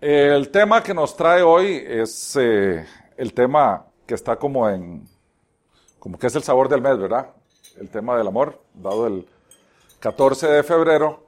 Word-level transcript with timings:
El 0.00 0.50
tema 0.50 0.80
que 0.80 0.94
nos 0.94 1.16
trae 1.16 1.42
hoy 1.42 1.84
es 1.84 2.36
eh, 2.36 2.86
el 3.16 3.34
tema 3.34 3.84
que 4.06 4.14
está 4.14 4.36
como 4.36 4.68
en, 4.68 5.08
como 5.98 6.16
que 6.16 6.28
es 6.28 6.36
el 6.36 6.44
sabor 6.44 6.68
del 6.68 6.80
mes, 6.80 6.96
¿verdad? 6.96 7.30
El 7.80 7.90
tema 7.90 8.16
del 8.16 8.28
amor, 8.28 8.62
dado 8.74 9.08
el 9.08 9.26
14 9.98 10.46
de 10.46 10.62
febrero. 10.62 11.26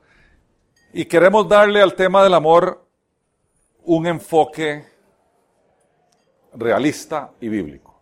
Y 0.93 1.05
queremos 1.07 1.49
darle 1.49 1.83
al 1.83 1.95
tema 1.95 2.23
del 2.23 2.33
amor 2.33 2.87
un 3.83 4.07
enfoque 4.07 4.87
realista 6.55 7.33
y 7.41 7.49
bíblico. 7.49 7.99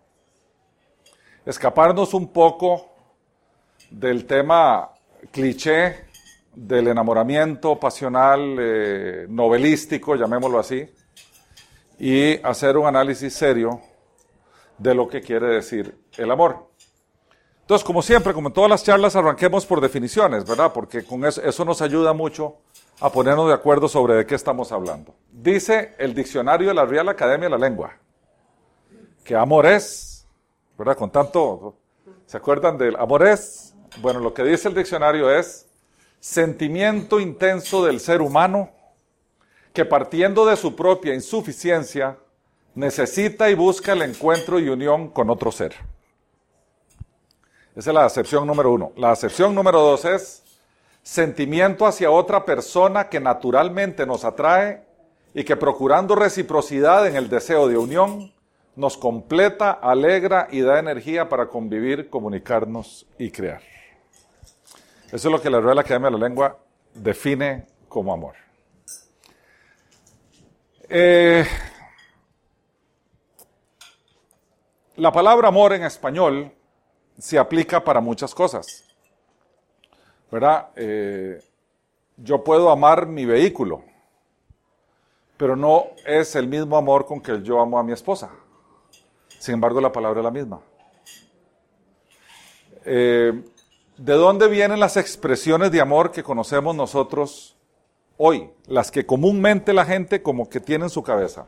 Escaparnos 1.47 2.13
un 2.13 2.29
poco 2.29 2.91
del 3.91 4.27
tema 4.27 4.91
cliché 5.31 6.08
del 6.67 6.89
enamoramiento 6.89 7.79
pasional 7.79 8.57
eh, 8.59 9.27
novelístico, 9.29 10.17
llamémoslo 10.17 10.59
así, 10.59 10.89
y 11.99 12.41
hacer 12.43 12.77
un 12.77 12.87
análisis 12.87 13.33
serio 13.33 13.81
de 14.77 14.95
lo 14.95 15.09
que 15.09 15.21
quiere 15.21 15.47
decir 15.49 15.97
el 16.17 16.31
amor. 16.31 16.69
Entonces, 17.61 17.85
como 17.85 18.03
siempre, 18.03 18.33
como 18.33 18.49
en 18.49 18.55
todas 18.55 18.71
las 18.71 18.83
charlas, 18.83 19.15
arranquemos 19.15 19.67
por 19.67 19.81
definiciones, 19.81 20.47
¿verdad? 20.47 20.73
Porque 20.73 21.05
con 21.05 21.25
eso, 21.25 21.43
eso 21.43 21.65
nos 21.65 21.83
ayuda 21.83 22.13
mucho 22.13 22.57
a 23.01 23.11
ponernos 23.11 23.49
de 23.49 23.55
acuerdo 23.55 23.89
sobre 23.89 24.15
de 24.15 24.27
qué 24.27 24.35
estamos 24.35 24.73
hablando. 24.73 25.15
Dice 25.31 25.95
el 25.99 26.15
diccionario 26.15 26.69
de 26.69 26.75
la 26.75 26.87
Real 26.87 27.09
Academia 27.09 27.47
de 27.47 27.51
la 27.51 27.69
Lengua 27.69 27.93
que 29.29 29.37
amor 29.37 29.67
es, 29.67 30.27
¿verdad? 30.79 30.97
Con 30.97 31.11
tanto, 31.11 31.77
¿se 32.25 32.39
acuerdan 32.39 32.79
del 32.79 32.97
amor 32.97 33.27
es? 33.27 33.75
Bueno, 34.01 34.21
lo 34.21 34.33
que 34.33 34.43
dice 34.43 34.69
el 34.69 34.75
diccionario 34.75 35.31
es 35.31 35.68
sentimiento 36.21 37.21
intenso 37.21 37.85
del 37.85 38.01
ser 38.01 38.21
humano 38.21 38.71
que 39.73 39.85
partiendo 39.85 40.45
de 40.47 40.57
su 40.57 40.75
propia 40.75 41.15
insuficiencia 41.15 42.19
necesita 42.75 43.51
y 43.51 43.55
busca 43.55 43.93
el 43.93 44.03
encuentro 44.03 44.59
y 44.59 44.69
unión 44.69 45.09
con 45.09 45.31
otro 45.31 45.53
ser. 45.53 45.75
Esa 47.77 47.91
es 47.91 47.95
la 47.95 48.05
acepción 48.05 48.47
número 48.47 48.73
uno. 48.73 48.93
La 48.97 49.13
acepción 49.13 49.55
número 49.55 49.81
dos 49.81 50.05
es 50.05 50.43
sentimiento 51.03 51.87
hacia 51.87 52.11
otra 52.11 52.45
persona 52.45 53.09
que 53.09 53.21
naturalmente 53.21 54.05
nos 54.05 54.25
atrae 54.25 54.83
y 55.33 55.45
que 55.45 55.57
procurando 55.57 56.17
reciprocidad 56.17 57.07
en 57.07 57.15
el 57.15 57.29
deseo 57.29 57.69
de 57.69 57.79
unión, 57.79 58.33
nos 58.75 58.97
completa, 58.97 59.71
alegra 59.71 60.49
y 60.51 60.61
da 60.61 60.79
energía 60.79 61.29
para 61.29 61.49
convivir, 61.49 62.11
comunicarnos 62.11 63.07
y 63.19 63.31
crear. 63.31 63.78
Eso 65.11 65.29
es 65.29 65.33
lo 65.33 65.41
que 65.41 65.49
la 65.49 65.59
Real 65.59 65.79
Academia 65.79 66.11
de 66.11 66.19
la 66.19 66.29
Lengua 66.29 66.59
define 66.93 67.67
como 67.89 68.13
amor. 68.13 68.35
Eh, 70.87 71.47
la 74.97 75.11
palabra 75.11 75.49
amor 75.49 75.73
en 75.73 75.85
español 75.85 76.53
se 77.19 77.39
aplica 77.39 77.83
para 77.83 78.03
muchas 78.03 78.35
cosas. 78.35 78.85
¿Verdad? 80.31 80.69
Eh, 80.77 81.43
yo 82.19 82.45
puedo 82.45 82.71
amar 82.71 83.07
mi 83.07 83.25
vehículo, 83.25 83.83
pero 85.39 85.57
no 85.57 85.87
es 86.05 86.37
el 86.37 86.49
mismo 86.49 86.77
amor 86.77 87.07
con 87.07 87.23
que 87.23 87.41
yo 87.41 87.63
amo 87.63 87.79
a 87.79 87.83
mi 87.83 87.93
esposa. 87.93 88.31
Sin 89.39 89.55
embargo, 89.55 89.81
la 89.81 89.91
palabra 89.91 90.21
es 90.21 90.25
la 90.25 90.31
misma. 90.31 90.61
Eh, 92.85 93.43
¿De 93.99 94.13
dónde 94.13 94.47
vienen 94.47 94.79
las 94.79 94.97
expresiones 94.97 95.73
de 95.73 95.81
amor 95.81 96.13
que 96.13 96.23
conocemos 96.23 96.75
nosotros 96.77 97.57
hoy? 98.17 98.49
Las 98.69 98.93
que 98.93 99.05
comúnmente 99.05 99.73
la 99.73 99.85
gente 99.85 100.23
como 100.23 100.49
que 100.49 100.61
tiene 100.61 100.85
en 100.85 100.91
su 100.91 101.03
cabeza. 101.03 101.45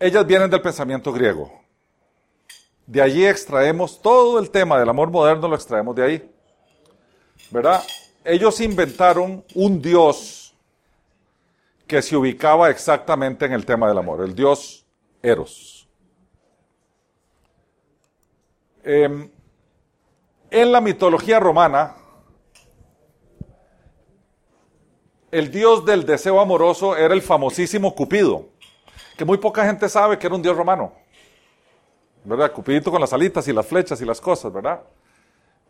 Ellas 0.00 0.26
vienen 0.26 0.48
del 0.48 0.62
pensamiento 0.62 1.12
griego. 1.12 1.52
De 2.86 3.02
allí 3.02 3.26
extraemos 3.26 4.00
todo 4.00 4.38
el 4.38 4.48
tema 4.48 4.78
del 4.78 4.88
amor 4.88 5.10
moderno, 5.10 5.48
lo 5.48 5.54
extraemos 5.54 5.94
de 5.94 6.02
ahí. 6.02 6.30
¿Verdad? 7.50 7.82
Ellos 8.24 8.60
inventaron 8.62 9.44
un 9.54 9.82
dios 9.82 10.54
que 11.86 12.00
se 12.00 12.16
ubicaba 12.16 12.70
exactamente 12.70 13.44
en 13.44 13.52
el 13.52 13.66
tema 13.66 13.86
del 13.86 13.98
amor, 13.98 14.22
el 14.22 14.34
dios 14.34 14.86
Eros. 15.22 15.86
Eh, 18.82 19.30
en 20.54 20.70
la 20.70 20.80
mitología 20.80 21.40
romana, 21.40 21.96
el 25.32 25.50
dios 25.50 25.84
del 25.84 26.06
deseo 26.06 26.38
amoroso 26.38 26.96
era 26.96 27.12
el 27.12 27.22
famosísimo 27.22 27.92
Cupido, 27.92 28.46
que 29.16 29.24
muy 29.24 29.38
poca 29.38 29.66
gente 29.66 29.88
sabe 29.88 30.16
que 30.16 30.28
era 30.28 30.36
un 30.36 30.42
dios 30.42 30.56
romano. 30.56 30.92
¿Verdad? 32.22 32.52
Cupidito 32.52 32.92
con 32.92 33.00
las 33.00 33.12
alitas 33.12 33.48
y 33.48 33.52
las 33.52 33.66
flechas 33.66 34.00
y 34.00 34.04
las 34.04 34.20
cosas, 34.20 34.52
¿verdad? 34.52 34.80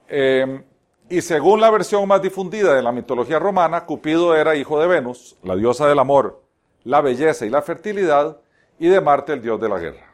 Eh, 0.06 0.62
y 1.08 1.22
según 1.22 1.62
la 1.62 1.70
versión 1.70 2.06
más 2.06 2.20
difundida 2.20 2.74
de 2.74 2.82
la 2.82 2.92
mitología 2.92 3.38
romana, 3.38 3.86
Cupido 3.86 4.36
era 4.36 4.54
hijo 4.54 4.78
de 4.78 4.86
Venus, 4.86 5.34
la 5.42 5.56
diosa 5.56 5.88
del 5.88 5.98
amor, 5.98 6.42
la 6.84 7.00
belleza 7.00 7.46
y 7.46 7.48
la 7.48 7.62
fertilidad, 7.62 8.36
y 8.78 8.88
de 8.88 9.00
Marte, 9.00 9.32
el 9.32 9.40
dios 9.40 9.58
de 9.58 9.68
la 9.70 9.78
guerra. 9.78 10.13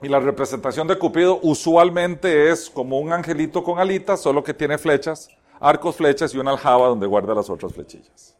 Y 0.00 0.08
la 0.08 0.20
representación 0.20 0.86
de 0.86 0.96
Cupido 0.96 1.40
usualmente 1.42 2.50
es 2.50 2.70
como 2.70 2.98
un 3.00 3.12
angelito 3.12 3.64
con 3.64 3.78
alitas, 3.78 4.20
solo 4.20 4.44
que 4.44 4.54
tiene 4.54 4.78
flechas, 4.78 5.28
arcos, 5.58 5.96
flechas 5.96 6.32
y 6.34 6.38
una 6.38 6.52
aljaba 6.52 6.86
donde 6.86 7.06
guarda 7.06 7.34
las 7.34 7.50
otras 7.50 7.72
flechillas. 7.72 8.36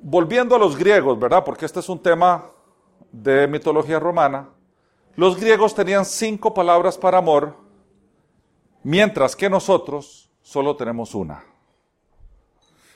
Volviendo 0.00 0.56
a 0.56 0.58
los 0.58 0.76
griegos, 0.76 1.18
¿verdad? 1.18 1.44
Porque 1.44 1.66
este 1.66 1.80
es 1.80 1.88
un 1.88 1.98
tema 1.98 2.50
de 3.12 3.46
mitología 3.46 3.98
romana. 3.98 4.48
Los 5.14 5.38
griegos 5.38 5.74
tenían 5.74 6.06
cinco 6.06 6.54
palabras 6.54 6.96
para 6.96 7.18
amor, 7.18 7.56
mientras 8.82 9.36
que 9.36 9.50
nosotros 9.50 10.30
solo 10.40 10.76
tenemos 10.76 11.14
una. 11.14 11.44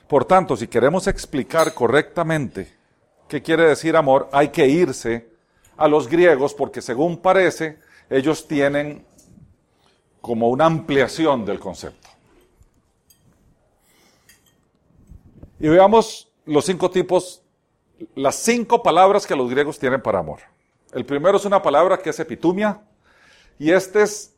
Por 0.09 0.25
tanto, 0.25 0.57
si 0.57 0.69
queremos 0.69 1.07
explicar 1.07 1.75
correctamente 1.75 2.82
qué 3.33 3.41
quiere 3.41 3.67
decir 3.67 3.97
amor, 3.97 4.29
hay 4.31 4.49
que 4.49 4.69
irse 4.69 5.27
a 5.79 5.89
los 5.89 6.07
griegos 6.07 6.53
porque 6.53 6.83
según 6.83 7.17
parece, 7.17 7.79
ellos 8.11 8.47
tienen 8.47 9.07
como 10.21 10.51
una 10.51 10.67
ampliación 10.67 11.47
del 11.47 11.59
concepto. 11.59 12.11
Y 15.59 15.67
veamos 15.67 16.31
los 16.45 16.67
cinco 16.67 16.91
tipos, 16.91 17.43
las 18.15 18.37
cinco 18.37 18.83
palabras 18.83 19.27
que 19.27 19.35
los 19.35 19.49
griegos 19.49 19.79
tienen 19.79 20.03
para 20.03 20.19
amor. 20.19 20.41
El 20.93 21.07
primero 21.07 21.39
es 21.39 21.47
una 21.47 21.63
palabra 21.63 21.97
que 21.97 22.11
es 22.11 22.21
epitumia, 22.21 22.83
y 23.59 23.71
este 23.71 24.03
es, 24.03 24.35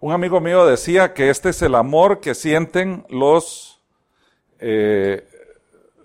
un 0.00 0.12
amigo 0.12 0.40
mío 0.40 0.64
decía 0.64 1.12
que 1.12 1.28
este 1.28 1.50
es 1.50 1.60
el 1.60 1.74
amor 1.74 2.20
que 2.20 2.34
sienten 2.34 3.04
los 3.10 3.82
eh, 4.60 5.28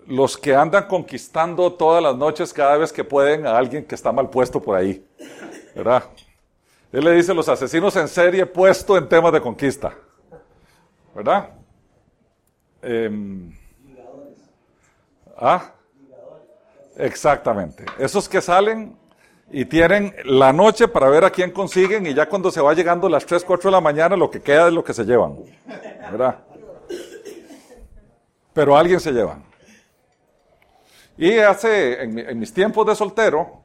los 0.06 0.36
que 0.36 0.54
andan 0.54 0.86
conquistando 0.86 1.72
todas 1.72 2.02
las 2.02 2.16
noches 2.16 2.52
cada 2.52 2.76
vez 2.76 2.92
que 2.92 3.04
pueden 3.04 3.46
a 3.46 3.56
alguien 3.56 3.84
que 3.84 3.94
está 3.94 4.12
mal 4.12 4.28
puesto 4.28 4.60
por 4.60 4.76
ahí. 4.76 5.04
¿Verdad? 5.74 6.04
Él 6.92 7.04
le 7.04 7.12
dice 7.12 7.34
los 7.34 7.48
asesinos 7.48 7.96
en 7.96 8.06
serie 8.08 8.46
puesto 8.46 8.96
en 8.96 9.08
temas 9.08 9.32
de 9.32 9.40
conquista. 9.40 9.94
¿Verdad? 11.14 11.50
Em, 12.82 13.52
¿Ah? 15.36 15.72
Exactamente. 16.96 17.84
Esos 17.98 18.28
que 18.28 18.40
salen 18.40 18.96
y 19.50 19.64
tienen 19.64 20.14
la 20.24 20.52
noche 20.52 20.88
para 20.88 21.08
ver 21.08 21.24
a 21.24 21.30
quién 21.30 21.50
consiguen 21.50 22.06
y 22.06 22.14
ya 22.14 22.28
cuando 22.28 22.50
se 22.50 22.60
va 22.60 22.72
llegando 22.74 23.08
las 23.08 23.26
3, 23.26 23.44
4 23.44 23.70
de 23.70 23.72
la 23.72 23.80
mañana 23.80 24.16
lo 24.16 24.30
que 24.30 24.40
queda 24.40 24.68
es 24.68 24.72
lo 24.72 24.84
que 24.84 24.94
se 24.94 25.04
llevan. 25.04 25.38
¿Verdad? 26.10 26.38
Pero 28.52 28.76
alguien 28.76 29.00
se 29.00 29.10
lleva. 29.10 29.38
Y 31.16 31.38
hace, 31.38 32.02
en, 32.02 32.38
mis 32.38 32.52
tiempos 32.52 32.86
de 32.86 32.94
soltero, 32.96 33.62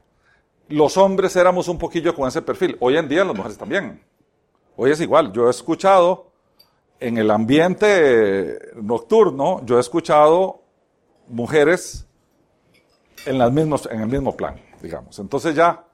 los 0.68 0.96
hombres 0.96 1.34
éramos 1.34 1.68
un 1.68 1.78
poquillo 1.78 2.14
con 2.14 2.28
ese 2.28 2.42
perfil. 2.42 2.76
Hoy 2.80 2.96
en 2.96 3.08
día 3.08 3.24
las 3.24 3.36
mujeres 3.36 3.58
también. 3.58 4.00
Hoy 4.76 4.92
es 4.92 5.00
igual. 5.00 5.32
Yo 5.32 5.48
he 5.48 5.50
escuchado 5.50 6.30
en 7.00 7.18
el 7.18 7.30
ambiente 7.30 8.58
nocturno, 8.76 9.64
yo 9.64 9.78
he 9.78 9.80
escuchado 9.80 10.62
mujeres 11.28 12.06
en, 13.26 13.40
en 13.40 14.00
el 14.00 14.06
mismo 14.06 14.36
plan, 14.36 14.60
digamos. 14.80 15.18
Entonces 15.18 15.54
ya, 15.54 15.84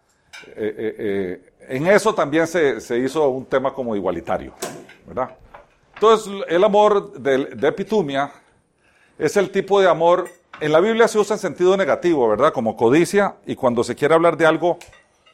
eh, 0.49 0.75
eh, 0.79 0.97
eh, 0.99 1.53
en 1.69 1.87
eso 1.87 2.15
también 2.15 2.47
se, 2.47 2.81
se, 2.81 2.99
hizo 2.99 3.29
un 3.29 3.47
tema 3.47 3.73
como 3.73 3.97
igualitario, 3.97 4.53
¿verdad? 5.07 5.31
Entonces, 5.95 6.33
el 6.49 6.63
amor 6.63 7.13
de, 7.13 7.47
de 7.47 7.69
epitumia 7.69 8.31
es 9.19 9.37
el 9.37 9.51
tipo 9.51 9.81
de 9.81 9.89
amor 9.89 10.29
en 10.61 10.73
la 10.73 10.81
Biblia 10.81 11.09
se 11.09 11.19
usa 11.19 11.35
en 11.35 11.41
sentido 11.41 11.77
negativo, 11.77 12.29
¿verdad? 12.29 12.53
Como 12.53 12.77
codicia, 12.77 13.37
y 13.47 13.57
cuando 13.57 13.85
se 13.85 13.95
quiere 13.95 14.15
hablar 14.15 14.37
de 14.37 14.47
algo, 14.47 14.79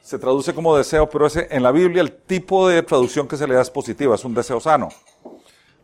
se 0.00 0.18
traduce 0.18 0.54
como 0.54 0.76
deseo, 0.76 1.08
pero 1.08 1.26
ese, 1.26 1.46
en 1.50 1.62
la 1.62 1.70
Biblia 1.70 2.02
el 2.02 2.12
tipo 2.12 2.68
de 2.68 2.82
traducción 2.82 3.28
que 3.28 3.36
se 3.36 3.46
le 3.46 3.54
da 3.54 3.62
es 3.62 3.70
positiva, 3.70 4.14
es 4.14 4.24
un 4.24 4.34
deseo 4.34 4.60
sano. 4.60 4.88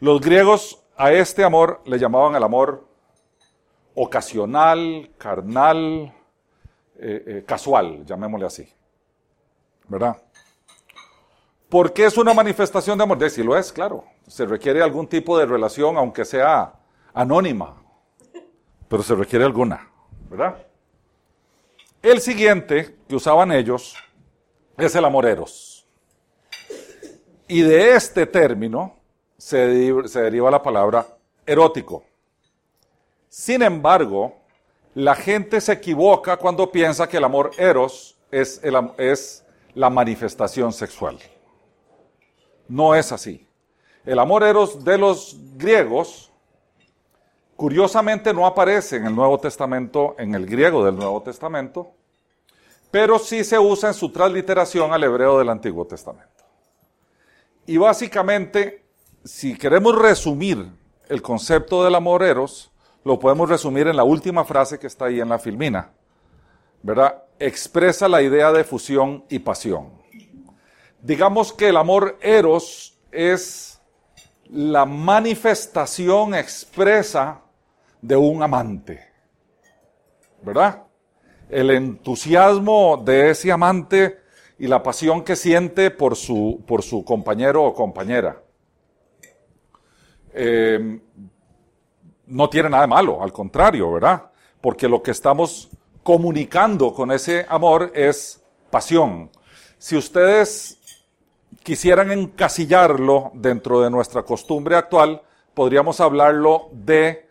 Los 0.01 0.21
griegos 0.21 0.83
a 0.97 1.13
este 1.13 1.45
amor 1.45 1.81
le 1.85 1.99
llamaban 1.99 2.35
el 2.35 2.43
amor 2.43 2.87
ocasional, 3.95 5.11
carnal, 5.19 6.13
eh, 6.99 7.25
eh, 7.27 7.45
casual, 7.47 8.05
llamémosle 8.05 8.47
así. 8.47 8.69
¿Verdad? 9.87 10.17
¿Por 11.69 11.93
qué 11.93 12.07
es 12.07 12.17
una 12.17 12.35
manifestación 12.35 12.99
de 12.99 13.05
amor? 13.05 13.19
De 13.19 13.31
si 13.31 13.43
lo 13.43 13.57
es, 13.57 13.73
claro. 13.73 14.05
Se 14.27 14.47
requiere 14.47 14.83
algún 14.83 15.07
tipo 15.07 15.39
de 15.39 15.47
relación, 15.47 15.97
aunque 15.97 16.25
sea 16.25 16.75
anónima, 17.15 17.78
pero 18.89 19.03
se 19.03 19.15
requiere 19.15 19.45
alguna, 19.45 19.89
¿verdad? 20.31 20.57
El 22.03 22.21
siguiente 22.21 22.97
que 23.09 23.17
usaban 23.17 23.53
ellos 23.53 23.97
es 24.77 24.95
el 24.95 25.05
amor 25.05 25.27
eros. 25.27 25.87
Y 27.49 27.63
de 27.63 27.95
este 27.95 28.27
término 28.27 28.97
se, 29.37 29.57
deriva 29.67 30.51
la 30.51 30.63
palabra 30.63 31.07
erótico. 31.47 32.05
Sin 33.29 33.63
embargo, 33.63 34.37
la 34.95 35.15
gente 35.15 35.61
se 35.61 35.73
equivoca 35.73 36.37
cuando 36.37 36.71
piensa 36.71 37.09
que 37.09 37.17
el 37.17 37.25
amor 37.25 37.51
eros 37.57 38.17
es, 38.31 38.61
es 38.99 39.45
la 39.75 39.91
manifestación 39.91 40.73
sexual. 40.73 41.19
No 42.69 42.95
es 42.95 43.13
así. 43.13 43.47
El 44.05 44.19
amor 44.19 44.43
eros 44.43 44.85
de 44.85 44.99
los 44.99 45.37
griegos, 45.57 46.28
curiosamente 47.59 48.33
no 48.33 48.47
aparece 48.47 48.99
en 48.99 49.07
el 49.07 49.17
Nuevo 49.17 49.37
Testamento, 49.41 50.15
en 50.17 50.33
el 50.37 50.47
griego 50.47 50.85
del 50.85 50.95
Nuevo 50.95 51.21
Testamento, 51.23 51.91
pero 52.89 53.19
sí 53.19 53.43
se 53.43 53.59
usa 53.59 53.89
en 53.89 53.95
su 53.95 54.13
transliteración 54.13 54.93
al 54.93 55.03
hebreo 55.03 55.37
del 55.41 55.49
Antiguo 55.49 55.85
Testamento. 55.85 56.45
Y 57.67 57.77
básicamente, 57.77 58.85
si 59.25 59.59
queremos 59.59 59.99
resumir 59.99 60.71
el 61.09 61.21
concepto 61.21 61.83
del 61.83 61.97
amor 61.97 62.23
eros, 62.23 62.71
lo 63.03 63.19
podemos 63.19 63.49
resumir 63.49 63.89
en 63.89 63.97
la 63.97 64.05
última 64.05 64.45
frase 64.45 64.79
que 64.79 64.87
está 64.87 65.07
ahí 65.07 65.19
en 65.19 65.29
la 65.29 65.41
filmina, 65.41 65.91
¿verdad? 66.81 67.25
Expresa 67.41 68.07
la 68.09 68.23
idea 68.23 68.53
de 68.53 68.63
fusión 68.63 69.25
y 69.29 69.41
pasión. 69.41 69.91
Digamos 71.03 71.53
que 71.53 71.71
el 71.71 71.77
amor 71.77 72.19
eros 72.23 72.97
es 73.11 73.81
la 74.49 74.85
manifestación 74.85 76.37
expresa 76.37 77.43
de 78.01 78.17
un 78.17 78.43
amante, 78.43 79.09
¿verdad? 80.43 80.89
el 81.49 81.71
entusiasmo 81.71 83.03
de 83.05 83.31
ese 83.31 83.51
amante 83.51 84.21
y 84.59 84.67
la 84.67 84.83
pasión 84.83 85.23
que 85.23 85.37
siente 85.37 85.91
por 85.91 86.17
su, 86.17 86.63
por 86.67 86.83
su 86.83 87.05
compañero 87.05 87.65
o 87.65 87.75
compañera. 87.75 88.43
Eh, 90.33 91.01
no 92.27 92.51
tiene 92.51 92.69
nada 92.69 92.83
de 92.83 92.89
malo, 92.89 93.23
al 93.23 93.33
contrario, 93.33 93.93
¿verdad? 93.93 94.31
Porque 94.61 94.89
lo 94.89 95.03
que 95.03 95.13
estamos 95.13 95.71
comunicando 96.03 96.93
con 96.93 97.11
ese 97.13 97.47
amor 97.49 97.93
es 97.95 98.43
pasión. 98.71 99.31
Si 99.79 99.97
ustedes 99.97 100.79
quisieran 101.63 102.11
encasillarlo 102.11 103.31
dentro 103.35 103.81
de 103.81 103.91
nuestra 103.91 104.23
costumbre 104.23 104.77
actual, 104.77 105.23
podríamos 105.55 106.01
hablarlo 106.01 106.69
de, 106.73 107.28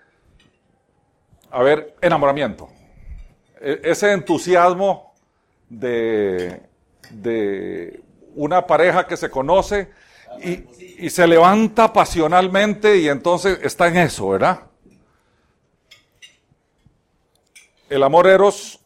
a 1.51 1.63
ver, 1.63 1.95
enamoramiento. 2.01 2.69
E, 3.59 3.81
ese 3.83 4.11
entusiasmo 4.11 5.13
de, 5.69 6.61
una 8.35 8.65
pareja 8.65 9.07
que 9.07 9.17
se 9.17 9.29
conoce 9.29 9.91
y, 10.43 11.05
y, 11.05 11.09
se 11.09 11.25
levanta 11.25 11.91
pasionalmente 11.91 12.97
y 12.97 13.09
entonces 13.09 13.59
está 13.63 13.87
en 13.87 13.97
eso, 13.97 14.29
¿verdad? 14.29 14.61
El 17.89 18.03
amor 18.03 18.27
eros 18.27 18.79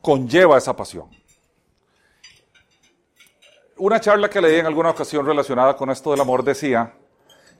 conlleva 0.00 0.58
esa 0.58 0.76
pasión. 0.76 1.10
Una 3.78 4.00
charla 4.00 4.30
que 4.30 4.40
leí 4.40 4.60
en 4.60 4.66
alguna 4.66 4.90
ocasión 4.90 5.26
relacionada 5.26 5.76
con 5.76 5.90
esto 5.90 6.10
del 6.10 6.20
amor 6.20 6.44
decía 6.44 6.94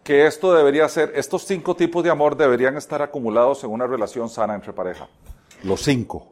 que 0.06 0.24
esto 0.24 0.54
debería 0.54 0.88
ser, 0.88 1.12
estos 1.16 1.44
cinco 1.44 1.74
tipos 1.74 2.04
de 2.04 2.10
amor 2.10 2.36
deberían 2.36 2.76
estar 2.76 3.02
acumulados 3.02 3.64
en 3.64 3.70
una 3.70 3.88
relación 3.88 4.30
sana 4.30 4.54
entre 4.54 4.72
pareja. 4.72 5.08
Los 5.64 5.82
cinco. 5.82 6.28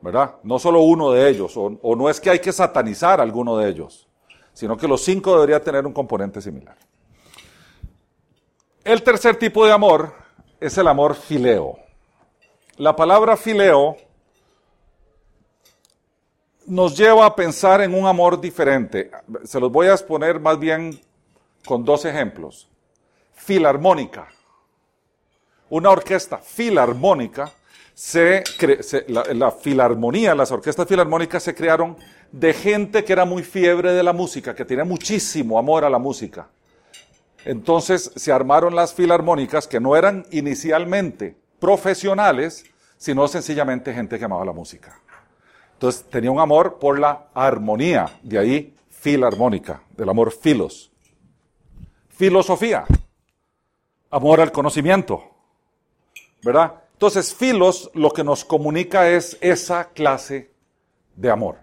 ¿verdad? 0.00 0.36
No 0.44 0.58
solo 0.58 0.82
uno 0.82 1.10
de 1.10 1.28
ellos, 1.28 1.52
o, 1.56 1.96
no 1.96 2.08
es 2.08 2.20
que 2.20 2.30
hay 2.30 2.38
que 2.38 2.52
satanizar 2.52 3.20
alguno 3.20 3.56
de 3.58 3.68
ellos, 3.68 4.08
sino 4.52 4.76
que 4.76 4.88
los 4.88 5.02
cinco 5.02 5.34
deberían 5.34 5.62
tener 5.62 5.84
un 5.84 5.92
componente 5.92 6.40
similar. 6.40 6.76
El 8.82 9.02
tercer 9.02 9.36
tipo 9.36 9.66
de 9.66 9.72
amor 9.72 10.14
es 10.58 10.78
el 10.78 10.88
amor 10.88 11.16
fileo. 11.16 11.78
La 12.76 12.96
palabra 12.96 13.36
fileo 13.36 13.96
nos 16.66 16.96
lleva 16.96 17.26
a 17.26 17.34
pensar 17.34 17.80
en 17.82 17.92
un 17.92 18.06
amor 18.06 18.40
diferente. 18.40 19.10
Se 19.44 19.60
los 19.60 19.70
voy 19.70 19.88
a 19.88 19.92
exponer 19.92 20.40
más 20.40 20.58
bien 20.58 20.98
con 21.64 21.84
dos 21.84 22.04
ejemplos. 22.04 22.68
Filarmónica. 23.32 24.28
Una 25.68 25.90
orquesta 25.90 26.38
filarmónica 26.38 27.52
se, 27.94 28.42
la, 29.08 29.50
filarmonía, 29.50 30.34
las 30.34 30.50
orquestas 30.50 30.88
filarmónicas 30.88 31.42
se 31.42 31.54
crearon 31.54 31.98
de 32.32 32.54
gente 32.54 33.04
que 33.04 33.12
era 33.12 33.24
muy 33.24 33.42
fiebre 33.42 33.92
de 33.92 34.02
la 34.02 34.14
música, 34.14 34.54
que 34.54 34.64
tenía 34.64 34.84
muchísimo 34.84 35.58
amor 35.58 35.84
a 35.84 35.90
la 35.90 35.98
música. 35.98 36.48
Entonces 37.44 38.10
se 38.16 38.32
armaron 38.32 38.74
las 38.74 38.94
filarmónicas 38.94 39.66
que 39.66 39.80
no 39.80 39.96
eran 39.96 40.26
inicialmente 40.30 41.36
profesionales, 41.58 42.64
sino 42.96 43.28
sencillamente 43.28 43.92
gente 43.92 44.18
que 44.18 44.24
amaba 44.24 44.44
la 44.44 44.52
música. 44.52 44.98
Entonces 45.74 46.04
tenía 46.10 46.30
un 46.30 46.40
amor 46.40 46.78
por 46.78 46.98
la 46.98 47.28
armonía, 47.34 48.18
de 48.22 48.38
ahí 48.38 48.74
filarmónica, 48.88 49.82
del 49.96 50.08
amor 50.08 50.32
filos. 50.32 50.89
Filosofía, 52.20 52.84
amor 54.10 54.42
al 54.42 54.52
conocimiento, 54.52 55.24
¿verdad? 56.42 56.74
Entonces, 56.92 57.34
filos 57.34 57.90
lo 57.94 58.10
que 58.10 58.22
nos 58.22 58.44
comunica 58.44 59.08
es 59.08 59.38
esa 59.40 59.88
clase 59.88 60.50
de 61.16 61.30
amor, 61.30 61.56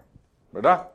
¿verdad? 0.50 0.88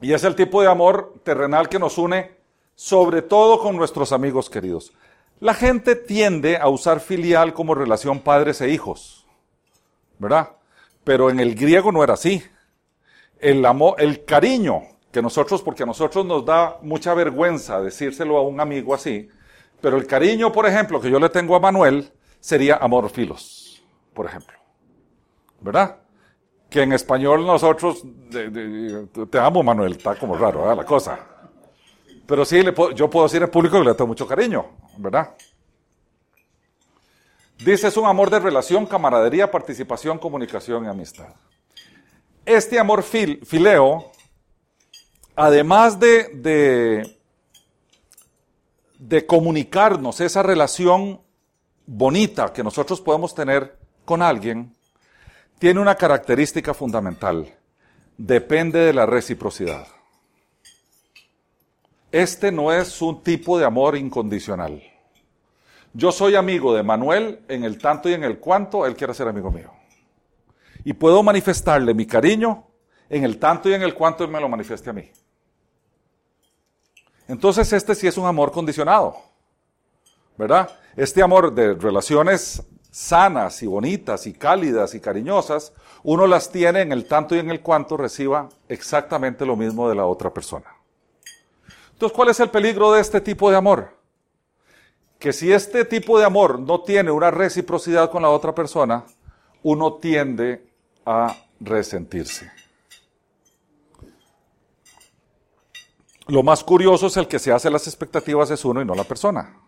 Y 0.00 0.12
es 0.12 0.24
el 0.24 0.34
tipo 0.34 0.60
de 0.60 0.66
amor 0.66 1.20
terrenal 1.22 1.68
que 1.68 1.78
nos 1.78 1.98
une 1.98 2.32
sobre 2.74 3.22
todo 3.22 3.60
con 3.60 3.76
nuestros 3.76 4.10
amigos 4.10 4.50
queridos. 4.50 4.92
La 5.38 5.54
gente 5.54 5.94
tiende 5.94 6.56
a 6.56 6.68
usar 6.68 6.98
filial 6.98 7.54
como 7.54 7.76
relación 7.76 8.18
padres 8.18 8.60
e 8.60 8.70
hijos, 8.70 9.24
¿verdad? 10.18 10.50
Pero 11.04 11.30
en 11.30 11.38
el 11.38 11.54
griego 11.54 11.92
no 11.92 12.02
era 12.02 12.14
así. 12.14 12.42
El 13.38 13.64
amor, 13.64 13.94
el 13.98 14.24
cariño 14.24 14.91
que 15.12 15.20
nosotros, 15.20 15.62
porque 15.62 15.82
a 15.82 15.86
nosotros 15.86 16.24
nos 16.24 16.44
da 16.44 16.78
mucha 16.80 17.12
vergüenza 17.12 17.80
decírselo 17.80 18.38
a 18.38 18.42
un 18.42 18.60
amigo 18.60 18.94
así, 18.94 19.28
pero 19.80 19.98
el 19.98 20.06
cariño, 20.06 20.50
por 20.50 20.66
ejemplo, 20.66 21.00
que 21.00 21.10
yo 21.10 21.20
le 21.20 21.28
tengo 21.28 21.54
a 21.54 21.60
Manuel, 21.60 22.10
sería 22.40 22.76
amor 22.76 23.10
filos, 23.10 23.82
por 24.14 24.26
ejemplo. 24.26 24.56
¿Verdad? 25.60 25.98
Que 26.70 26.82
en 26.82 26.92
español 26.92 27.46
nosotros, 27.46 28.02
te 29.30 29.38
amo 29.38 29.62
Manuel, 29.62 29.92
está 29.92 30.14
como 30.14 30.36
raro 30.36 30.60
¿verdad? 30.60 30.76
la 30.78 30.84
cosa. 30.84 31.18
Pero 32.26 32.44
sí, 32.44 32.64
yo 32.94 33.10
puedo 33.10 33.26
decir 33.26 33.42
en 33.42 33.50
público 33.50 33.78
que 33.78 33.84
le 33.84 33.94
tengo 33.94 34.08
mucho 34.08 34.26
cariño, 34.26 34.64
¿verdad? 34.96 35.34
Dice, 37.58 37.88
es 37.88 37.96
un 37.96 38.06
amor 38.06 38.30
de 38.30 38.40
relación, 38.40 38.86
camaradería, 38.86 39.50
participación, 39.50 40.18
comunicación 40.18 40.84
y 40.84 40.88
amistad. 40.88 41.34
Este 42.46 42.78
amor 42.78 43.02
fileo, 43.02 44.11
además 45.36 45.98
de, 45.98 47.16
de, 48.98 49.26
comunicarnos 49.26 50.20
esa 50.20 50.42
relación 50.42 51.20
bonita 51.86 52.52
que 52.52 52.62
nosotros 52.62 53.00
podemos 53.00 53.34
tener 53.34 53.78
con 54.04 54.22
alguien 54.22 54.74
tiene 55.58 55.80
una 55.80 55.94
característica 55.94 56.74
fundamental. 56.74 57.54
Depende 58.16 58.80
de 58.80 58.92
la 58.92 59.06
reciprocidad. 59.06 59.86
Este 62.10 62.52
no 62.52 62.72
es 62.72 63.00
un 63.00 63.22
tipo 63.22 63.58
de 63.58 63.64
amor 63.64 63.96
incondicional. 63.96 64.82
Yo 65.94 66.12
soy 66.12 66.36
amigo 66.36 66.74
de 66.74 66.82
Manuel 66.82 67.40
en 67.48 67.64
el 67.64 67.78
tanto 67.78 68.08
y 68.08 68.14
en 68.14 68.24
el 68.24 68.38
cuanto 68.38 68.86
él 68.86 68.96
quiere 68.96 69.14
ser 69.14 69.28
amigo 69.28 69.50
mío. 69.50 69.70
Y 70.84 70.94
puedo 70.94 71.22
manifestarle 71.22 71.94
mi 71.94 72.06
cariño 72.06 72.66
en 73.08 73.24
el 73.24 73.38
tanto 73.38 73.68
y 73.68 73.74
en 73.74 73.82
el 73.82 73.94
cuanto 73.94 74.24
él 74.24 74.30
me 74.30 74.40
lo 74.40 74.48
manifieste 74.48 74.90
a 74.90 74.94
mí. 74.94 75.10
Entonces 77.28 77.72
este 77.72 77.94
sí 77.94 78.06
es 78.06 78.16
un 78.16 78.26
amor 78.26 78.52
condicionado. 78.52 79.16
¿Verdad? 80.36 80.70
Este 80.96 81.22
amor 81.22 81.52
de 81.52 81.74
relaciones 81.74 82.62
sanas 82.90 83.62
y 83.62 83.66
bonitas 83.66 84.26
y 84.26 84.32
cálidas 84.32 84.94
y 84.94 85.00
cariñosas, 85.00 85.72
uno 86.02 86.26
las 86.26 86.50
tiene 86.50 86.82
en 86.82 86.92
el 86.92 87.06
tanto 87.06 87.34
y 87.34 87.38
en 87.38 87.50
el 87.50 87.60
cuanto 87.60 87.96
reciba 87.96 88.48
exactamente 88.68 89.46
lo 89.46 89.56
mismo 89.56 89.88
de 89.88 89.94
la 89.94 90.04
otra 90.04 90.32
persona. 90.32 90.66
Entonces, 91.92 92.14
¿cuál 92.14 92.28
es 92.30 92.40
el 92.40 92.50
peligro 92.50 92.92
de 92.92 93.00
este 93.00 93.20
tipo 93.20 93.50
de 93.50 93.56
amor? 93.56 94.02
que 95.22 95.32
si 95.32 95.52
este 95.52 95.84
tipo 95.84 96.18
de 96.18 96.24
amor 96.24 96.58
no 96.58 96.82
tiene 96.82 97.12
una 97.12 97.30
reciprocidad 97.30 98.10
con 98.10 98.22
la 98.22 98.28
otra 98.28 98.52
persona, 98.52 99.04
uno 99.62 99.92
tiende 99.94 100.66
a 101.06 101.36
resentirse. 101.60 102.50
Lo 106.28 106.42
más 106.42 106.62
curioso 106.62 107.06
es 107.08 107.16
el 107.16 107.26
que 107.26 107.38
se 107.38 107.52
hace 107.52 107.70
las 107.70 107.86
expectativas 107.86 108.50
es 108.50 108.64
uno 108.64 108.80
y 108.80 108.84
no 108.84 108.94
la 108.94 109.04
persona. 109.04 109.58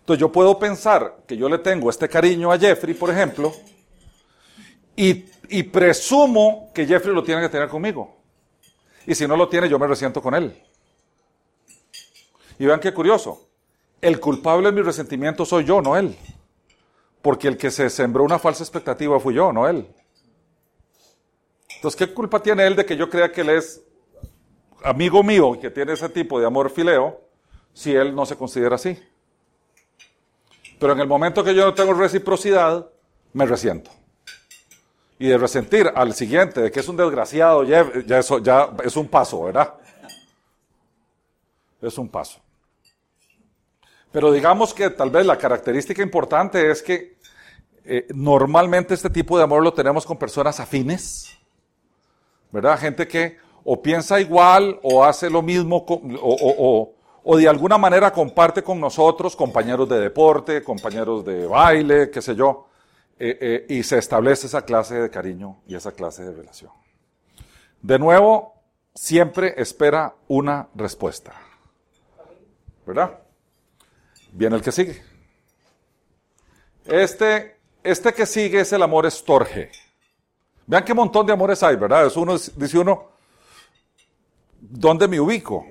Entonces 0.00 0.20
yo 0.20 0.30
puedo 0.30 0.58
pensar 0.58 1.24
que 1.26 1.36
yo 1.36 1.48
le 1.48 1.58
tengo 1.58 1.90
este 1.90 2.08
cariño 2.08 2.52
a 2.52 2.58
Jeffrey, 2.58 2.94
por 2.94 3.10
ejemplo, 3.10 3.52
y, 4.94 5.24
y 5.48 5.62
presumo 5.64 6.70
que 6.74 6.86
Jeffrey 6.86 7.14
lo 7.14 7.24
tiene 7.24 7.40
que 7.40 7.48
tener 7.48 7.68
conmigo. 7.68 8.16
Y 9.06 9.14
si 9.14 9.26
no 9.26 9.36
lo 9.36 9.48
tiene, 9.48 9.68
yo 9.68 9.78
me 9.78 9.86
resiento 9.86 10.20
con 10.20 10.34
él. 10.34 10.62
Y 12.58 12.66
vean 12.66 12.80
qué 12.80 12.92
curioso. 12.92 13.48
El 14.00 14.20
culpable 14.20 14.66
de 14.68 14.72
mi 14.72 14.82
resentimiento 14.82 15.44
soy 15.44 15.64
yo, 15.64 15.80
no 15.80 15.96
él. 15.96 16.16
Porque 17.22 17.48
el 17.48 17.56
que 17.56 17.70
se 17.70 17.90
sembró 17.90 18.24
una 18.24 18.38
falsa 18.38 18.62
expectativa 18.62 19.18
fui 19.18 19.34
yo, 19.34 19.52
no 19.52 19.68
él. 19.68 19.88
Entonces, 21.76 21.96
¿qué 21.98 22.12
culpa 22.12 22.40
tiene 22.40 22.66
él 22.66 22.76
de 22.76 22.86
que 22.86 22.96
yo 22.96 23.10
crea 23.10 23.30
que 23.30 23.42
él 23.42 23.50
es 23.50 23.82
amigo 24.86 25.22
mío 25.22 25.58
que 25.60 25.70
tiene 25.70 25.92
ese 25.92 26.08
tipo 26.08 26.38
de 26.38 26.46
amor 26.46 26.70
fileo 26.70 27.20
si 27.72 27.94
él 27.94 28.14
no 28.14 28.24
se 28.24 28.36
considera 28.36 28.76
así? 28.76 28.98
Pero 30.78 30.92
en 30.92 31.00
el 31.00 31.08
momento 31.08 31.42
que 31.42 31.54
yo 31.54 31.64
no 31.64 31.74
tengo 31.74 31.92
reciprocidad, 31.94 32.88
me 33.32 33.46
resiento. 33.46 33.90
Y 35.18 35.28
de 35.28 35.38
resentir 35.38 35.90
al 35.94 36.12
siguiente, 36.14 36.60
de 36.60 36.70
que 36.70 36.80
es 36.80 36.88
un 36.88 36.96
desgraciado, 36.96 37.64
ya, 37.64 37.80
eso 38.18 38.38
ya 38.38 38.70
es 38.84 38.96
un 38.96 39.08
paso, 39.08 39.44
¿verdad? 39.44 39.74
Es 41.80 41.96
un 41.96 42.08
paso. 42.08 42.40
Pero 44.12 44.30
digamos 44.30 44.72
que 44.72 44.90
tal 44.90 45.10
vez 45.10 45.26
la 45.26 45.38
característica 45.38 46.02
importante 46.02 46.70
es 46.70 46.82
que 46.82 47.16
eh, 47.84 48.06
normalmente 48.14 48.94
este 48.94 49.10
tipo 49.10 49.38
de 49.38 49.44
amor 49.44 49.62
lo 49.62 49.72
tenemos 49.72 50.04
con 50.04 50.18
personas 50.18 50.60
afines, 50.60 51.36
¿verdad? 52.52 52.78
Gente 52.78 53.08
que 53.08 53.38
o 53.68 53.82
piensa 53.82 54.20
igual 54.20 54.78
o 54.82 55.04
hace 55.04 55.28
lo 55.28 55.42
mismo 55.42 55.84
o, 55.88 56.94
o 57.28 57.36
de 57.36 57.48
alguna 57.48 57.76
manera 57.76 58.12
comparte 58.12 58.62
con 58.62 58.80
nosotros, 58.80 59.34
compañeros 59.34 59.88
de 59.88 59.98
deporte, 59.98 60.62
compañeros 60.62 61.24
de 61.24 61.44
baile, 61.44 62.08
qué 62.08 62.22
sé 62.22 62.36
yo, 62.36 62.68
eh, 63.18 63.36
eh, 63.40 63.66
y 63.68 63.82
se 63.82 63.98
establece 63.98 64.46
esa 64.46 64.62
clase 64.62 64.94
de 64.94 65.10
cariño 65.10 65.56
y 65.66 65.74
esa 65.74 65.90
clase 65.90 66.22
de 66.22 66.32
relación. 66.32 66.70
De 67.82 67.98
nuevo, 67.98 68.54
siempre 68.94 69.54
espera 69.56 70.14
una 70.28 70.68
respuesta. 70.76 71.32
¿Verdad? 72.86 73.18
Viene 74.30 74.54
el 74.54 74.62
que 74.62 74.70
sigue. 74.70 75.02
Este, 76.84 77.56
este 77.82 78.14
que 78.14 78.24
sigue 78.24 78.60
es 78.60 78.72
el 78.72 78.82
amor 78.84 79.04
estorge. 79.04 79.72
Vean 80.64 80.84
qué 80.84 80.94
montón 80.94 81.26
de 81.26 81.32
amores 81.32 81.60
hay, 81.64 81.74
¿verdad? 81.74 82.06
Es 82.06 82.16
uno, 82.16 82.36
dice 82.54 82.78
uno, 82.78 83.15
¿dónde 84.70 85.08
me 85.08 85.20
ubico? 85.20 85.66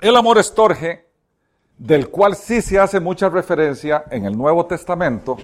El 0.00 0.16
amor 0.16 0.38
estorge, 0.38 1.06
del 1.78 2.08
cual 2.08 2.36
sí 2.36 2.62
se 2.62 2.78
hace 2.78 3.00
mucha 3.00 3.28
referencia 3.28 4.04
en 4.10 4.24
el 4.24 4.36
Nuevo 4.36 4.66
Testamento, 4.66 5.36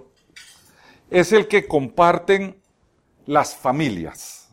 es 1.10 1.32
el 1.32 1.48
que 1.48 1.66
comparten 1.66 2.60
las 3.26 3.54
familias. 3.54 4.48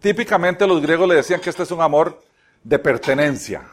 Típicamente 0.00 0.66
los 0.66 0.82
griegos 0.82 1.08
le 1.08 1.14
decían 1.16 1.40
que 1.40 1.50
este 1.50 1.62
es 1.62 1.70
un 1.70 1.80
amor 1.80 2.22
de 2.62 2.78
pertenencia. 2.78 3.64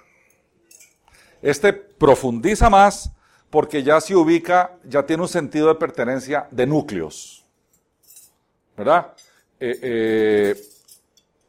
Este 1.41 1.73
profundiza 1.73 2.69
más 2.69 3.11
porque 3.49 3.81
ya 3.81 3.99
se 3.99 4.15
ubica, 4.15 4.77
ya 4.83 5.05
tiene 5.05 5.23
un 5.23 5.29
sentido 5.29 5.67
de 5.67 5.75
pertenencia 5.75 6.47
de 6.51 6.67
núcleos. 6.67 7.45
¿Verdad? 8.77 9.13
Eh, 9.59 9.79
eh, 9.81 10.61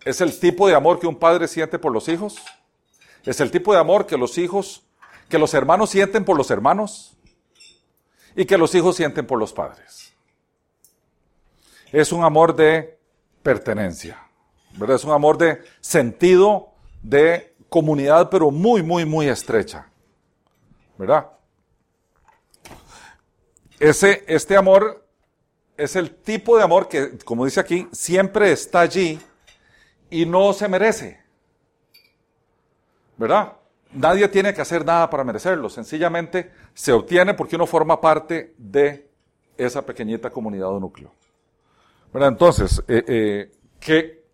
es 0.05 0.21
el 0.21 0.39
tipo 0.39 0.69
de 0.69 0.75
amor 0.75 0.99
que 0.99 1.07
un 1.07 1.17
padre 1.17 1.49
siente 1.49 1.79
por 1.79 1.93
los 1.93 2.09
hijos. 2.09 2.37
Es 3.25 3.41
el 3.41 3.51
tipo 3.51 3.73
de 3.73 3.79
amor 3.79 4.07
que 4.07 4.17
los 4.17 4.39
hijos, 4.39 4.83
que 5.29 5.39
los 5.39 5.55
hermanos 5.55 5.91
sienten 5.91 6.25
por 6.25 6.37
los 6.37 6.51
hermanos 6.51 7.17
y 8.35 8.45
que 8.45 8.57
los 8.57 8.75
hijos 8.75 8.97
sienten 8.97 9.27
por 9.27 9.39
los 9.39 9.53
padres 9.53 10.11
es 11.93 12.13
un 12.13 12.25
amor 12.25 12.55
de 12.55 12.99
pertenencia, 13.43 14.23
¿verdad? 14.77 14.97
Es 14.97 15.05
un 15.05 15.13
amor 15.13 15.39
de 15.39 15.63
sentido 15.81 16.73
de 17.03 17.55
comunidad, 17.69 18.31
pero 18.31 18.51
muy, 18.51 18.83
muy, 18.83 19.05
muy 19.05 19.29
estrecha, 19.29 19.89
¿verdad? 20.99 21.31
Ese, 23.79 24.25
este 24.27 24.57
amor 24.57 25.07
es 25.77 25.97
el 25.97 26.15
tipo 26.15 26.57
de 26.57 26.63
amor 26.63 26.89
que, 26.89 27.19
como 27.19 27.45
dice 27.45 27.61
aquí, 27.61 27.89
siempre 27.93 28.53
está 28.53 28.81
allí 28.81 29.19
y 30.11 30.27
no 30.27 30.53
se 30.53 30.69
merece, 30.69 31.21
¿verdad? 33.17 33.53
Nadie 33.93 34.29
tiene 34.29 34.55
que 34.55 34.61
hacer 34.61 34.85
nada 34.85 35.09
para 35.09 35.25
merecerlo, 35.25 35.69
sencillamente 35.69 36.53
se 36.75 36.93
obtiene 36.93 37.35
porque 37.35 37.57
uno 37.57 37.67
forma 37.67 38.01
parte 38.01 38.55
de 38.59 39.09
esa 39.57 39.85
pequeñita 39.85 40.31
comunidad 40.31 40.69
o 40.69 40.81
núcleo. 40.81 41.13
Entonces, 42.15 42.83
eh, 42.89 43.05
eh, 43.07 43.53
que 43.79 44.25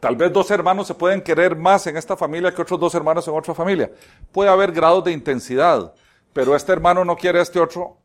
tal 0.00 0.16
vez 0.16 0.32
dos 0.32 0.50
hermanos 0.50 0.86
se 0.86 0.94
pueden 0.94 1.22
querer 1.22 1.56
más 1.56 1.86
en 1.86 1.96
esta 1.96 2.16
familia 2.16 2.54
que 2.54 2.62
otros 2.62 2.78
dos 2.78 2.94
hermanos 2.94 3.26
en 3.28 3.34
otra 3.34 3.54
familia. 3.54 3.90
Puede 4.32 4.50
haber 4.50 4.72
grados 4.72 5.04
de 5.04 5.12
intensidad, 5.12 5.94
pero 6.32 6.54
este 6.54 6.72
hermano 6.72 7.04
no 7.04 7.16
quiere 7.16 7.38
a 7.38 7.42
este 7.42 7.60
otro. 7.60 7.98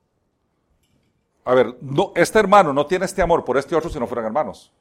A 1.44 1.54
ver, 1.54 1.76
no, 1.82 2.12
este 2.16 2.40
hermano 2.40 2.74
no 2.74 2.86
tiene 2.86 3.06
este 3.06 3.22
amor 3.22 3.44
por 3.44 3.58
este 3.58 3.76
otro 3.76 3.90
si 3.90 4.00
no 4.00 4.08
fueran 4.08 4.26
hermanos. 4.26 4.72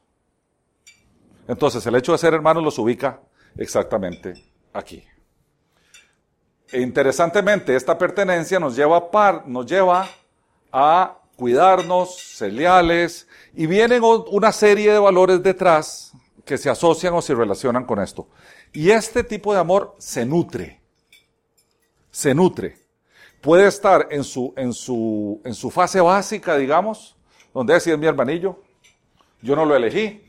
Entonces, 1.46 1.86
el 1.86 1.94
hecho 1.96 2.12
de 2.12 2.18
ser 2.18 2.34
hermanos 2.34 2.62
los 2.62 2.78
ubica 2.78 3.20
exactamente 3.56 4.34
aquí. 4.72 5.04
E 6.72 6.80
interesantemente, 6.80 7.76
esta 7.76 7.96
pertenencia 7.96 8.58
nos 8.58 8.74
lleva, 8.74 9.10
par, 9.10 9.46
nos 9.46 9.66
lleva 9.66 10.08
a 10.72 11.18
cuidarnos, 11.36 12.18
ser 12.18 12.52
leales, 12.52 13.28
y 13.54 13.66
vienen 13.66 14.02
una 14.02 14.52
serie 14.52 14.92
de 14.92 14.98
valores 14.98 15.42
detrás 15.42 16.12
que 16.44 16.58
se 16.58 16.70
asocian 16.70 17.14
o 17.14 17.22
se 17.22 17.34
relacionan 17.34 17.84
con 17.84 18.00
esto. 18.00 18.28
Y 18.72 18.90
este 18.90 19.22
tipo 19.22 19.52
de 19.52 19.60
amor 19.60 19.94
se 19.98 20.26
nutre, 20.26 20.80
se 22.10 22.34
nutre. 22.34 22.78
Puede 23.40 23.68
estar 23.68 24.08
en 24.10 24.24
su, 24.24 24.52
en 24.56 24.72
su, 24.72 25.40
en 25.44 25.54
su 25.54 25.70
fase 25.70 26.00
básica, 26.00 26.56
digamos, 26.56 27.16
donde 27.52 27.76
es 27.76 27.86
mi 27.98 28.06
hermanillo, 28.06 28.58
yo 29.42 29.54
no 29.54 29.64
lo 29.64 29.76
elegí, 29.76 30.23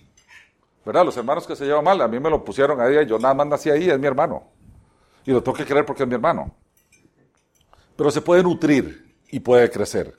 ¿verdad? 0.86 1.04
Los 1.04 1.18
hermanos 1.18 1.48
que 1.48 1.56
se 1.56 1.66
llevan 1.66 1.84
mal, 1.84 2.00
a 2.02 2.08
mí 2.08 2.20
me 2.20 2.30
lo 2.30 2.44
pusieron 2.44 2.80
ahí, 2.80 3.06
yo 3.08 3.18
nada 3.18 3.34
más 3.34 3.48
nací 3.48 3.70
ahí, 3.70 3.90
es 3.90 4.00
mi 4.00 4.06
hermano. 4.06 4.44
Y 5.26 5.32
lo 5.32 5.42
tengo 5.42 5.58
que 5.58 5.66
querer 5.66 5.86
porque 5.86 6.04
es 6.04 6.10
mi 6.10 6.16
hermano. 6.16 6.56
Pero 7.96 8.12
se 8.12 8.22
puede 8.22 8.44
nutrir 8.44 9.16
y 9.32 9.40
puede 9.40 9.70
crecer. 9.70 10.16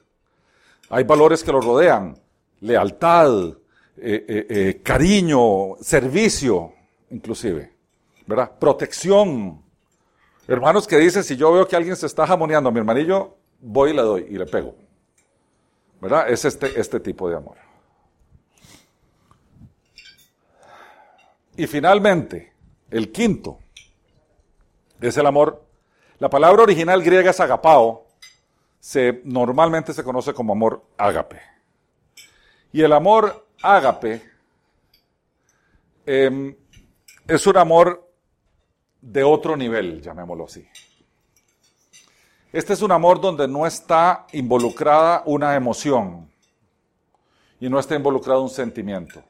Hay 0.91 1.05
valores 1.05 1.45
que 1.45 1.53
lo 1.53 1.61
rodean, 1.61 2.19
lealtad, 2.61 3.49
eh, 3.97 4.25
eh, 4.29 4.47
eh, 4.49 4.81
cariño, 4.83 5.77
servicio, 5.81 6.73
inclusive, 7.11 7.73
¿verdad? 8.27 8.53
Protección. 8.59 9.63
Hermanos 10.49 10.87
que 10.87 10.99
dicen, 10.99 11.23
si 11.23 11.37
yo 11.37 11.53
veo 11.53 11.67
que 11.67 11.77
alguien 11.77 11.97
se 11.97 12.07
está 12.07 12.27
jamoneando 12.27 12.69
a 12.69 12.73
mi 12.73 12.79
hermanillo, 12.79 13.37
voy 13.61 13.91
y 13.91 13.95
le 13.95 14.03
doy 14.03 14.27
y 14.29 14.39
le 14.39 14.47
pego. 14.47 14.75
¿Verdad? 16.01 16.29
Es 16.29 16.45
este, 16.45 16.79
este 16.79 17.01
tipo 17.01 17.29
de 17.29 17.37
amor. 17.37 17.66
Y 21.57 21.67
finalmente, 21.67 22.53
el 22.91 23.11
quinto 23.11 23.59
es 25.01 25.17
el 25.17 25.27
amor. 25.27 25.65
La 26.19 26.29
palabra 26.29 26.63
original 26.63 27.03
griega 27.03 27.31
es 27.31 27.41
agapao, 27.41 28.07
se, 28.79 29.21
normalmente 29.25 29.93
se 29.93 30.05
conoce 30.05 30.35
como 30.35 30.53
amor 30.53 30.85
ágape. 30.97 31.41
Y 32.73 32.83
el 32.83 32.93
amor 32.93 33.47
ágape 33.63 34.23
em, 36.05 36.55
es 37.27 37.47
un 37.47 37.57
amor 37.57 38.11
de 39.01 39.25
otro 39.25 39.57
nivel, 39.57 40.03
llamémoslo 40.03 40.45
así. 40.45 40.69
Este 42.53 42.73
es 42.73 42.83
un 42.83 42.93
amor 42.93 43.21
donde 43.21 43.49
no 43.49 43.67
está 43.67 44.27
involucrada 44.33 45.23
una 45.27 45.55
emoción 45.55 46.31
y 47.61 47.69
no 47.69 47.79
está 47.79 47.95
involucrado 47.95 48.43
un 48.43 48.51
sentimiento. 48.51 49.23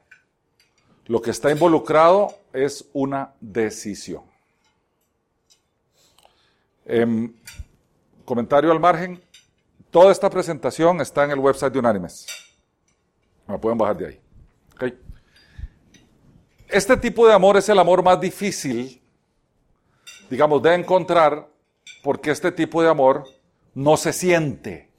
Lo 1.06 1.22
que 1.22 1.30
está 1.30 1.50
involucrado 1.50 2.34
es 2.52 2.88
una 2.92 3.32
decisión. 3.40 4.22
Em, 6.84 7.34
comentario 8.24 8.70
al 8.70 8.80
margen, 8.80 9.20
Toda 9.96 10.12
esta 10.12 10.28
presentación 10.28 11.00
está 11.00 11.24
en 11.24 11.30
el 11.30 11.38
website 11.38 11.72
de 11.72 11.78
Unánimes. 11.78 12.26
Me 13.46 13.58
pueden 13.58 13.78
bajar 13.78 13.96
de 13.96 14.06
ahí. 14.06 14.20
Este 16.68 16.98
tipo 16.98 17.26
de 17.26 17.32
amor 17.32 17.56
es 17.56 17.66
el 17.70 17.78
amor 17.78 18.02
más 18.02 18.20
difícil, 18.20 19.00
digamos, 20.28 20.62
de 20.62 20.74
encontrar, 20.74 21.48
porque 22.02 22.30
este 22.32 22.52
tipo 22.52 22.82
de 22.82 22.90
amor 22.90 23.24
no 23.72 23.96
se 23.96 24.12
siente. 24.12 24.90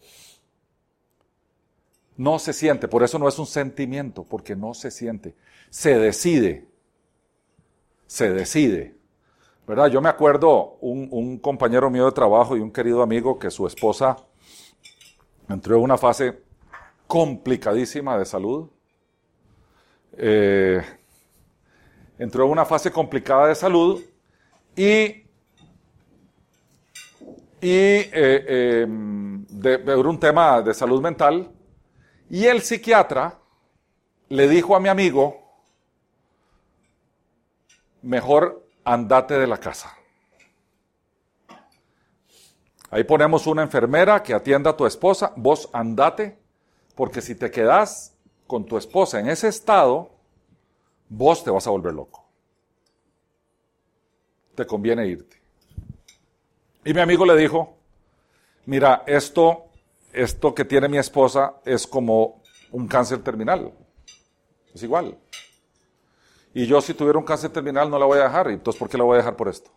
No 2.16 2.40
se 2.40 2.52
siente, 2.52 2.88
por 2.88 3.04
eso 3.04 3.20
no 3.20 3.28
es 3.28 3.38
un 3.38 3.46
sentimiento, 3.46 4.24
porque 4.24 4.56
no 4.56 4.74
se 4.74 4.90
siente. 4.90 5.36
Se 5.70 5.98
decide. 5.98 6.68
Se 8.06 8.32
decide. 8.32 8.96
¿Verdad? 9.68 9.88
Yo 9.88 10.02
me 10.02 10.08
acuerdo 10.08 10.78
un, 10.80 11.40
compañero 11.40 11.90
mío 11.90 12.06
de 12.06 12.14
trabajo 12.14 12.56
y 12.56 12.62
un 12.62 12.72
querido 12.72 13.02
amigo 13.02 13.38
que 13.38 13.52
su 13.52 13.68
esposa 13.68 14.16
entró 15.50 15.76
en 15.76 15.84
una 15.84 15.98
fase 15.98 16.42
complicadísima 17.06 18.18
de 18.18 18.26
salud. 18.26 18.70
Eh, 20.14 20.82
entró 22.18 22.46
en 22.46 22.52
una 22.52 22.66
fase 22.66 22.92
complicada 22.92 23.48
de 23.48 23.56
salud 23.56 24.02
y, 24.74 24.84
y 24.86 25.26
eh, 27.62 28.84
em, 28.84 29.46
de, 29.48 29.96
un 29.96 30.20
tema 30.20 30.62
de 30.62 30.74
salud 30.74 31.02
mental. 31.02 31.52
Y 32.30 32.46
el 32.46 32.62
psiquiatra 32.62 33.38
le 34.30 34.48
dijo 34.48 34.78
a 34.78 34.80
mi 34.80 34.88
amigo, 34.88 35.47
mejor 38.08 38.66
andate 38.86 39.38
de 39.38 39.48
la 39.48 39.58
casa. 39.58 39.94
Ahí 42.90 43.04
ponemos 43.04 43.46
una 43.48 43.64
enfermera 43.64 44.24
que 44.24 44.34
atienda 44.34 44.72
a 44.72 44.78
tu 44.78 44.86
esposa, 44.86 45.34
vos 45.36 45.70
andate, 45.74 46.38
porque 46.96 47.22
si 47.22 47.36
te 47.36 47.52
quedas 47.52 48.16
con 48.48 48.66
tu 48.66 48.78
esposa 48.78 49.20
en 49.20 49.28
ese 49.28 49.50
estado, 49.50 50.10
vos 51.10 51.44
te 51.44 51.52
vas 51.52 51.68
a 51.68 51.70
volver 51.70 51.94
loco. 51.94 52.26
Te 54.56 54.66
conviene 54.66 55.06
irte. 55.06 55.42
Y 56.86 56.94
mi 56.94 57.02
amigo 57.02 57.26
le 57.26 57.36
dijo, 57.36 57.76
mira, 58.66 59.04
esto, 59.06 59.66
esto 60.14 60.56
que 60.56 60.64
tiene 60.64 60.88
mi 60.88 60.98
esposa 60.98 61.56
es 61.66 61.86
como 61.86 62.42
un 62.72 62.88
cáncer 62.88 63.22
terminal. 63.22 63.74
Es 64.74 64.82
igual. 64.82 65.18
Y 66.58 66.66
yo 66.66 66.82
si 66.82 66.96
tuviera 66.96 67.20
un 67.20 67.24
cáncer 67.24 67.52
terminal 67.52 67.88
no 67.88 68.00
la 68.00 68.08
voy 68.08 68.18
a 68.18 68.24
dejar. 68.24 68.50
Entonces, 68.50 68.80
¿por 68.80 68.90
qué 68.90 68.98
la 68.98 69.04
voy 69.04 69.14
a 69.14 69.18
dejar 69.18 69.36
por 69.36 69.48
esto? 69.48 69.70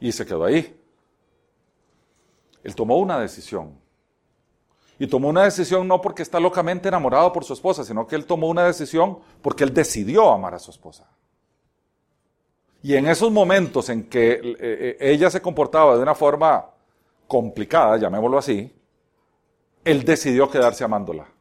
Y 0.00 0.10
se 0.10 0.26
quedó 0.26 0.44
ahí. 0.44 0.76
Él 2.64 2.74
tomó 2.74 2.98
una 2.98 3.20
decisión. 3.20 3.78
Y 4.98 5.06
tomó 5.06 5.28
una 5.28 5.44
decisión 5.44 5.86
no 5.86 6.00
porque 6.00 6.24
está 6.24 6.40
locamente 6.40 6.88
enamorado 6.88 7.32
por 7.32 7.44
su 7.44 7.52
esposa, 7.52 7.84
sino 7.84 8.08
que 8.08 8.16
él 8.16 8.26
tomó 8.26 8.48
una 8.48 8.64
decisión 8.64 9.20
porque 9.40 9.62
él 9.62 9.72
decidió 9.72 10.32
amar 10.32 10.54
a 10.54 10.58
su 10.58 10.72
esposa. 10.72 11.08
Y 12.82 12.96
en 12.96 13.06
esos 13.06 13.30
momentos 13.30 13.88
en 13.88 14.08
que 14.08 14.32
eh, 14.32 14.56
eh, 14.58 14.96
ella 14.98 15.30
se 15.30 15.40
comportaba 15.40 15.94
de 15.94 16.02
una 16.02 16.16
forma 16.16 16.70
complicada, 17.28 17.98
llamémoslo 17.98 18.36
así, 18.36 18.74
él 19.84 20.04
decidió 20.04 20.50
quedarse 20.50 20.82
amándola. 20.82 21.35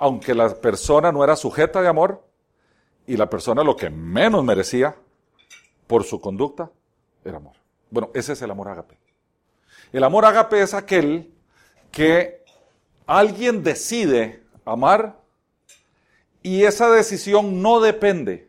Aunque 0.00 0.34
la 0.34 0.48
persona 0.48 1.12
no 1.12 1.22
era 1.22 1.36
sujeta 1.36 1.80
de 1.80 1.88
amor 1.88 2.24
y 3.06 3.16
la 3.16 3.30
persona 3.30 3.62
lo 3.62 3.76
que 3.76 3.90
menos 3.90 4.42
merecía 4.42 4.96
por 5.86 6.04
su 6.04 6.20
conducta 6.20 6.70
era 7.24 7.36
amor. 7.36 7.54
Bueno, 7.90 8.10
ese 8.14 8.32
es 8.32 8.42
el 8.42 8.50
amor 8.50 8.68
ágape. 8.68 8.98
El 9.92 10.02
amor 10.04 10.24
ágape 10.24 10.62
es 10.62 10.72
aquel 10.72 11.32
que 11.90 12.44
alguien 13.06 13.62
decide 13.62 14.42
amar 14.64 15.20
y 16.42 16.64
esa 16.64 16.90
decisión 16.90 17.60
no 17.60 17.80
depende 17.80 18.48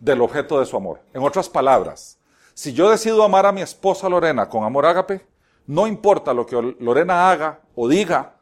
del 0.00 0.20
objeto 0.20 0.58
de 0.58 0.66
su 0.66 0.76
amor. 0.76 1.00
En 1.12 1.22
otras 1.22 1.48
palabras, 1.48 2.18
si 2.54 2.72
yo 2.72 2.90
decido 2.90 3.24
amar 3.24 3.44
a 3.44 3.52
mi 3.52 3.60
esposa 3.60 4.08
Lorena 4.08 4.48
con 4.48 4.64
amor 4.64 4.86
ágape, 4.86 5.26
no 5.66 5.86
importa 5.86 6.32
lo 6.32 6.46
que 6.46 6.76
Lorena 6.78 7.30
haga 7.30 7.60
o 7.74 7.88
diga 7.88 8.36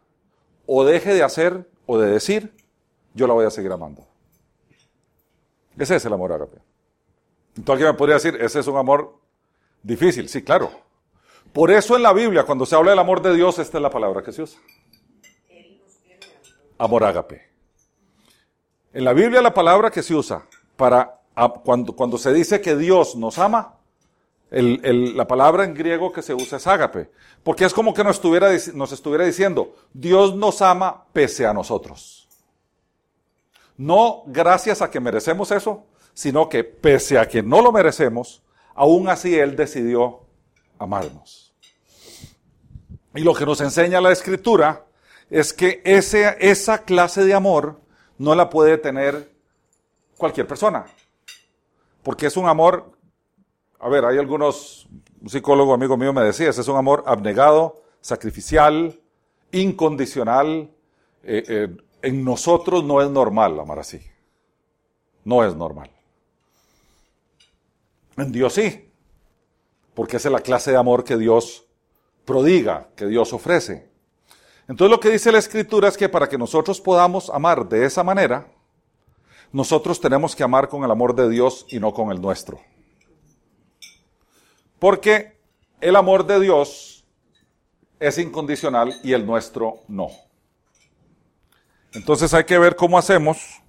o 0.67 0.85
deje 0.85 1.15
de 1.15 1.23
hacer 1.23 1.70
o 1.93 1.99
de 1.99 2.09
decir, 2.09 2.55
yo 3.15 3.27
la 3.27 3.35
voy 3.35 3.45
a 3.45 3.51
seguir 3.51 3.73
amando. 3.73 4.07
Ese 5.77 5.97
es 5.97 6.05
el 6.05 6.13
amor 6.13 6.33
ágape. 6.33 6.59
Entonces 7.57 7.73
alguien 7.73 7.89
me 7.89 7.95
podría 7.95 8.15
decir, 8.15 8.37
ese 8.41 8.61
es 8.61 8.67
un 8.69 8.77
amor 8.77 9.19
difícil. 9.83 10.29
Sí, 10.29 10.45
claro. 10.45 10.71
Por 11.53 11.73
eso 11.73 11.97
en 11.97 12.05
la 12.05 12.13
Biblia, 12.13 12.45
cuando 12.45 12.65
se 12.65 12.77
habla 12.77 12.91
del 12.91 13.01
amor 13.01 13.21
de 13.23 13.35
Dios, 13.35 13.59
esta 13.59 13.79
es 13.79 13.83
la 13.83 13.91
palabra 13.91 14.23
que 14.23 14.31
se 14.31 14.43
usa. 14.43 14.61
Amor 16.79 17.03
ágape. 17.03 17.51
En 18.93 19.03
la 19.03 19.13
Biblia 19.13 19.43
la 19.43 19.53
palabra 19.53 19.91
que 19.91 20.05
se 20.05 20.15
usa 20.15 20.47
para 20.77 21.21
cuando, 21.65 21.97
cuando 21.97 22.19
se 22.19 22.33
dice 22.33 22.61
que 22.61 22.77
Dios 22.77 23.17
nos 23.17 23.37
ama, 23.41 23.80
la 24.51 25.29
palabra 25.29 25.65
en 25.65 25.75
griego 25.75 26.13
que 26.13 26.23
se 26.23 26.35
usa 26.35 26.59
es 26.59 26.67
ágape. 26.67 27.11
Porque 27.43 27.65
es 27.65 27.73
como 27.73 27.95
que 27.95 28.05
nos 28.05 28.17
estuviera, 28.17 28.51
nos 28.75 28.93
estuviera 28.93 29.25
diciendo, 29.25 29.75
Dios 29.93 30.35
nos 30.35 30.61
ama 30.61 31.05
pese 31.13 31.47
a 31.47 31.55
nosotros. 31.55 32.29
No 33.77 34.25
gracias 34.27 34.83
a 34.83 34.91
que 34.91 35.01
merecemos 35.01 35.51
eso, 35.51 35.87
sino 36.13 36.49
que 36.49 36.65
pese 36.65 37.19
a 37.19 37.27
que 37.27 37.43
no 37.43 37.63
lo 37.63 37.73
merecemos, 37.73 38.43
aún 38.75 39.09
así 39.09 39.39
Él 39.39 39.57
decidió 39.57 40.21
amarnos. 40.79 41.55
Y 43.15 43.23
lo 43.23 43.35
que 43.35 43.47
nos 43.47 43.61
enseña 43.61 44.01
la 44.01 44.13
escritura 44.13 44.85
es 45.31 45.53
que 45.53 45.81
ese, 45.85 46.37
esa 46.41 46.85
clase 46.85 47.25
de 47.25 47.35
amor 47.35 47.81
no 48.19 48.35
la 48.35 48.51
puede 48.51 48.79
tener 48.79 49.33
cualquier 50.17 50.47
persona. 50.47 50.87
Porque 52.03 52.27
es 52.27 52.37
un 52.37 52.49
amor, 52.49 52.93
a 53.81 53.89
ver, 53.89 54.05
hay 54.05 54.19
algunos, 54.19 54.89
un 55.21 55.29
psicólogo 55.29 55.73
amigo 55.73 55.97
mío 55.97 56.13
me 56.13 56.23
decía, 56.23 56.51
ese 56.51 56.61
es 56.61 56.69
un 56.69 56.77
amor 56.77 57.03
abnegado, 57.07 57.83
sacrificial, 58.01 59.01
incondicional. 59.53 60.71
Eh, 61.23 61.45
eh, 61.49 61.77
en 62.03 62.25
nosotros 62.25 62.85
no 62.85 63.03
es 63.03 63.11
normal 63.11 63.59
amar 63.59 63.79
así. 63.79 64.01
No 65.25 65.45
es 65.45 65.55
normal. 65.55 65.91
En 68.17 68.33
Dios 68.33 68.55
sí 68.55 68.91
porque 70.01 70.17
esa 70.17 70.29
es 70.29 70.33
la 70.33 70.41
clase 70.41 70.71
de 70.71 70.79
amor 70.79 71.05
que 71.05 71.19
Dios 71.19 71.67
prodiga, 72.25 72.89
que 72.97 73.07
Dios 73.07 73.35
ofrece. 73.35 73.91
Entonces 74.69 74.91
lo 74.91 74.99
que 74.99 75.11
dice 75.11 75.31
la 75.33 75.39
escritura 75.39 75.89
es 75.89 75.97
que 75.99 76.09
para 76.09 76.27
que 76.27 76.39
nosotros 76.39 76.81
podamos 76.81 77.29
amar 77.29 77.69
de 77.69 77.85
esa 77.85 78.03
manera, 78.03 78.51
nosotros 79.53 80.01
tenemos 80.01 80.37
que 80.37 80.43
amar 80.43 80.69
con 80.69 80.85
el 80.85 80.91
amor 80.91 81.15
de 81.15 81.29
Dios 81.29 81.67
y 81.69 81.81
no 81.81 81.93
con 81.93 82.13
el 82.13 82.21
nuestro. 82.21 82.61
Porque 84.81 85.39
el 85.81 85.95
amor 85.95 86.27
de 86.27 86.41
Dios 86.41 87.05
es 88.01 88.19
incondicional 88.19 88.93
y 89.05 89.13
el 89.13 89.25
nuestro 89.25 89.81
no. 89.87 90.09
Entonces 91.93 92.35
hay 92.35 92.45
que 92.45 92.59
ver 92.59 92.75
cómo 92.75 92.99
hacemos 92.99 93.61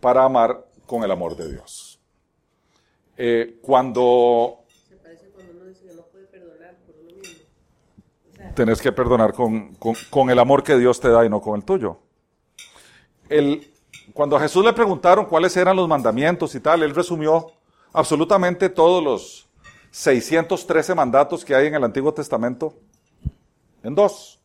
para 0.00 0.24
amar 0.24 0.64
con 0.86 1.02
el 1.02 1.10
amor 1.10 1.36
de 1.36 1.50
Dios. 1.50 1.98
Eh, 3.16 3.58
cuando 3.62 4.60
tenés 8.54 8.80
que 8.80 8.92
perdonar 8.92 9.32
con, 9.32 10.30
el 10.30 10.38
amor 10.38 10.62
que 10.62 10.76
Dios 10.76 11.00
te 11.00 11.08
da 11.08 11.24
y 11.24 11.30
no 11.30 11.40
con 11.40 11.56
el 11.56 11.64
tuyo. 11.64 11.98
El, 13.28 13.72
cuando 14.12 14.36
a 14.36 14.40
Jesús 14.40 14.64
le 14.64 14.72
preguntaron 14.72 15.24
cuáles 15.26 15.56
eran 15.56 15.76
los 15.76 15.88
mandamientos 15.88 16.54
y 16.54 16.60
tal, 16.60 16.82
él 16.82 16.94
resumió 16.94 17.52
absolutamente 17.92 18.68
todos 18.68 19.02
los 19.02 19.48
613 19.94 20.92
mandatos 20.96 21.44
que 21.44 21.54
hay 21.54 21.68
en 21.68 21.76
el 21.76 21.84
Antiguo 21.84 22.12
Testamento 22.12 22.74
en 23.80 23.94
dos. 23.94 24.40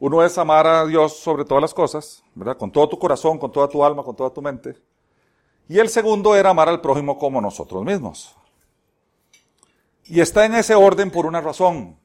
Uno 0.00 0.24
es 0.24 0.36
amar 0.38 0.66
a 0.66 0.84
Dios 0.84 1.18
sobre 1.18 1.44
todas 1.44 1.62
las 1.62 1.72
cosas, 1.72 2.24
¿verdad? 2.34 2.56
Con 2.56 2.72
todo 2.72 2.88
tu 2.88 2.98
corazón, 2.98 3.38
con 3.38 3.52
toda 3.52 3.68
tu 3.68 3.84
alma, 3.84 4.02
con 4.02 4.16
toda 4.16 4.30
tu 4.30 4.42
mente. 4.42 4.76
Y 5.68 5.78
el 5.78 5.88
segundo 5.88 6.34
era 6.34 6.50
amar 6.50 6.68
al 6.68 6.80
prójimo 6.80 7.16
como 7.16 7.40
nosotros 7.40 7.84
mismos. 7.84 8.34
Y 10.06 10.20
está 10.20 10.46
en 10.46 10.56
ese 10.56 10.74
orden 10.74 11.12
por 11.12 11.24
una 11.24 11.40
razón. 11.40 11.96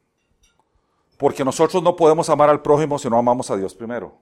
Porque 1.17 1.43
nosotros 1.43 1.81
no 1.81 1.95
podemos 1.95 2.29
amar 2.29 2.51
al 2.51 2.61
prójimo 2.61 2.99
si 2.99 3.09
no 3.09 3.17
amamos 3.17 3.49
a 3.49 3.57
Dios 3.57 3.73
primero. 3.73 4.13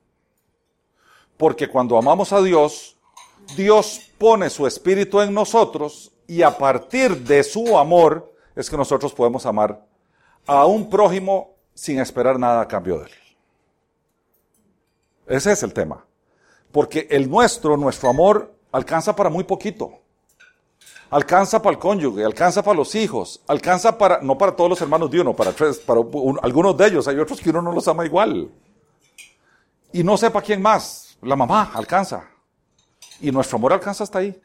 Porque 1.35 1.67
cuando 1.67 1.97
amamos 1.97 2.31
a 2.31 2.41
Dios, 2.41 2.95
Dios 3.57 3.99
pone 4.17 4.49
su 4.49 4.65
espíritu 4.65 5.19
en 5.19 5.33
nosotros 5.33 6.14
y 6.27 6.41
a 6.41 6.57
partir 6.57 7.17
de 7.23 7.43
su 7.43 7.77
amor 7.77 8.33
es 8.55 8.69
que 8.69 8.77
nosotros 8.77 9.13
podemos 9.13 9.45
amar 9.45 9.85
a 10.45 10.65
un 10.65 10.89
prójimo 10.89 11.55
sin 11.73 11.99
esperar 11.99 12.39
nada 12.39 12.61
a 12.61 12.67
cambio 12.67 12.99
de 12.99 13.05
él. 13.05 13.11
Ese 15.27 15.51
es 15.51 15.63
el 15.63 15.73
tema. 15.73 16.05
Porque 16.71 17.07
el 17.09 17.29
nuestro, 17.29 17.77
nuestro 17.77 18.09
amor, 18.09 18.53
alcanza 18.71 19.15
para 19.15 19.29
muy 19.29 19.43
poquito 19.43 19.99
alcanza 21.09 21.61
para 21.61 21.73
el 21.73 21.79
cónyuge, 21.79 22.25
alcanza 22.25 22.63
para 22.63 22.77
los 22.77 22.93
hijos, 22.95 23.41
alcanza 23.47 23.97
para, 23.97 24.19
no 24.21 24.37
para 24.37 24.55
todos 24.55 24.69
los 24.69 24.81
hermanos 24.81 25.09
de 25.11 25.21
uno, 25.21 25.33
para 25.33 25.53
tres, 25.53 25.77
para 25.77 26.01
algunos 26.41 26.77
de 26.77 26.87
ellos, 26.87 27.07
hay 27.07 27.17
otros 27.19 27.39
que 27.39 27.49
uno 27.49 27.61
no 27.61 27.71
los 27.71 27.87
ama 27.87 28.05
igual. 28.05 28.49
Y 29.93 30.03
no 30.03 30.17
sepa 30.17 30.41
quién 30.41 30.61
más, 30.61 31.17
la 31.21 31.35
mamá 31.35 31.71
alcanza. 31.73 32.25
Y 33.21 33.31
nuestro 33.31 33.57
amor 33.57 33.73
alcanza 33.73 34.03
hasta 34.03 34.19
ahí. 34.19 34.41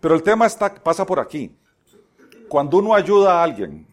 Pero 0.00 0.14
el 0.14 0.22
tema 0.22 0.46
está, 0.46 0.72
pasa 0.74 1.04
por 1.04 1.20
aquí. 1.20 1.54
Cuando 2.50 2.78
uno 2.78 2.94
ayuda 2.94 3.38
a 3.38 3.44
alguien, 3.44 3.86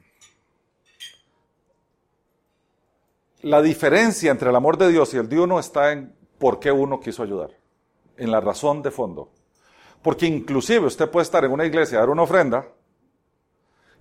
la 3.43 3.62
diferencia 3.62 4.32
entre 4.32 4.50
el 4.50 4.56
amor 4.56 4.78
de 4.78 4.89
Dios 4.89 5.13
y 5.13 5.17
el 5.17 5.30
de 5.30 5.39
uno 5.39 5.60
está 5.60 5.91
en 5.91 6.12
por 6.39 6.60
qué 6.60 6.72
uno 6.72 7.00
quiso 7.00 7.22
ayudar, 7.22 7.52
en 8.17 8.32
la 8.32 8.41
razón 8.41 8.82
de 8.82 8.89
fondo. 8.89 9.30
Porque 10.02 10.26
inclusive 10.26 10.88
usted 10.88 11.08
puede 11.08 11.26
estar 11.26 11.46
en 11.46 11.52
una 11.52 11.65
iglesia, 11.65 12.00
dar 12.00 12.10
una 12.10 12.24
ofrenda, 12.24 12.67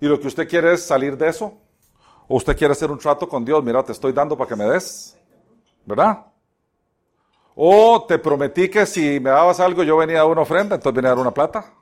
y 0.01 0.07
lo 0.07 0.19
que 0.19 0.25
usted 0.25 0.49
quiere 0.49 0.73
es 0.73 0.83
salir 0.83 1.15
de 1.17 1.29
eso, 1.29 1.53
o 2.27 2.37
usted 2.37 2.57
quiere 2.57 2.71
hacer 2.71 2.89
un 2.89 2.97
trato 2.97 3.29
con 3.29 3.45
Dios, 3.45 3.63
mira, 3.63 3.83
te 3.83 3.91
estoy 3.91 4.11
dando 4.11 4.35
para 4.35 4.49
que 4.49 4.55
me 4.55 4.65
des, 4.65 5.15
¿verdad? 5.85 6.25
O 7.53 8.07
te 8.07 8.17
prometí 8.17 8.69
que 8.69 8.87
si 8.87 9.19
me 9.19 9.29
dabas 9.29 9.59
algo 9.59 9.83
yo 9.83 9.97
venía 9.97 10.17
a 10.17 10.23
dar 10.23 10.31
una 10.31 10.41
ofrenda, 10.41 10.73
entonces 10.73 10.95
venía 10.95 11.11
a 11.11 11.13
dar 11.13 11.21
una 11.21 11.31
plata. 11.31 11.76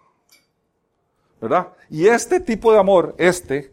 ¿Verdad? 1.46 1.74
Y 1.92 2.08
este 2.08 2.40
tipo 2.40 2.72
de 2.74 2.80
amor, 2.80 3.14
este, 3.20 3.72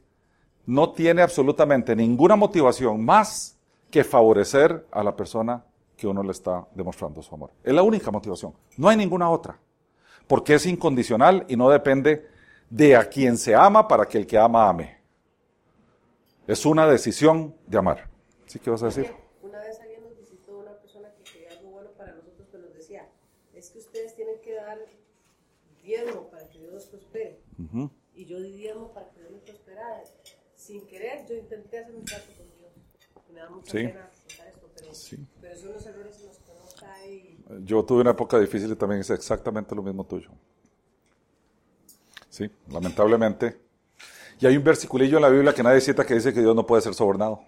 no 0.67 0.93
tiene 0.93 1.23
absolutamente 1.23 1.97
ninguna 1.97 2.37
motivación 2.37 3.03
más 3.03 3.57
que 3.91 4.05
favorecer 4.05 4.87
a 4.91 5.03
la 5.03 5.17
persona 5.17 5.65
que 5.97 6.07
uno 6.07 6.23
le 6.23 6.33
está 6.33 6.67
demostrando 6.75 7.23
su 7.23 7.35
amor. 7.35 7.51
Es 7.65 7.73
la 7.73 7.83
única 7.83 8.11
motivación. 8.11 8.53
No 8.77 8.91
hay 8.91 8.99
ninguna 8.99 9.31
otra. 9.31 9.59
Porque 10.27 10.53
es 10.53 10.67
incondicional 10.67 11.47
y 11.49 11.57
no 11.57 11.71
depende 11.71 12.29
de 12.69 12.95
a 12.95 13.09
quien 13.09 13.39
se 13.39 13.55
ama 13.55 13.89
para 13.89 14.05
que 14.05 14.19
el 14.19 14.27
que 14.27 14.37
ama 14.37 14.69
ame. 14.69 14.99
Es 16.47 16.67
una 16.67 16.87
decisión 16.87 17.55
de 17.67 17.79
amar. 17.79 18.07
¿Sí 18.45 18.59
qué 18.59 18.69
vas 18.69 18.83
a 18.83 18.87
decir? 18.87 19.11
Una 19.41 19.61
vez 19.61 19.81
alguien 19.81 20.03
nos 20.03 20.15
visitó 20.19 20.59
una 20.59 20.73
persona 20.73 21.09
que 21.15 21.23
quería 21.23 21.53
algo 21.59 21.71
bueno 21.71 21.89
para 21.97 22.13
nosotros, 22.13 22.47
pero 22.53 22.65
nos 22.65 22.75
decía, 22.75 23.09
es 23.55 23.71
que 23.71 23.79
ustedes 23.79 24.15
tienen 24.15 24.43
que 24.43 24.57
dar 24.57 24.77
diezmo 25.83 26.29
para 26.31 26.49
que 26.49 26.59
Dios 26.59 26.73
los 26.73 26.87
Y 28.15 28.27
yo 28.27 28.41
di 28.41 28.53
diezmo 28.53 28.93
para 28.93 29.09
que 29.11 29.21
Dios 29.21 29.33
me 29.33 29.39
prosperara. 29.39 30.03
Sin 30.55 30.87
querer, 30.87 31.27
yo 31.29 31.35
intenté 31.37 31.79
hacer 31.79 31.95
un 31.95 32.05
trato 32.05 32.27
con 32.37 32.47
Dios. 32.59 32.73
Me 33.33 33.41
da 33.41 33.51
mucha 33.51 33.71
Sí. 33.73 33.79
pena 33.79 34.11
contar 34.29 34.47
esto, 34.49 34.71
pero, 34.77 34.95
Sí. 34.95 35.27
pero 35.41 35.57
son 35.57 35.73
los 35.73 35.87
errores 35.87 36.21
en 36.21 36.27
los 36.27 36.37
que 36.39 36.51
uno 36.53 36.67
cae 36.79 37.15
y 37.15 37.39
Yo 37.65 37.83
tuve 37.85 38.03
una 38.03 38.11
época 38.11 38.39
difícil 38.39 38.71
y 38.71 38.77
también 38.77 39.01
hice 39.01 39.15
exactamente 39.15 39.75
lo 39.75 39.83
mismo 39.83 40.05
tuyo. 40.05 40.31
Sí, 42.29 42.51
lamentablemente. 42.69 43.61
Y 44.41 44.47
hay 44.47 44.57
un 44.57 44.65
versiculillo 44.65 45.17
en 45.19 45.23
la 45.23 45.29
Biblia 45.29 45.53
que 45.55 45.63
nadie 45.63 45.81
cita 45.81 46.05
que 46.05 46.15
dice 46.15 46.33
que 46.33 46.41
Dios 46.41 46.55
no 46.55 46.67
puede 46.67 46.83
ser 46.83 46.95
sobornado. 46.95 47.43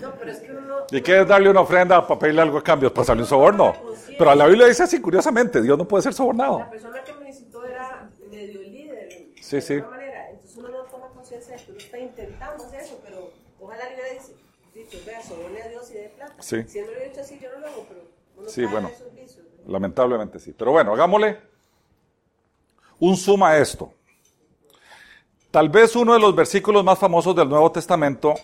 No, 0.00 0.12
pero 0.18 0.30
es 0.30 0.38
que 0.38 0.50
uno 0.52 0.60
no... 0.60 0.76
¿Y 0.90 1.00
qué 1.00 1.20
es 1.20 1.28
darle 1.28 1.48
una 1.50 1.60
ofrenda 1.60 2.06
para 2.06 2.18
pedirle 2.20 2.42
algo 2.42 2.58
a 2.58 2.62
cambio? 2.62 2.92
Para 2.92 3.06
darle 3.06 3.22
un 3.22 3.28
soborno. 3.28 3.74
Pero 4.18 4.34
la 4.34 4.46
Biblia 4.46 4.66
dice 4.66 4.82
así, 4.82 5.00
curiosamente, 5.00 5.60
Dios 5.62 5.76
no 5.78 5.86
puede 5.86 6.02
ser 6.02 6.12
sobornado. 6.14 6.58
La 6.60 6.70
persona 6.70 7.02
que 7.04 7.12
me 7.14 7.26
visitó 7.26 7.64
era 7.64 8.10
medio 8.30 8.62
líder. 8.62 9.28
Sí, 9.46 9.56
de 9.56 9.62
sí. 9.62 9.72
alguna 9.74 9.96
manera. 9.96 10.30
Entonces 10.30 10.56
uno 10.58 10.68
no 10.68 10.82
toma 10.84 11.08
conciencia 11.08 11.56
de 11.56 11.64
que 11.64 11.70
uno 11.70 11.78
está 11.80 11.98
intentando 11.98 12.64
hacer 12.64 12.80
eso, 12.80 13.00
pero 13.04 13.30
ojalá 13.60 13.84
le 13.88 13.94
hubiera 13.94 14.22
dicho, 14.74 14.98
vea, 15.06 15.22
soborne 15.22 15.62
a 15.62 15.68
Dios 15.68 15.90
y 15.90 15.94
de 15.94 16.08
plata. 16.10 16.34
Sí. 16.42 16.64
Si 16.68 16.78
él 16.78 16.86
me 16.86 16.90
hubiera 16.92 17.08
dicho 17.08 17.20
así, 17.20 17.38
yo 17.40 17.52
no 17.52 17.58
lo 17.60 17.66
hago, 17.68 17.86
pero 17.88 18.00
uno 18.38 18.48
Sí, 18.48 18.64
bueno. 18.64 18.88
esos 18.88 19.14
vicios. 19.14 19.44
¿no? 19.64 19.72
Lamentablemente 19.72 20.38
sí. 20.40 20.52
Pero 20.56 20.72
bueno, 20.72 20.92
hagámosle 20.92 21.38
un 22.98 23.16
suma 23.16 23.50
a 23.50 23.58
esto. 23.58 23.92
Tal 25.50 25.68
vez 25.68 25.94
uno 25.96 26.12
de 26.12 26.18
los 26.20 26.34
versículos 26.34 26.84
más 26.84 26.98
famosos 26.98 27.34
del 27.34 27.48
Nuevo 27.48 27.70
Testamento, 27.72 28.34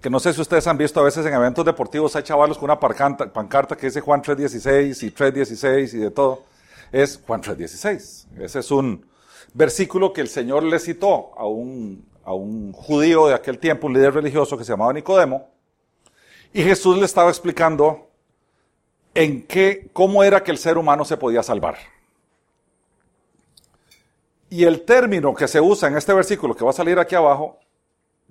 que 0.00 0.10
no 0.10 0.20
sé 0.20 0.32
si 0.32 0.40
ustedes 0.40 0.66
han 0.66 0.76
visto 0.78 1.00
a 1.00 1.02
veces 1.04 1.24
en 1.26 1.34
eventos 1.34 1.64
deportivos, 1.64 2.14
hay 2.14 2.22
chavalos 2.22 2.58
con 2.58 2.66
una 2.66 2.78
pancarta, 2.78 3.32
pancarta 3.32 3.76
que 3.76 3.86
dice 3.86 4.00
Juan 4.00 4.22
3.16 4.22 5.02
y 5.06 5.10
3.16 5.10 5.94
y 5.94 5.98
de 5.98 6.10
todo, 6.10 6.44
es 6.92 7.20
Juan 7.26 7.42
3.16. 7.42 8.40
Ese 8.40 8.58
es 8.60 8.70
un 8.70 9.04
versículo 9.54 10.12
que 10.12 10.20
el 10.20 10.28
Señor 10.28 10.62
le 10.62 10.78
citó 10.78 11.32
a 11.36 11.46
un, 11.46 12.06
a 12.24 12.32
un 12.34 12.72
judío 12.72 13.26
de 13.26 13.34
aquel 13.34 13.58
tiempo, 13.58 13.86
un 13.86 13.94
líder 13.94 14.14
religioso 14.14 14.56
que 14.56 14.64
se 14.64 14.72
llamaba 14.72 14.92
Nicodemo, 14.92 15.48
y 16.52 16.62
Jesús 16.62 16.98
le 16.98 17.04
estaba 17.04 17.30
explicando 17.30 18.08
en 19.14 19.46
qué, 19.46 19.90
cómo 19.92 20.22
era 20.22 20.42
que 20.42 20.50
el 20.50 20.58
ser 20.58 20.78
humano 20.78 21.04
se 21.04 21.16
podía 21.16 21.42
salvar. 21.42 21.76
Y 24.50 24.64
el 24.64 24.82
término 24.82 25.34
que 25.34 25.48
se 25.48 25.60
usa 25.60 25.88
en 25.88 25.96
este 25.96 26.14
versículo 26.14 26.54
que 26.54 26.64
va 26.64 26.70
a 26.70 26.74
salir 26.74 26.98
aquí 26.98 27.14
abajo, 27.14 27.58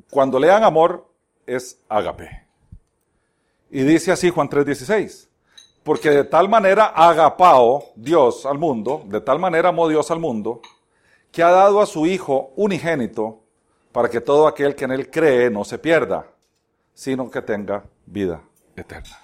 cuando 0.09 0.39
lean 0.39 0.63
amor, 0.63 1.07
es 1.45 1.79
ágape. 1.89 2.47
Y 3.69 3.81
dice 3.81 4.11
así 4.11 4.29
Juan 4.29 4.49
3:16, 4.49 5.27
porque 5.83 6.09
de 6.09 6.23
tal 6.23 6.49
manera 6.49 6.85
agapao 6.85 7.85
Dios 7.95 8.45
al 8.45 8.57
mundo, 8.57 9.03
de 9.05 9.21
tal 9.21 9.39
manera 9.39 9.69
amó 9.69 9.87
Dios 9.87 10.09
al 10.09 10.19
mundo, 10.19 10.61
que 11.31 11.43
ha 11.43 11.51
dado 11.51 11.81
a 11.81 11.85
su 11.85 12.05
Hijo 12.05 12.51
unigénito 12.55 13.43
para 13.91 14.09
que 14.09 14.21
todo 14.21 14.47
aquel 14.47 14.75
que 14.75 14.85
en 14.85 14.91
él 14.91 15.09
cree 15.09 15.49
no 15.49 15.63
se 15.63 15.77
pierda, 15.77 16.27
sino 16.93 17.29
que 17.29 17.41
tenga 17.41 17.83
vida 18.05 18.41
eterna. 18.75 19.17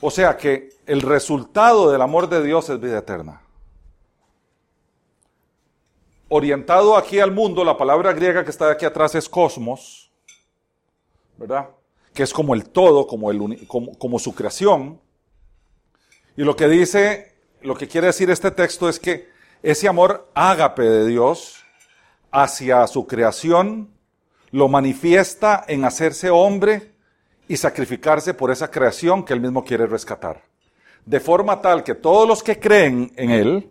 O 0.00 0.10
sea 0.10 0.36
que 0.36 0.70
el 0.86 1.00
resultado 1.00 1.90
del 1.90 2.02
amor 2.02 2.28
de 2.28 2.42
Dios 2.42 2.68
es 2.68 2.80
vida 2.80 2.98
eterna. 2.98 3.42
Orientado 6.28 6.96
aquí 6.96 7.20
al 7.20 7.30
mundo, 7.30 7.64
la 7.64 7.76
palabra 7.76 8.12
griega 8.12 8.44
que 8.44 8.50
está 8.50 8.70
aquí 8.70 8.84
atrás 8.84 9.14
es 9.14 9.28
cosmos, 9.28 10.10
¿verdad? 11.36 11.68
Que 12.14 12.22
es 12.22 12.32
como 12.32 12.54
el 12.54 12.68
todo, 12.68 13.06
como, 13.06 13.30
el 13.30 13.66
como, 13.66 13.96
como 13.98 14.18
su 14.18 14.34
creación. 14.34 15.00
Y 16.36 16.42
lo 16.42 16.56
que 16.56 16.68
dice, 16.68 17.34
lo 17.60 17.74
que 17.76 17.86
quiere 17.86 18.08
decir 18.08 18.30
este 18.30 18.50
texto 18.50 18.88
es 18.88 18.98
que 18.98 19.28
ese 19.62 19.88
amor 19.88 20.28
ágape 20.34 20.82
de 20.82 21.06
Dios 21.06 21.64
hacia 22.30 22.86
su 22.86 23.06
creación 23.06 23.90
lo 24.50 24.68
manifiesta 24.68 25.64
en 25.66 25.84
hacerse 25.84 26.30
hombre 26.30 26.94
y 27.48 27.56
sacrificarse 27.56 28.34
por 28.34 28.50
esa 28.50 28.70
creación 28.70 29.24
que 29.24 29.32
él 29.32 29.40
mismo 29.40 29.64
quiere 29.64 29.86
rescatar. 29.86 30.42
De 31.04 31.20
forma 31.20 31.60
tal 31.60 31.82
que 31.82 31.94
todos 31.94 32.28
los 32.28 32.42
que 32.42 32.58
creen 32.60 33.12
en 33.16 33.30
él 33.30 33.70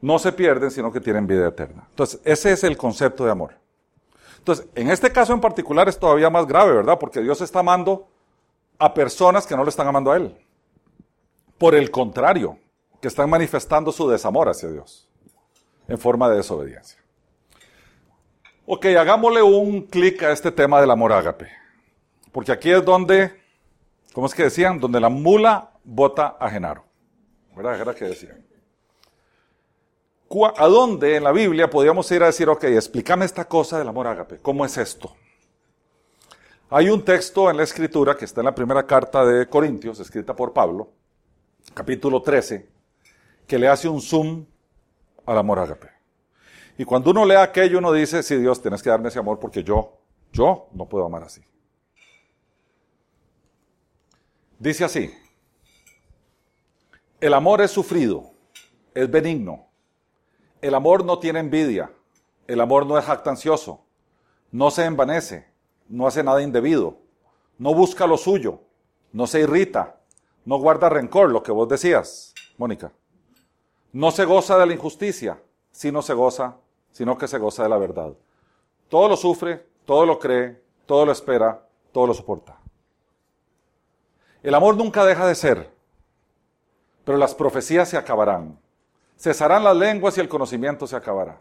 no 0.00 0.18
se 0.18 0.32
pierden, 0.32 0.70
sino 0.70 0.92
que 0.92 1.00
tienen 1.00 1.26
vida 1.26 1.48
eterna. 1.48 1.86
Entonces, 1.90 2.20
ese 2.24 2.52
es 2.52 2.64
el 2.64 2.76
concepto 2.76 3.24
de 3.24 3.32
amor. 3.32 3.54
Entonces, 4.38 4.66
en 4.74 4.90
este 4.90 5.12
caso 5.12 5.32
en 5.32 5.40
particular 5.40 5.88
es 5.88 5.98
todavía 5.98 6.30
más 6.30 6.46
grave, 6.46 6.72
¿verdad? 6.72 6.98
Porque 6.98 7.20
Dios 7.20 7.40
está 7.40 7.60
amando 7.60 8.08
a 8.78 8.92
personas 8.92 9.46
que 9.46 9.56
no 9.56 9.62
le 9.62 9.70
están 9.70 9.86
amando 9.86 10.10
a 10.10 10.16
Él. 10.16 10.36
Por 11.58 11.74
el 11.74 11.90
contrario, 11.90 12.58
que 13.02 13.08
están 13.08 13.28
manifestando 13.28 13.90
su 13.90 14.08
desamor 14.08 14.48
hacia 14.48 14.68
Dios 14.68 15.08
en 15.88 15.98
forma 15.98 16.30
de 16.30 16.36
desobediencia. 16.36 17.00
Ok, 18.64 18.86
hagámosle 18.86 19.42
un 19.42 19.82
clic 19.82 20.22
a 20.22 20.30
este 20.30 20.52
tema 20.52 20.80
del 20.80 20.88
amor 20.88 21.12
ágape. 21.12 21.48
Porque 22.30 22.52
aquí 22.52 22.70
es 22.70 22.84
donde, 22.84 23.42
¿cómo 24.12 24.28
es 24.28 24.34
que 24.34 24.44
decían? 24.44 24.78
Donde 24.78 25.00
la 25.00 25.08
mula 25.08 25.72
bota 25.82 26.36
a 26.38 26.48
Genaro. 26.48 26.84
¿Verdad? 27.56 27.80
Era 27.80 27.92
que 27.92 28.04
decían. 28.04 28.46
¿A 30.56 30.68
dónde 30.68 31.16
en 31.16 31.24
la 31.24 31.32
Biblia 31.32 31.68
podríamos 31.68 32.08
ir 32.12 32.22
a 32.22 32.26
decir, 32.26 32.48
ok, 32.48 32.62
explícame 32.64 33.24
esta 33.24 33.46
cosa 33.46 33.80
del 33.80 33.88
amor 33.88 34.06
ágape? 34.06 34.38
¿Cómo 34.38 34.64
es 34.64 34.78
esto? 34.78 35.12
Hay 36.70 36.88
un 36.88 37.04
texto 37.04 37.50
en 37.50 37.56
la 37.56 37.64
escritura 37.64 38.16
que 38.16 38.26
está 38.26 38.42
en 38.42 38.46
la 38.46 38.54
primera 38.54 38.86
carta 38.86 39.24
de 39.26 39.48
Corintios, 39.48 39.98
escrita 39.98 40.36
por 40.36 40.52
Pablo, 40.52 40.92
capítulo 41.74 42.22
13, 42.22 42.72
que 43.46 43.58
le 43.58 43.68
hace 43.68 43.88
un 43.88 44.00
zoom 44.00 44.46
al 45.26 45.38
amor 45.38 45.58
ágape. 45.58 45.88
Y 46.78 46.84
cuando 46.84 47.10
uno 47.10 47.24
lee 47.24 47.36
aquello, 47.36 47.78
uno 47.78 47.92
dice, 47.92 48.22
sí, 48.22 48.36
Dios, 48.36 48.60
tienes 48.60 48.82
que 48.82 48.90
darme 48.90 49.08
ese 49.08 49.18
amor 49.18 49.38
porque 49.38 49.62
yo, 49.62 49.98
yo 50.32 50.68
no 50.72 50.88
puedo 50.88 51.04
amar 51.04 51.24
así. 51.24 51.42
Dice 54.58 54.84
así, 54.84 55.12
el 57.20 57.34
amor 57.34 57.60
es 57.60 57.70
sufrido, 57.70 58.30
es 58.94 59.10
benigno, 59.10 59.66
el 60.60 60.74
amor 60.74 61.04
no 61.04 61.18
tiene 61.18 61.40
envidia, 61.40 61.92
el 62.46 62.60
amor 62.60 62.86
no 62.86 62.96
es 62.96 63.04
jactancioso, 63.04 63.84
no 64.50 64.70
se 64.70 64.84
envanece, 64.84 65.48
no 65.88 66.06
hace 66.06 66.22
nada 66.22 66.42
indebido, 66.42 66.98
no 67.58 67.74
busca 67.74 68.06
lo 68.06 68.16
suyo, 68.16 68.60
no 69.12 69.26
se 69.26 69.40
irrita, 69.40 70.00
no 70.44 70.58
guarda 70.58 70.88
rencor, 70.88 71.30
lo 71.30 71.42
que 71.42 71.52
vos 71.52 71.68
decías, 71.68 72.34
Mónica. 72.56 72.92
No 73.92 74.10
se 74.10 74.24
goza 74.24 74.58
de 74.58 74.66
la 74.66 74.72
injusticia, 74.72 75.40
sino 75.70 76.00
se 76.02 76.14
goza, 76.14 76.56
sino 76.90 77.18
que 77.18 77.28
se 77.28 77.38
goza 77.38 77.62
de 77.62 77.68
la 77.68 77.78
verdad. 77.78 78.12
Todo 78.88 79.08
lo 79.08 79.16
sufre, 79.16 79.66
todo 79.84 80.06
lo 80.06 80.18
cree, 80.18 80.62
todo 80.86 81.04
lo 81.04 81.12
espera, 81.12 81.66
todo 81.92 82.06
lo 82.06 82.14
soporta. 82.14 82.58
El 84.42 84.54
amor 84.54 84.76
nunca 84.76 85.04
deja 85.04 85.26
de 85.26 85.34
ser, 85.34 85.70
pero 87.04 87.18
las 87.18 87.34
profecías 87.34 87.88
se 87.88 87.96
acabarán. 87.96 88.58
Cesarán 89.16 89.62
las 89.62 89.76
lenguas 89.76 90.16
y 90.16 90.20
el 90.20 90.28
conocimiento 90.28 90.86
se 90.86 90.96
acabará. 90.96 91.38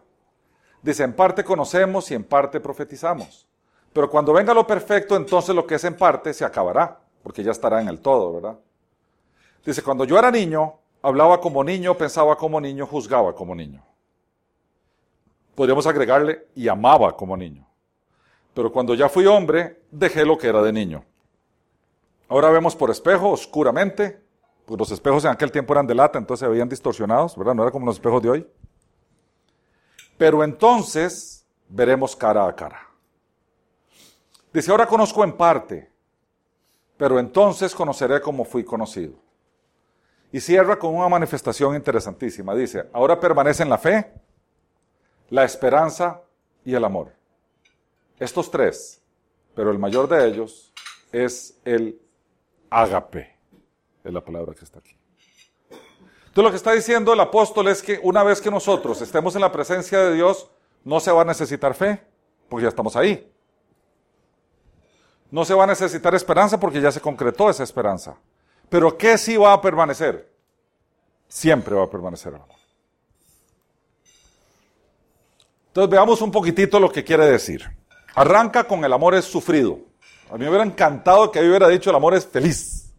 Dice, 0.81 1.03
en 1.03 1.13
parte 1.13 1.43
conocemos 1.43 2.11
y 2.11 2.15
en 2.15 2.23
parte 2.23 2.59
profetizamos. 2.59 3.47
Pero 3.93 4.09
cuando 4.09 4.33
venga 4.33 4.53
lo 4.53 4.67
perfecto, 4.67 5.15
entonces 5.15 5.55
lo 5.55 5.65
que 5.65 5.75
es 5.75 5.83
en 5.83 5.95
parte 5.95 6.33
se 6.33 6.45
acabará, 6.45 6.99
porque 7.23 7.43
ya 7.43 7.51
estará 7.51 7.81
en 7.81 7.87
el 7.87 7.99
todo, 7.99 8.33
¿verdad? 8.33 8.59
Dice, 9.65 9.83
cuando 9.83 10.05
yo 10.05 10.17
era 10.17 10.31
niño, 10.31 10.80
hablaba 11.01 11.39
como 11.39 11.63
niño, 11.63 11.97
pensaba 11.97 12.35
como 12.37 12.59
niño, 12.61 12.85
juzgaba 12.85 13.35
como 13.35 13.55
niño. 13.55 13.83
Podríamos 15.55 15.85
agregarle, 15.85 16.47
y 16.55 16.67
amaba 16.67 17.15
como 17.15 17.35
niño. 17.35 17.67
Pero 18.53 18.71
cuando 18.71 18.93
ya 18.93 19.09
fui 19.09 19.25
hombre, 19.25 19.83
dejé 19.91 20.25
lo 20.25 20.37
que 20.37 20.47
era 20.47 20.61
de 20.61 20.73
niño. 20.73 21.03
Ahora 22.27 22.49
vemos 22.49 22.75
por 22.75 22.89
espejo, 22.89 23.29
oscuramente, 23.29 24.21
pues 24.65 24.79
los 24.79 24.91
espejos 24.91 25.25
en 25.25 25.31
aquel 25.31 25.51
tiempo 25.51 25.73
eran 25.73 25.87
de 25.87 25.95
lata, 25.95 26.17
entonces 26.17 26.45
se 26.45 26.49
veían 26.49 26.69
distorsionados, 26.69 27.35
¿verdad? 27.37 27.55
No 27.55 27.63
era 27.63 27.71
como 27.71 27.85
los 27.85 27.95
espejos 27.95 28.21
de 28.21 28.29
hoy. 28.29 28.47
Pero 30.17 30.43
entonces 30.43 31.45
veremos 31.67 32.15
cara 32.15 32.47
a 32.47 32.55
cara. 32.55 32.87
Dice, 34.53 34.71
ahora 34.71 34.85
conozco 34.85 35.23
en 35.23 35.33
parte, 35.33 35.91
pero 36.97 37.19
entonces 37.19 37.73
conoceré 37.73 38.21
como 38.21 38.43
fui 38.45 38.63
conocido. 38.63 39.13
Y 40.31 40.39
cierra 40.39 40.79
con 40.79 40.95
una 40.95 41.09
manifestación 41.09 41.75
interesantísima. 41.75 42.55
Dice, 42.55 42.89
ahora 42.93 43.19
permanecen 43.19 43.69
la 43.69 43.77
fe, 43.77 44.11
la 45.29 45.43
esperanza 45.43 46.21
y 46.63 46.73
el 46.73 46.85
amor. 46.85 47.11
Estos 48.17 48.49
tres, 48.49 49.01
pero 49.55 49.71
el 49.71 49.79
mayor 49.79 50.07
de 50.07 50.27
ellos 50.27 50.71
es 51.11 51.59
el 51.65 51.99
ágape 52.69 53.41
es 54.03 54.13
la 54.13 54.21
palabra 54.23 54.53
que 54.53 54.65
está 54.65 54.79
aquí. 54.79 54.97
Entonces 55.69 56.43
lo 56.43 56.49
que 56.49 56.55
está 56.55 56.71
diciendo 56.71 57.13
el 57.13 57.19
apóstol 57.19 57.67
es 57.67 57.81
que 57.81 57.99
una 58.03 58.23
vez 58.23 58.41
que 58.41 58.49
nosotros 58.49 59.01
estemos 59.01 59.35
en 59.35 59.41
la 59.41 59.51
presencia 59.51 59.99
de 59.99 60.13
Dios, 60.13 60.49
no 60.83 60.99
se 60.99 61.11
va 61.11 61.21
a 61.21 61.25
necesitar 61.25 61.73
fe, 61.73 62.01
porque 62.49 62.63
ya 62.63 62.69
estamos 62.69 62.95
ahí. 62.95 63.31
No 65.29 65.45
se 65.45 65.53
va 65.53 65.65
a 65.65 65.67
necesitar 65.67 66.15
esperanza 66.15 66.59
porque 66.59 66.81
ya 66.81 66.91
se 66.91 67.01
concretó 67.01 67.49
esa 67.49 67.63
esperanza. 67.63 68.17
Pero 68.71 68.97
¿qué 68.97 69.17
sí 69.17 69.35
va 69.35 69.51
a 69.51 69.61
permanecer? 69.61 70.31
Siempre 71.27 71.75
va 71.75 71.83
a 71.83 71.89
permanecer 71.89 72.33
el 72.33 72.41
amor. 72.41 72.55
Entonces 75.67 75.91
veamos 75.91 76.21
un 76.21 76.31
poquitito 76.31 76.79
lo 76.79 76.89
que 76.89 77.03
quiere 77.03 77.25
decir. 77.25 77.69
Arranca 78.15 78.63
con 78.63 78.85
el 78.85 78.93
amor 78.93 79.13
es 79.15 79.25
sufrido. 79.25 79.77
A 80.29 80.35
mí 80.35 80.45
me 80.45 80.47
hubiera 80.47 80.63
encantado 80.63 81.29
que 81.29 81.41
yo 81.41 81.49
hubiera 81.49 81.67
dicho 81.67 81.89
el 81.89 81.97
amor 81.97 82.13
es 82.13 82.25
feliz 82.25 82.93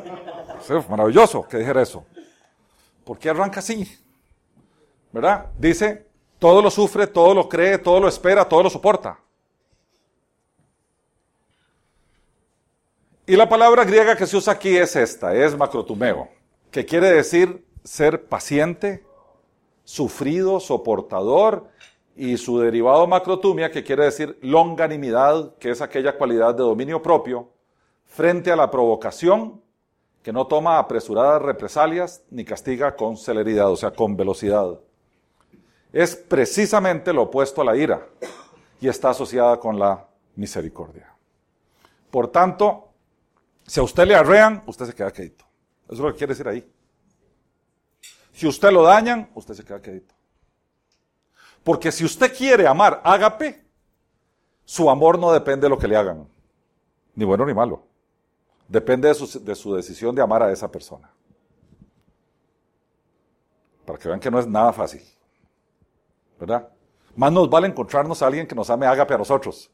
maravilloso 0.88 1.46
que 1.46 1.58
dijera 1.58 1.82
eso. 1.82 2.06
¿Por 3.04 3.18
qué 3.18 3.28
arranca 3.28 3.60
así? 3.60 3.86
¿Verdad? 5.12 5.48
Dice, 5.58 6.06
todo 6.38 6.62
lo 6.62 6.70
sufre, 6.70 7.06
todo 7.06 7.34
lo 7.34 7.50
cree, 7.50 7.76
todo 7.76 8.00
lo 8.00 8.08
espera, 8.08 8.48
todo 8.48 8.62
lo 8.62 8.70
soporta. 8.70 9.18
Y 13.26 13.36
la 13.36 13.48
palabra 13.48 13.84
griega 13.84 14.16
que 14.16 14.26
se 14.26 14.36
usa 14.36 14.54
aquí 14.54 14.76
es 14.76 14.96
esta, 14.96 15.34
es 15.34 15.56
macrotumeo, 15.56 16.28
que 16.70 16.84
quiere 16.84 17.10
decir 17.10 17.64
ser 17.84 18.26
paciente, 18.26 19.04
sufrido, 19.84 20.58
soportador, 20.58 21.70
y 22.16 22.36
su 22.36 22.58
derivado 22.58 23.06
macrotumia, 23.06 23.70
que 23.70 23.84
quiere 23.84 24.04
decir 24.04 24.38
longanimidad, 24.42 25.56
que 25.56 25.70
es 25.70 25.80
aquella 25.80 26.16
cualidad 26.16 26.54
de 26.54 26.62
dominio 26.62 27.02
propio, 27.02 27.48
frente 28.06 28.52
a 28.52 28.56
la 28.56 28.70
provocación 28.70 29.62
que 30.22 30.32
no 30.32 30.46
toma 30.46 30.78
apresuradas 30.78 31.42
represalias 31.42 32.22
ni 32.30 32.44
castiga 32.44 32.94
con 32.94 33.16
celeridad, 33.16 33.70
o 33.70 33.76
sea, 33.76 33.90
con 33.92 34.16
velocidad. 34.16 34.78
Es 35.92 36.14
precisamente 36.14 37.12
lo 37.12 37.22
opuesto 37.22 37.62
a 37.62 37.64
la 37.64 37.76
ira 37.76 38.06
y 38.80 38.88
está 38.88 39.10
asociada 39.10 39.58
con 39.58 39.78
la 39.78 40.06
misericordia. 40.36 41.12
Por 42.10 42.28
tanto, 42.28 42.91
si 43.66 43.80
a 43.80 43.82
usted 43.82 44.06
le 44.06 44.14
arrean, 44.14 44.62
usted 44.66 44.86
se 44.86 44.94
queda 44.94 45.12
quedito. 45.12 45.44
Eso 45.84 45.94
es 45.94 45.98
lo 46.00 46.12
que 46.12 46.18
quiere 46.18 46.32
decir 46.32 46.48
ahí. 46.48 46.70
Si 48.32 48.46
usted 48.46 48.70
lo 48.70 48.82
dañan, 48.82 49.30
usted 49.34 49.54
se 49.54 49.64
queda 49.64 49.80
quedito. 49.80 50.14
Porque 51.62 51.92
si 51.92 52.04
usted 52.04 52.34
quiere 52.36 52.66
amar 52.66 53.00
ágape, 53.04 53.64
su 54.64 54.88
amor 54.90 55.18
no 55.18 55.32
depende 55.32 55.66
de 55.66 55.68
lo 55.68 55.78
que 55.78 55.88
le 55.88 55.96
hagan, 55.96 56.28
ni 57.14 57.24
bueno 57.24 57.44
ni 57.46 57.54
malo. 57.54 57.86
Depende 58.68 59.08
de 59.08 59.54
su, 59.54 59.74
decisión 59.74 60.14
de 60.14 60.22
amar 60.22 60.42
a 60.42 60.50
esa 60.50 60.70
persona. 60.70 61.12
Para 63.84 63.98
que 63.98 64.08
vean 64.08 64.20
que 64.20 64.30
no 64.30 64.38
es 64.38 64.46
nada 64.46 64.72
fácil. 64.72 65.02
¿Verdad? 66.40 66.68
Más 67.14 67.30
nos 67.30 67.50
vale 67.50 67.68
encontrarnos 67.68 68.22
a 68.22 68.26
alguien 68.26 68.46
que 68.46 68.54
nos 68.54 68.70
ame 68.70 68.86
ágape 68.86 69.12
a 69.12 69.18
nosotros. 69.18 69.70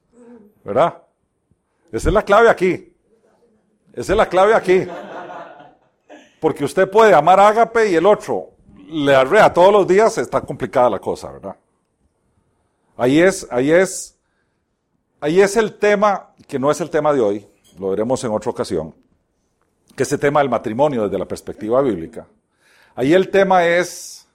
¿Verdad? 0.65 1.03
Esa 1.93 2.09
es 2.09 2.15
la 2.15 2.25
clave 2.25 2.51
aquí. 2.51 2.93
Esa 3.99 4.13
es 4.13 4.17
la 4.17 4.29
clave 4.29 4.55
aquí. 4.55 4.87
Porque 6.39 6.65
usted 6.65 6.89
puede 6.89 7.13
amar 7.13 7.41
ágape 7.41 7.91
y 7.91 7.97
el 7.97 8.07
otro 8.07 8.51
le 8.89 9.13
arrea 9.13 9.53
todos 9.53 9.73
los 9.73 9.89
días, 9.89 10.17
está 10.19 10.41
complicada 10.41 10.89
la 10.89 11.01
cosa, 11.01 11.33
¿verdad? 11.33 11.57
Ahí 12.97 13.21
es, 13.21 13.49
ahí 13.51 13.73
es, 13.73 14.17
ahí 15.21 15.41
es 15.41 15.57
el 15.57 15.75
tema 15.79 16.33
que 16.47 16.61
no 16.61 16.71
es 16.71 16.81
el 16.81 16.91
tema 16.91 17.13
de 17.13 17.21
hoy, 17.21 17.49
lo 17.77 17.91
veremos 17.91 18.23
en 18.23 18.31
otra 18.31 18.53
ocasión, 18.53 18.95
que 19.97 20.05
es 20.05 20.13
el 20.13 20.21
tema 20.21 20.39
del 20.41 20.49
matrimonio 20.49 21.03
desde 21.03 21.19
la 21.19 21.27
perspectiva 21.27 21.83
bíblica. 21.83 22.25
Ahí 22.95 23.15
el 23.15 23.31
tema 23.31 23.67
es 23.67 24.29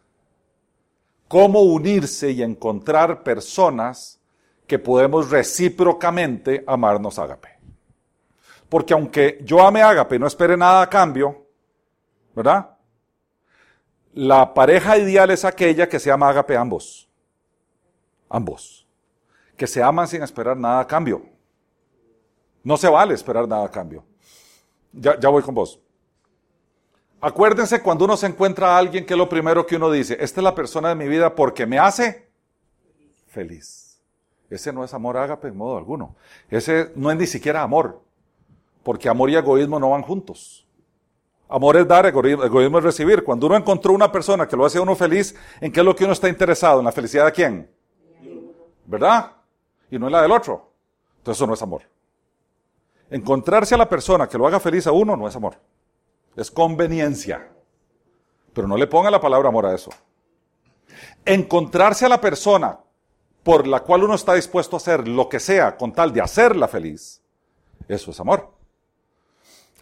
cómo 1.30 1.62
unirse 1.62 2.32
y 2.32 2.44
encontrar 2.44 3.24
personas 3.24 4.20
que 4.68 4.78
podemos 4.78 5.30
recíprocamente 5.30 6.66
amarnos 6.68 7.18
ágape. 7.18 7.53
Porque 8.74 8.96
aunque 8.96 9.38
yo 9.44 9.62
ame 9.64 9.84
ágape 9.84 10.16
y 10.16 10.20
no 10.20 10.26
espere 10.26 10.58
nada 10.58 10.82
a 10.82 10.90
cambio, 10.90 11.46
¿verdad? 12.36 12.76
La 14.14 14.52
pareja 14.52 14.98
ideal 14.98 15.30
es 15.30 15.46
aquella 15.46 15.88
que 15.88 16.00
se 16.00 16.10
ama 16.10 16.30
ágape 16.30 16.58
ambos. 16.58 17.08
Ambos. 18.30 18.88
Que 19.56 19.68
se 19.68 19.84
aman 19.84 20.08
sin 20.08 20.24
esperar 20.24 20.58
nada 20.58 20.80
a 20.80 20.88
cambio. 20.88 21.22
No 22.64 22.76
se 22.76 22.90
vale 22.90 23.14
esperar 23.14 23.48
nada 23.48 23.64
a 23.64 23.70
cambio. 23.70 24.06
Ya, 24.92 25.20
ya 25.20 25.30
voy 25.30 25.44
con 25.44 25.54
vos. 25.54 25.80
Acuérdense 27.22 27.80
cuando 27.80 28.06
uno 28.06 28.18
se 28.18 28.26
encuentra 28.26 28.70
a 28.76 28.80
alguien 28.80 29.06
que 29.06 29.14
es 29.14 29.18
lo 29.20 29.30
primero 29.30 29.68
que 29.68 29.76
uno 29.76 29.92
dice, 29.92 30.18
esta 30.20 30.40
es 30.40 30.44
la 30.44 30.56
persona 30.56 30.90
de 30.90 30.96
mi 30.96 31.08
vida 31.08 31.36
porque 31.36 31.68
me 31.68 31.78
hace 31.78 32.28
feliz. 33.28 34.02
Ese 34.50 34.74
no 34.74 34.84
es 34.84 34.96
amor 34.96 35.16
ágape 35.16 35.50
en 35.50 35.58
modo 35.58 35.78
alguno. 35.78 36.16
Ese 36.50 36.92
no 36.96 37.12
es 37.12 37.18
ni 37.18 37.28
siquiera 37.28 37.62
amor, 37.62 38.03
porque 38.84 39.10
amor 39.10 39.30
y 39.30 39.36
egoísmo 39.36 39.80
no 39.80 39.92
van 39.92 40.04
juntos. 40.04 40.68
Amor 41.50 41.78
es 41.78 41.88
dar, 41.88 42.06
egoísmo 42.06 42.78
es 42.80 42.84
recibir. 42.84 43.24
Cuando 43.24 43.48
uno 43.48 43.56
encontró 43.56 43.94
una 43.94 44.12
persona 44.12 44.48
que 44.48 44.56
lo 44.56 44.66
hace 44.66 44.78
a 44.78 44.82
uno 44.82 44.96
feliz, 44.96 45.36
¿en 45.62 45.72
qué 45.72 45.82
es 45.82 45.86
lo 45.86 45.96
que 45.96 46.04
uno 46.04 46.14
está 46.14 46.28
interesado? 46.28 46.80
¿En 46.80 46.86
la 46.86 46.92
felicidad 46.92 47.26
de 47.26 47.32
quién? 47.32 47.72
¿Verdad? 48.86 49.34
Y 49.92 50.00
no 50.00 50.08
en 50.08 50.12
la 50.12 50.22
del 50.22 50.32
otro. 50.32 50.72
Entonces 51.18 51.38
eso 51.40 51.48
no 51.48 51.54
es 51.54 51.62
amor. 51.62 51.84
Encontrarse 53.10 53.76
a 53.76 53.78
la 53.78 53.88
persona 53.88 54.28
que 54.28 54.38
lo 54.38 54.48
haga 54.48 54.60
feliz 54.60 54.88
a 54.88 54.92
uno 54.92 55.16
no 55.16 55.28
es 55.28 55.36
amor. 55.36 55.56
Es 56.36 56.50
conveniencia. 56.50 57.52
Pero 58.54 58.68
no 58.68 58.76
le 58.76 58.88
ponga 58.88 59.12
la 59.12 59.22
palabra 59.22 59.50
amor 59.50 59.68
a 59.68 59.76
eso. 59.76 59.92
Encontrarse 61.26 62.06
a 62.06 62.10
la 62.10 62.20
persona 62.20 62.80
por 63.44 63.68
la 63.68 63.82
cual 63.82 64.04
uno 64.04 64.16
está 64.16 64.34
dispuesto 64.34 64.76
a 64.76 64.78
hacer 64.78 65.08
lo 65.08 65.30
que 65.30 65.40
sea 65.40 65.78
con 65.78 65.92
tal 65.92 66.14
de 66.14 66.22
hacerla 66.22 66.68
feliz, 66.68 67.22
eso 67.88 68.12
es 68.12 68.20
amor. 68.20 68.52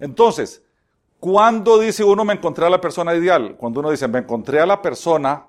Entonces, 0.01 0.63
¿cuándo 1.19 1.79
dice 1.79 2.03
uno 2.03 2.25
me 2.25 2.33
encontré 2.33 2.65
a 2.65 2.69
la 2.71 2.81
persona 2.81 3.15
ideal? 3.15 3.55
Cuando 3.55 3.79
uno 3.79 3.91
dice 3.91 4.07
me 4.07 4.19
encontré 4.19 4.59
a 4.59 4.65
la 4.65 4.81
persona 4.81 5.47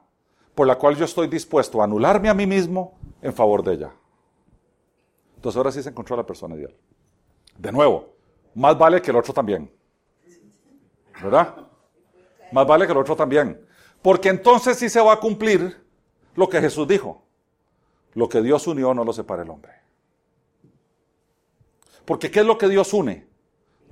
por 0.55 0.67
la 0.67 0.77
cual 0.77 0.95
yo 0.95 1.07
estoy 1.07 1.27
dispuesto 1.27 1.81
a 1.81 1.85
anularme 1.85 2.29
a 2.29 2.35
mí 2.35 2.47
mismo 2.47 2.93
en 3.23 3.33
favor 3.33 3.65
de 3.65 3.73
ella. 3.73 3.93
Entonces 5.37 5.57
ahora 5.57 5.73
sí 5.73 5.83
se 5.83 5.89
encontró 5.89 6.15
a 6.15 6.19
la 6.19 6.27
persona 6.27 6.55
ideal. 6.55 6.77
De 7.57 7.73
nuevo, 7.73 8.15
más 8.55 8.77
vale 8.77 9.01
que 9.01 9.11
el 9.11 9.17
otro 9.17 9.33
también. 9.33 9.73
¿Verdad? 11.23 11.57
Más 12.53 12.67
vale 12.67 12.85
que 12.85 12.93
el 12.93 12.99
otro 12.99 13.17
también. 13.17 13.67
Porque 14.03 14.29
entonces 14.29 14.79
sí 14.79 14.91
se 14.91 15.01
va 15.01 15.15
a 15.15 15.21
cumplir 15.21 15.83
lo 16.35 16.47
que 16.51 16.61
Jesús 16.61 16.87
dijo. 16.87 17.23
Lo 18.13 18.29
que 18.29 18.43
Dios 18.43 18.67
unió 18.67 18.93
no 18.93 19.03
lo 19.03 19.15
separa 19.15 19.45
el 19.45 19.49
hombre. 19.49 19.73
Porque 22.05 22.31
¿qué 22.31 22.41
es 22.41 22.47
lo 22.47 22.59
que 22.59 22.69
Dios 22.69 22.93
une? 22.93 23.32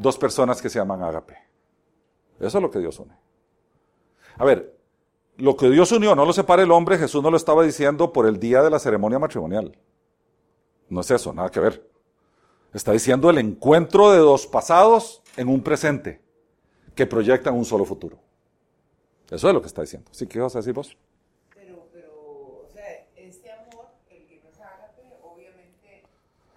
Dos 0.01 0.17
personas 0.17 0.63
que 0.63 0.71
se 0.71 0.79
llaman 0.79 1.03
ágape. 1.03 1.37
Eso 2.39 2.57
es 2.57 2.63
lo 2.63 2.71
que 2.71 2.79
Dios 2.79 2.99
une. 2.99 3.15
A 4.39 4.45
ver, 4.47 4.75
lo 5.37 5.57
que 5.59 5.69
Dios 5.69 5.93
unió 5.93 6.15
no 6.15 6.25
lo 6.25 6.33
separa 6.33 6.63
el 6.63 6.71
hombre, 6.73 6.97
Jesús 6.97 7.23
no 7.23 7.31
lo 7.31 7.37
estaba 7.37 7.63
diciendo 7.63 8.11
por 8.11 8.27
el 8.27 8.41
día 8.41 8.63
de 8.63 8.71
la 8.71 8.79
ceremonia 8.79 9.19
matrimonial. 9.19 9.77
No 10.89 11.03
es 11.03 11.11
eso, 11.11 11.35
nada 11.35 11.51
que 11.51 11.61
ver. 11.61 11.87
Está 12.73 12.93
diciendo 12.93 13.29
el 13.29 13.37
encuentro 13.37 14.11
de 14.11 14.21
dos 14.21 14.47
pasados 14.47 15.23
en 15.37 15.49
un 15.49 15.63
presente 15.63 16.23
que 16.95 17.07
proyectan 17.07 17.55
un 17.55 17.67
solo 17.67 17.85
futuro. 17.85 18.19
Eso 19.31 19.49
es 19.49 19.55
lo 19.55 19.61
que 19.61 19.67
está 19.67 19.83
diciendo. 19.83 20.11
¿Sí 20.13 20.27
qué 20.27 20.41
vas 20.41 20.55
a 20.57 20.61
decir 20.61 20.73
vos? 20.73 20.97
Pero, 21.55 21.87
pero, 21.93 22.11
o 22.11 22.69
sea, 22.73 23.07
este 23.17 23.53
amor, 23.53 23.87
el 24.09 24.27
que 24.27 24.41
nos 24.43 24.59
ágape, 24.59 25.03
obviamente, 25.23 26.05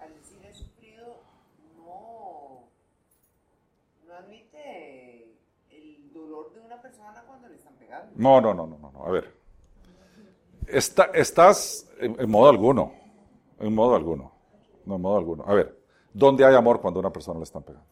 al 0.00 0.14
decir 0.14 0.38
he 0.44 0.54
sufrido, 0.54 1.20
no, 1.76 2.68
no 4.06 4.14
admite 4.14 5.36
el 5.70 6.12
dolor 6.12 6.52
de 6.52 6.60
una 6.60 6.82
persona 6.82 7.22
cuando 7.26 7.48
le 7.48 7.54
están 7.54 7.74
pegando. 7.74 7.83
No, 8.16 8.40
no, 8.40 8.54
no, 8.54 8.66
no, 8.66 8.78
no. 8.78 9.04
A 9.04 9.10
ver. 9.10 9.32
Está, 10.66 11.10
estás 11.14 11.88
en, 11.98 12.16
en 12.18 12.30
modo 12.30 12.48
alguno. 12.48 12.92
En 13.60 13.74
modo 13.74 13.94
alguno. 13.94 14.32
No, 14.84 14.96
en 14.96 15.02
modo 15.02 15.18
alguno. 15.18 15.44
A 15.46 15.54
ver. 15.54 15.78
¿Dónde 16.12 16.44
hay 16.44 16.54
amor 16.54 16.80
cuando 16.80 17.00
a 17.00 17.02
una 17.02 17.12
persona 17.12 17.38
le 17.38 17.44
están 17.44 17.62
pegando? 17.62 17.88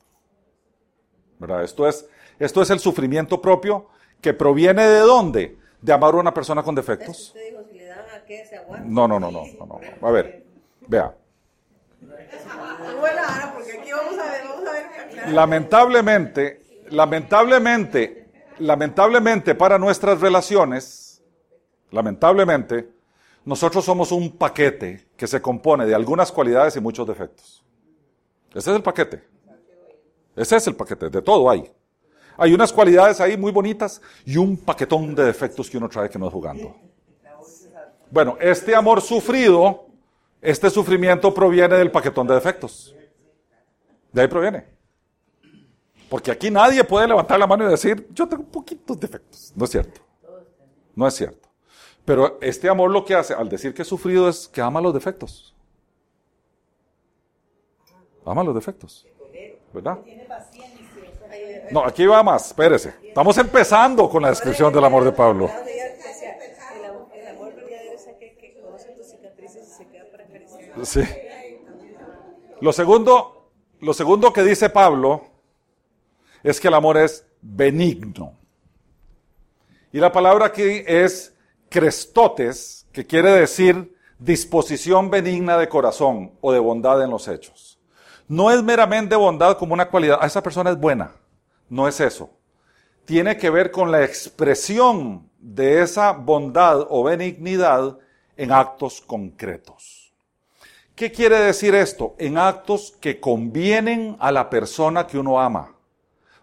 ¿Verdad? 1.39 1.65
Esto 1.65 1.89
es, 1.89 2.09
esto 2.39 2.63
es 2.63 2.71
el 2.71 2.79
sufrimiento 2.79 3.41
propio 3.43 3.89
que 4.21 4.33
proviene 4.33 4.87
de 4.87 5.01
dónde? 5.01 5.59
De 5.81 5.93
amar 5.93 6.15
a 6.15 6.19
una 6.19 6.33
persona 6.33 6.63
con 6.63 6.77
defectos. 6.77 7.35
No, 8.85 9.09
no, 9.09 9.19
no, 9.19 9.33
no, 9.33 9.43
no, 9.59 9.67
no. 9.67 10.07
A 10.07 10.11
ver, 10.13 10.45
vea. 10.87 11.17
Lamentablemente, 15.29 16.63
lamentablemente, 16.91 18.22
lamentablemente 18.59 19.55
para 19.55 19.79
nuestras 19.79 20.21
relaciones, 20.21 21.23
lamentablemente, 21.91 22.89
nosotros 23.45 23.85
somos 23.85 24.13
un 24.13 24.37
paquete 24.37 25.09
que 25.17 25.27
se 25.27 25.43
compone 25.43 25.87
de 25.87 25.95
algunas 25.95 26.31
cualidades 26.31 26.77
y 26.77 26.81
muchos 26.81 27.07
defectos. 27.07 27.65
Ese 28.51 28.71
es 28.71 28.77
el 28.77 28.83
paquete. 28.83 29.25
Ese 30.37 30.57
es 30.57 30.67
el 30.67 30.77
paquete, 30.77 31.11
de 31.11 31.23
todo 31.23 31.51
hay. 31.51 31.71
Hay 32.37 32.55
unas 32.55 32.73
cualidades 32.73 33.21
ahí 33.21 33.37
muy 33.37 33.53
bonitas 33.53 34.01
y 34.25 34.37
un 34.37 34.57
paquetón 34.57 35.15
de 35.15 35.25
defectos 35.25 35.69
que 35.69 35.77
uno 35.77 35.89
trae 35.89 36.09
que 36.09 36.19
no 36.19 36.29
es 36.29 36.33
jugando. 36.33 36.75
Bueno, 38.11 38.37
este 38.41 38.75
amor 38.75 39.01
sufrido, 39.01 39.87
este 40.41 40.71
sufrimiento 40.71 41.33
proviene 41.33 41.77
del 41.77 41.91
paquetón 41.91 42.27
de 42.27 42.35
defectos. 42.35 42.95
De 44.13 44.23
ahí 44.23 44.29
proviene. 44.29 44.72
Porque 46.13 46.31
aquí 46.31 46.51
nadie 46.51 46.85
puede 46.85 47.09
levantar 47.09 47.39
la 47.39 47.47
mano 47.47 47.67
y 47.67 47.71
decir, 47.71 48.07
yo 48.11 48.29
tengo 48.29 48.45
poquitos 48.45 49.01
defectos. 49.01 49.51
No 49.57 49.65
es 49.65 49.71
cierto. 49.71 50.03
No 50.95 51.09
es 51.09 51.15
cierto. 51.15 51.49
Pero 52.05 52.37
este 52.43 52.69
amor 52.69 52.91
lo 52.91 53.03
que 53.03 53.15
hace, 53.15 53.33
al 53.33 53.49
decir 53.49 53.73
que 53.73 53.81
es 53.81 53.89
sufrido, 53.89 54.29
es 54.29 54.47
que 54.47 54.61
ama 54.61 54.79
los 54.83 54.93
defectos. 54.93 55.55
Ama 58.27 58.45
los 58.45 58.55
defectos. 58.55 59.07
¿Verdad? 59.73 60.01
No, 61.71 61.83
aquí 61.83 62.05
va 62.05 62.23
más, 62.23 62.49
espérese. 62.49 62.93
Estamos 63.05 63.39
empezando 63.39 64.11
con 64.11 64.21
la 64.21 64.29
descripción 64.29 64.71
del 64.71 64.85
amor 64.85 65.05
de 65.05 65.13
Pablo. 65.13 65.51
Sí. 70.83 71.01
Lo 72.61 72.71
segundo, 72.71 73.51
lo 73.81 73.95
segundo 73.95 74.31
que 74.31 74.43
dice 74.43 74.69
Pablo 74.69 75.32
es 76.43 76.61
que 76.61 76.69
el 76.69 76.75
amor 76.75 76.97
es 76.97 77.25
benigno. 77.41 78.35
Y 79.93 79.99
la 79.99 80.11
palabra 80.11 80.47
aquí 80.47 80.83
es 80.87 81.35
crestotes, 81.69 82.87
que 82.93 83.07
quiere 83.07 83.31
decir 83.31 83.97
disposición 84.19 85.11
benigna 85.11 85.57
de 85.59 85.69
corazón 85.69 86.33
o 86.41 86.53
de 86.53 86.59
bondad 86.59 87.03
en 87.03 87.11
los 87.11 87.29
hechos. 87.29 87.79
No 88.29 88.51
es 88.51 88.63
meramente 88.63 89.17
bondad 89.17 89.59
como 89.59 89.75
una 89.75 89.89
cualidad, 89.89 90.19
ah, 90.21 90.27
esa 90.27 90.43
persona 90.43 90.71
es 90.71 90.79
buena, 90.79 91.13
no 91.69 91.89
es 91.89 92.01
eso. 92.01 92.31
Tiene 93.05 93.37
que 93.37 93.51
ver 93.51 93.71
con 93.71 93.91
la 93.91 94.05
expresión 94.05 95.29
de 95.39 95.83
esa 95.83 96.13
bondad 96.13 96.87
o 96.89 97.03
benignidad 97.03 97.99
en 98.37 98.53
actos 98.53 99.01
concretos. 99.01 100.13
¿Qué 100.95 101.11
quiere 101.11 101.39
decir 101.41 101.75
esto? 101.75 102.15
En 102.19 102.39
actos 102.39 102.97
que 103.01 103.19
convienen 103.19 104.17
a 104.21 104.31
la 104.31 104.49
persona 104.49 105.07
que 105.07 105.19
uno 105.19 105.41
ama. 105.41 105.72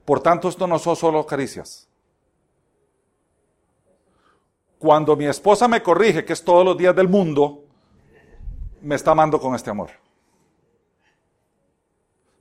Por 0.09 0.21
tanto, 0.21 0.49
esto 0.49 0.65
no 0.65 0.79
son 0.79 0.95
solo 0.95 1.23
caricias. 1.23 1.87
Cuando 4.79 5.15
mi 5.15 5.27
esposa 5.27 5.67
me 5.67 5.83
corrige, 5.83 6.25
que 6.25 6.33
es 6.33 6.43
todos 6.43 6.65
los 6.65 6.75
días 6.75 6.95
del 6.95 7.07
mundo, 7.07 7.65
me 8.81 8.95
está 8.95 9.11
amando 9.11 9.39
con 9.39 9.53
este 9.53 9.69
amor. 9.69 9.91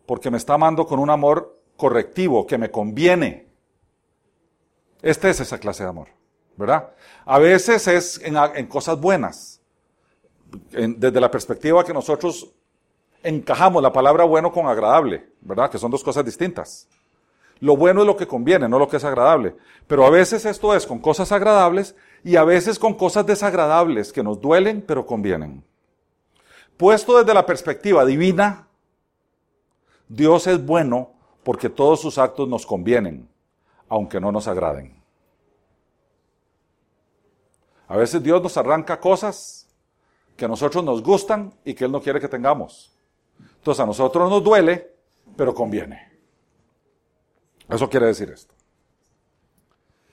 Porque 0.06 0.30
me 0.30 0.38
está 0.38 0.54
amando 0.54 0.86
con 0.86 0.98
un 0.98 1.10
amor 1.10 1.60
correctivo, 1.76 2.46
que 2.46 2.56
me 2.56 2.70
conviene. 2.70 3.48
Esta 5.02 5.28
es 5.28 5.38
esa 5.40 5.58
clase 5.58 5.82
de 5.82 5.90
amor, 5.90 6.08
¿verdad? 6.56 6.94
A 7.26 7.38
veces 7.38 7.86
es 7.86 8.18
en, 8.24 8.66
cosas 8.66 8.98
buenas, 8.98 9.60
en- 10.72 10.98
desde 10.98 11.20
la 11.20 11.30
perspectiva 11.30 11.84
que 11.84 11.92
nosotros 11.92 12.50
encajamos 13.22 13.82
la 13.82 13.92
palabra 13.92 14.24
bueno 14.24 14.50
con 14.52 14.66
agradable, 14.68 15.34
¿verdad? 15.42 15.70
Que 15.70 15.76
son 15.76 15.90
dos 15.90 16.02
cosas 16.02 16.24
distintas. 16.24 16.88
Lo 17.60 17.76
bueno 17.76 18.02
es 18.02 18.06
lo 18.06 18.16
que 18.16 18.26
conviene, 18.26 18.68
no 18.68 18.78
lo 18.78 18.88
que 18.88 18.98
es 18.98 19.04
agradable. 19.04 19.56
Pero 19.86 20.04
a 20.04 20.10
veces 20.10 20.44
esto 20.44 20.74
es 20.74 20.86
con 20.86 20.98
cosas 20.98 21.32
agradables 21.32 21.96
y 22.22 22.36
a 22.36 22.44
veces 22.44 22.78
con 22.78 22.94
cosas 22.94 23.26
desagradables 23.26 24.12
que 24.12 24.22
nos 24.22 24.40
duelen 24.40 24.82
pero 24.86 25.06
convienen. 25.06 25.64
Puesto 26.76 27.18
desde 27.18 27.34
la 27.34 27.44
perspectiva 27.44 28.04
divina, 28.04 28.68
Dios 30.08 30.46
es 30.46 30.64
bueno 30.64 31.12
porque 31.42 31.68
todos 31.68 32.00
sus 32.00 32.18
actos 32.18 32.48
nos 32.48 32.64
convienen, 32.64 33.28
aunque 33.88 34.20
no 34.20 34.30
nos 34.30 34.46
agraden. 34.46 35.02
A 37.88 37.96
veces 37.96 38.22
Dios 38.22 38.42
nos 38.42 38.56
arranca 38.56 39.00
cosas 39.00 39.66
que 40.36 40.44
a 40.44 40.48
nosotros 40.48 40.84
nos 40.84 41.02
gustan 41.02 41.52
y 41.64 41.74
que 41.74 41.86
Él 41.86 41.92
no 41.92 42.00
quiere 42.00 42.20
que 42.20 42.28
tengamos. 42.28 42.96
Entonces 43.56 43.82
a 43.82 43.86
nosotros 43.86 44.30
nos 44.30 44.44
duele, 44.44 44.94
pero 45.36 45.54
conviene. 45.54 46.07
Eso 47.68 47.88
quiere 47.88 48.06
decir 48.06 48.30
esto. 48.30 48.54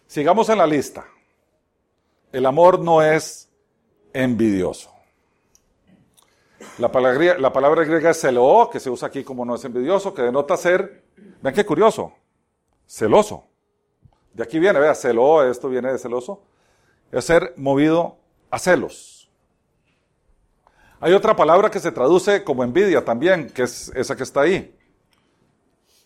Sigamos 0.08 0.50
en 0.50 0.58
la 0.58 0.68
lista. 0.68 1.06
El 2.32 2.46
amor 2.46 2.80
no 2.80 3.02
es 3.02 3.50
envidioso. 4.14 4.92
La 6.78 6.92
palabra, 6.92 7.38
la 7.38 7.54
palabra 7.54 7.84
griega 7.84 8.10
es 8.10 8.20
celoo, 8.20 8.70
que 8.70 8.80
se 8.80 8.90
usa 8.90 9.08
aquí 9.08 9.24
como 9.24 9.46
no 9.46 9.56
es 9.56 9.64
envidioso, 9.64 10.14
que 10.14 10.22
denota 10.22 10.58
ser, 10.58 11.04
ven 11.42 11.54
qué 11.54 11.66
curioso, 11.66 12.14
celoso. 12.86 13.48
De 14.34 14.44
aquí 14.44 14.60
viene, 14.60 14.80
vea, 14.80 14.94
celo, 14.94 15.50
esto 15.50 15.70
viene 15.70 15.92
de 15.92 15.98
celoso. 15.98 16.44
Es 17.12 17.24
ser 17.24 17.54
movido 17.56 18.18
a 18.50 18.60
celos. 18.60 19.30
Hay 21.00 21.14
otra 21.14 21.36
palabra 21.36 21.70
que 21.70 21.80
se 21.80 21.92
traduce 21.92 22.44
como 22.44 22.64
envidia 22.64 23.06
también, 23.06 23.50
que 23.50 23.64
es 23.64 23.90
esa 23.96 24.16
que 24.16 24.24
está 24.24 24.42
ahí. 24.42 24.78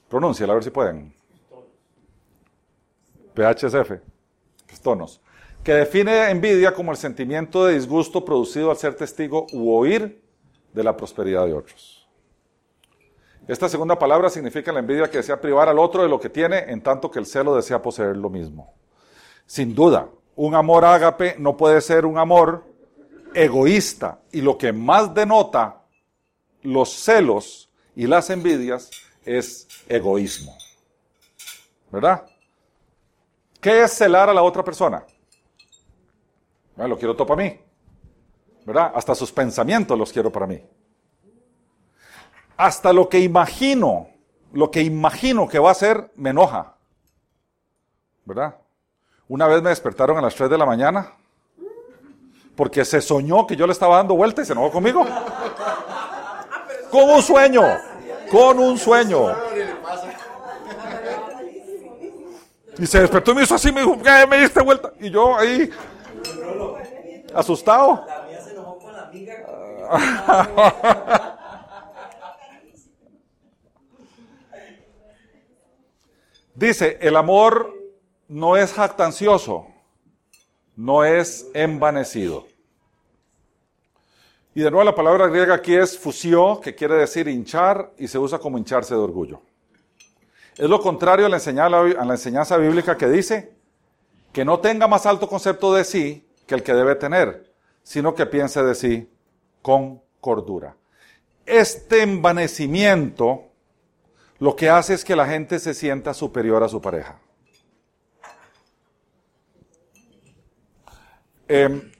Pronúnciala, 0.09 0.53
a 0.53 0.55
ver 0.55 0.63
si 0.63 0.69
pueden. 0.69 1.18
PHSF, 3.39 3.91
tonos. 4.81 5.21
Que 5.63 5.73
define 5.73 6.29
envidia 6.29 6.73
como 6.73 6.91
el 6.91 6.97
sentimiento 6.97 7.65
de 7.65 7.73
disgusto 7.73 8.23
producido 8.23 8.71
al 8.71 8.77
ser 8.77 8.95
testigo 8.95 9.47
u 9.53 9.73
oír 9.73 10.21
de 10.73 10.83
la 10.83 10.95
prosperidad 10.95 11.45
de 11.45 11.53
otros. 11.53 12.07
Esta 13.47 13.67
segunda 13.67 13.97
palabra 13.97 14.29
significa 14.29 14.71
la 14.71 14.79
envidia 14.79 15.09
que 15.09 15.17
desea 15.17 15.41
privar 15.41 15.67
al 15.69 15.79
otro 15.79 16.03
de 16.03 16.09
lo 16.09 16.19
que 16.19 16.29
tiene, 16.29 16.59
en 16.67 16.81
tanto 16.81 17.09
que 17.09 17.19
el 17.19 17.25
celo 17.25 17.55
desea 17.55 17.81
poseer 17.81 18.15
lo 18.15 18.29
mismo. 18.29 18.73
Sin 19.45 19.73
duda, 19.73 20.07
un 20.35 20.53
amor 20.53 20.85
ágape 20.85 21.35
no 21.39 21.57
puede 21.57 21.81
ser 21.81 22.05
un 22.05 22.17
amor 22.17 22.63
egoísta. 23.33 24.19
Y 24.31 24.41
lo 24.41 24.57
que 24.57 24.71
más 24.71 25.13
denota 25.13 25.81
los 26.61 26.89
celos 26.89 27.69
y 27.95 28.05
las 28.05 28.29
envidias 28.29 28.91
es 29.25 29.67
egoísmo. 29.87 30.55
¿Verdad? 31.91 32.25
¿Qué 33.59 33.83
es 33.83 33.93
celar 33.93 34.29
a 34.29 34.33
la 34.33 34.43
otra 34.43 34.63
persona? 34.63 35.03
Bueno, 36.75 36.89
lo 36.89 36.97
quiero 36.97 37.15
todo 37.15 37.27
para 37.27 37.43
mí. 37.43 37.59
¿Verdad? 38.65 38.91
Hasta 38.95 39.15
sus 39.15 39.31
pensamientos 39.31 39.97
los 39.97 40.11
quiero 40.11 40.31
para 40.31 40.47
mí 40.47 40.61
hasta 42.59 42.91
lo 42.91 43.07
que 43.07 43.19
imagino, 43.21 44.09
lo 44.51 44.69
que 44.69 44.81
imagino 44.81 45.47
que 45.47 45.59
va 45.59 45.71
a 45.71 45.73
ser, 45.73 46.11
me 46.15 46.31
enoja. 46.31 46.75
¿Verdad? 48.25 48.57
Una 49.29 49.47
vez 49.47 49.61
me 49.61 49.69
despertaron 49.69 50.17
a 50.17 50.21
las 50.21 50.35
3 50.35 50.49
de 50.49 50.57
la 50.57 50.65
mañana 50.65 51.13
porque 52.57 52.83
se 52.83 52.99
soñó 52.99 53.47
que 53.47 53.55
yo 53.55 53.65
le 53.65 53.71
estaba 53.71 53.95
dando 53.95 54.13
vuelta 54.13 54.41
y 54.41 54.45
se 54.45 54.51
enojó 54.51 54.71
conmigo. 54.71 55.05
Con 56.91 57.09
un 57.09 57.21
sueño, 57.21 57.63
con 58.31 58.59
un 58.59 58.77
sueño. 58.77 59.27
Y 62.79 62.87
se 62.87 63.01
despertó 63.01 63.31
y 63.31 63.35
me 63.35 63.43
hizo 63.43 63.55
así, 63.55 63.71
me 63.73 63.81
dijo, 63.81 64.01
¿qué 64.01 64.25
me 64.25 64.39
diste 64.39 64.61
vuelta? 64.61 64.93
Y 64.99 65.09
yo 65.09 65.35
ahí, 65.37 65.69
asustado. 67.33 68.05
La 68.07 68.21
mía 68.21 68.41
se 68.41 68.51
enojó 68.51 68.77
con 68.77 68.93
la 68.93 69.07
amiga. 69.07 69.45
Dice, 76.55 76.97
el 77.01 77.15
amor 77.15 77.73
no 78.27 78.55
es 78.57 78.73
jactancioso, 78.73 79.67
no 80.75 81.03
es 81.05 81.47
envanecido. 81.53 82.47
Y 84.53 84.61
de 84.61 84.71
nuevo 84.71 84.83
la 84.83 84.95
palabra 84.95 85.27
griega 85.27 85.55
aquí 85.55 85.75
es 85.75 85.97
fusio, 85.97 86.59
que 86.61 86.75
quiere 86.75 86.95
decir 86.95 87.27
hinchar 87.27 87.93
y 87.97 88.07
se 88.07 88.17
usa 88.17 88.39
como 88.39 88.57
hincharse 88.57 88.93
de 88.93 88.99
orgullo. 88.99 89.41
Es 90.57 90.69
lo 90.69 90.81
contrario 90.81 91.25
a 91.25 91.29
la, 91.29 92.13
enseñanza 92.13 92.57
bíblica 92.57 92.97
que 92.97 93.07
dice 93.07 93.53
que 94.33 94.43
no 94.43 94.59
tenga 94.59 94.87
más 94.87 95.05
alto 95.05 95.27
concepto 95.27 95.73
de 95.73 95.83
sí 95.83 96.27
que 96.45 96.55
el 96.55 96.63
que 96.63 96.73
debe 96.73 96.95
tener, 96.95 97.53
sino 97.83 98.13
que 98.13 98.25
piense 98.25 98.63
de 98.63 98.75
sí 98.75 99.09
con 99.61 100.01
cordura. 100.19 100.75
Este 101.45 102.01
envanecimiento 102.01 103.45
lo 104.39 104.55
que 104.55 104.69
hace 104.69 104.93
es 104.93 105.03
que 105.03 105.15
la 105.15 105.27
gente 105.27 105.59
se 105.59 105.73
sienta 105.73 106.13
superior 106.13 106.63
a 106.63 106.69
su 106.69 106.81
pareja. 106.81 107.19
Em, 111.47 111.91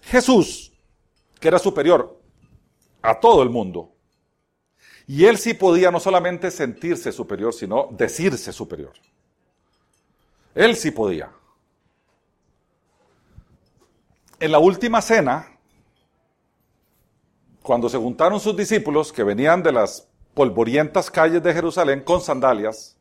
Jesús, 0.00 0.72
que 1.38 1.48
era 1.48 1.58
superior 1.58 2.20
a 3.02 3.20
todo 3.20 3.42
el 3.42 3.50
mundo, 3.50 3.92
y 5.10 5.26
él 5.26 5.38
sí 5.38 5.54
podía 5.54 5.90
no 5.90 5.98
solamente 5.98 6.52
sentirse 6.52 7.10
superior, 7.10 7.52
sino 7.52 7.88
decirse 7.90 8.52
superior. 8.52 8.92
Él 10.54 10.76
sí 10.76 10.92
podía. 10.92 11.32
En 14.38 14.52
la 14.52 14.60
última 14.60 15.02
cena, 15.02 15.48
cuando 17.60 17.88
se 17.88 17.98
juntaron 17.98 18.38
sus 18.38 18.56
discípulos 18.56 19.12
que 19.12 19.24
venían 19.24 19.64
de 19.64 19.72
las 19.72 20.06
polvorientas 20.32 21.10
calles 21.10 21.42
de 21.42 21.54
Jerusalén 21.54 22.04
con 22.04 22.20
sandalias 22.20 22.96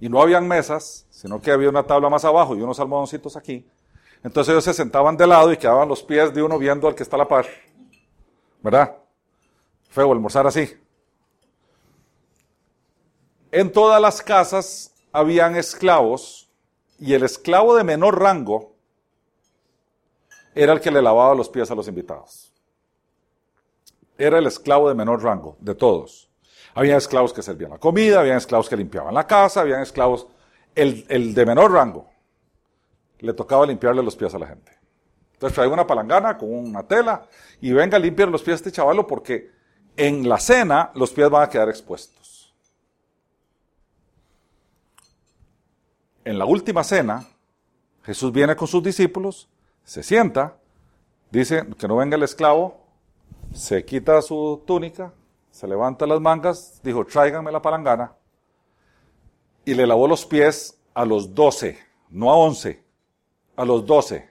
y 0.00 0.08
no 0.08 0.22
habían 0.22 0.48
mesas, 0.48 1.06
sino 1.10 1.42
que 1.42 1.50
había 1.50 1.68
una 1.68 1.82
tabla 1.82 2.08
más 2.08 2.24
abajo 2.24 2.56
y 2.56 2.62
unos 2.62 2.80
almohadoncitos 2.80 3.36
aquí. 3.36 3.68
Entonces 4.24 4.52
ellos 4.52 4.64
se 4.64 4.72
sentaban 4.72 5.14
de 5.14 5.26
lado 5.26 5.52
y 5.52 5.58
quedaban 5.58 5.90
los 5.90 6.02
pies 6.02 6.32
de 6.32 6.42
uno 6.42 6.58
viendo 6.58 6.88
al 6.88 6.94
que 6.94 7.02
está 7.02 7.16
a 7.16 7.18
la 7.18 7.28
par. 7.28 7.44
¿Verdad? 8.62 8.96
Feo 9.90 10.10
almorzar 10.10 10.46
así. 10.46 10.80
En 13.52 13.72
todas 13.72 14.00
las 14.00 14.22
casas 14.22 14.94
habían 15.12 15.56
esclavos 15.56 16.48
y 17.00 17.14
el 17.14 17.24
esclavo 17.24 17.74
de 17.74 17.82
menor 17.82 18.20
rango 18.20 18.76
era 20.54 20.72
el 20.72 20.80
que 20.80 20.90
le 20.90 21.02
lavaba 21.02 21.34
los 21.34 21.48
pies 21.48 21.70
a 21.70 21.74
los 21.74 21.88
invitados. 21.88 22.52
Era 24.18 24.38
el 24.38 24.46
esclavo 24.46 24.88
de 24.88 24.94
menor 24.94 25.22
rango 25.22 25.56
de 25.60 25.74
todos. 25.74 26.30
Había 26.74 26.96
esclavos 26.96 27.32
que 27.32 27.42
servían 27.42 27.70
la 27.70 27.78
comida, 27.78 28.20
había 28.20 28.36
esclavos 28.36 28.68
que 28.68 28.76
limpiaban 28.76 29.14
la 29.14 29.26
casa, 29.26 29.62
había 29.62 29.82
esclavos, 29.82 30.28
el, 30.74 31.34
de 31.34 31.46
menor 31.46 31.72
rango, 31.72 32.08
le 33.18 33.32
tocaba 33.32 33.66
limpiarle 33.66 34.02
los 34.02 34.14
pies 34.14 34.32
a 34.34 34.38
la 34.38 34.46
gente. 34.46 34.72
Entonces 35.32 35.54
trae 35.56 35.66
una 35.66 35.86
palangana 35.86 36.38
con 36.38 36.52
una 36.52 36.86
tela 36.86 37.26
y 37.60 37.72
venga 37.72 37.96
a 37.96 38.00
limpiar 38.00 38.28
los 38.28 38.42
pies 38.42 38.52
a 38.52 38.56
este 38.56 38.72
chavalo 38.72 39.06
porque 39.06 39.50
en 39.96 40.28
la 40.28 40.38
cena 40.38 40.92
los 40.94 41.10
pies 41.12 41.28
van 41.28 41.42
a 41.42 41.48
quedar 41.48 41.68
expuestos. 41.68 42.19
En 46.24 46.38
la 46.38 46.44
última 46.44 46.84
cena, 46.84 47.26
Jesús 48.02 48.32
viene 48.32 48.54
con 48.54 48.68
sus 48.68 48.82
discípulos, 48.82 49.48
se 49.84 50.02
sienta, 50.02 50.56
dice 51.30 51.66
que 51.78 51.88
no 51.88 51.96
venga 51.96 52.16
el 52.16 52.22
esclavo, 52.22 52.84
se 53.54 53.84
quita 53.84 54.20
su 54.20 54.62
túnica, 54.66 55.12
se 55.50 55.66
levanta 55.66 56.06
las 56.06 56.20
mangas, 56.20 56.80
dijo, 56.82 57.04
tráiganme 57.04 57.50
la 57.50 57.62
palangana, 57.62 58.12
y 59.64 59.74
le 59.74 59.86
lavó 59.86 60.06
los 60.06 60.26
pies 60.26 60.78
a 60.94 61.04
los 61.04 61.34
doce, 61.34 61.78
no 62.10 62.30
a 62.30 62.36
once, 62.36 62.82
a 63.56 63.64
los 63.64 63.86
doce. 63.86 64.30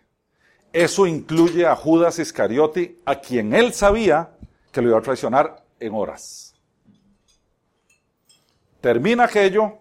Eso 0.71 1.07
incluye 1.07 1.65
a 1.65 1.75
Judas 1.75 2.19
Iscariote, 2.19 2.99
a 3.05 3.19
quien 3.19 3.53
él 3.53 3.73
sabía 3.73 4.31
que 4.71 4.81
lo 4.81 4.89
iba 4.89 4.99
a 4.99 5.01
traicionar 5.01 5.65
en 5.79 5.93
horas. 5.95 6.53
Termina 8.79 9.25
aquello, 9.25 9.79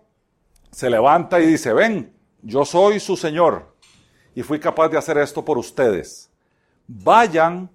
se 0.70 0.90
levanta 0.90 1.40
y 1.40 1.46
dice, 1.46 1.72
ven, 1.72 2.14
yo 2.42 2.64
soy 2.64 3.00
su 3.00 3.16
Señor 3.16 3.74
y 4.34 4.42
fui 4.42 4.60
capaz 4.60 4.88
de 4.88 4.98
hacer 4.98 5.18
esto 5.18 5.44
por 5.44 5.58
ustedes. 5.58 6.30
Vayan 6.86 7.70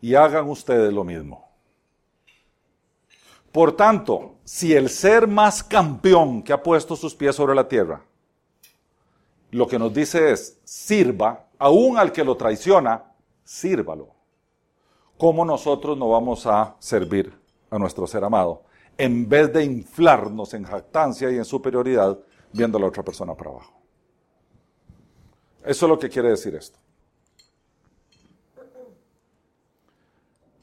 y 0.00 0.14
hagan 0.14 0.48
ustedes 0.48 0.92
lo 0.92 1.04
mismo. 1.04 1.48
Por 3.52 3.72
tanto, 3.72 4.36
si 4.44 4.74
el 4.74 4.88
ser 4.88 5.26
más 5.26 5.62
campeón 5.62 6.42
que 6.42 6.52
ha 6.52 6.62
puesto 6.62 6.96
sus 6.96 7.14
pies 7.14 7.34
sobre 7.34 7.54
la 7.54 7.66
tierra, 7.66 8.02
lo 9.50 9.66
que 9.66 9.78
nos 9.78 9.94
dice 9.94 10.32
es, 10.32 10.60
sirva, 10.64 11.46
aún 11.58 11.96
al 11.96 12.12
que 12.12 12.24
lo 12.24 12.36
traiciona, 12.36 13.04
sírvalo. 13.44 14.14
¿Cómo 15.16 15.44
nosotros 15.44 15.96
no 15.96 16.10
vamos 16.10 16.46
a 16.46 16.76
servir 16.78 17.32
a 17.70 17.78
nuestro 17.78 18.06
ser 18.06 18.22
amado? 18.22 18.64
En 18.98 19.28
vez 19.28 19.52
de 19.52 19.64
inflarnos 19.64 20.52
en 20.54 20.64
jactancia 20.64 21.30
y 21.30 21.36
en 21.36 21.44
superioridad, 21.44 22.18
viendo 22.52 22.78
a 22.78 22.80
la 22.80 22.86
otra 22.86 23.02
persona 23.02 23.34
para 23.34 23.50
abajo. 23.50 23.72
Eso 25.64 25.86
es 25.86 25.90
lo 25.90 25.98
que 25.98 26.08
quiere 26.08 26.30
decir 26.30 26.54
esto. 26.54 26.78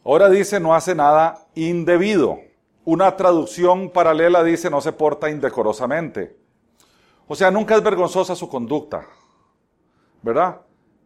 Ahora 0.04 0.30
dice, 0.30 0.60
no 0.60 0.76
hace 0.76 0.94
nada 0.94 1.48
indebido. 1.56 2.40
Una 2.86 3.16
traducción 3.16 3.90
paralela 3.90 4.44
dice 4.44 4.70
no 4.70 4.80
se 4.80 4.92
porta 4.92 5.30
indecorosamente. 5.30 6.38
O 7.28 7.36
sea, 7.36 7.50
nunca 7.50 7.76
es 7.76 7.84
vergonzosa 7.84 8.36
su 8.36 8.48
conducta. 8.48 9.08
¿Verdad? 10.22 10.62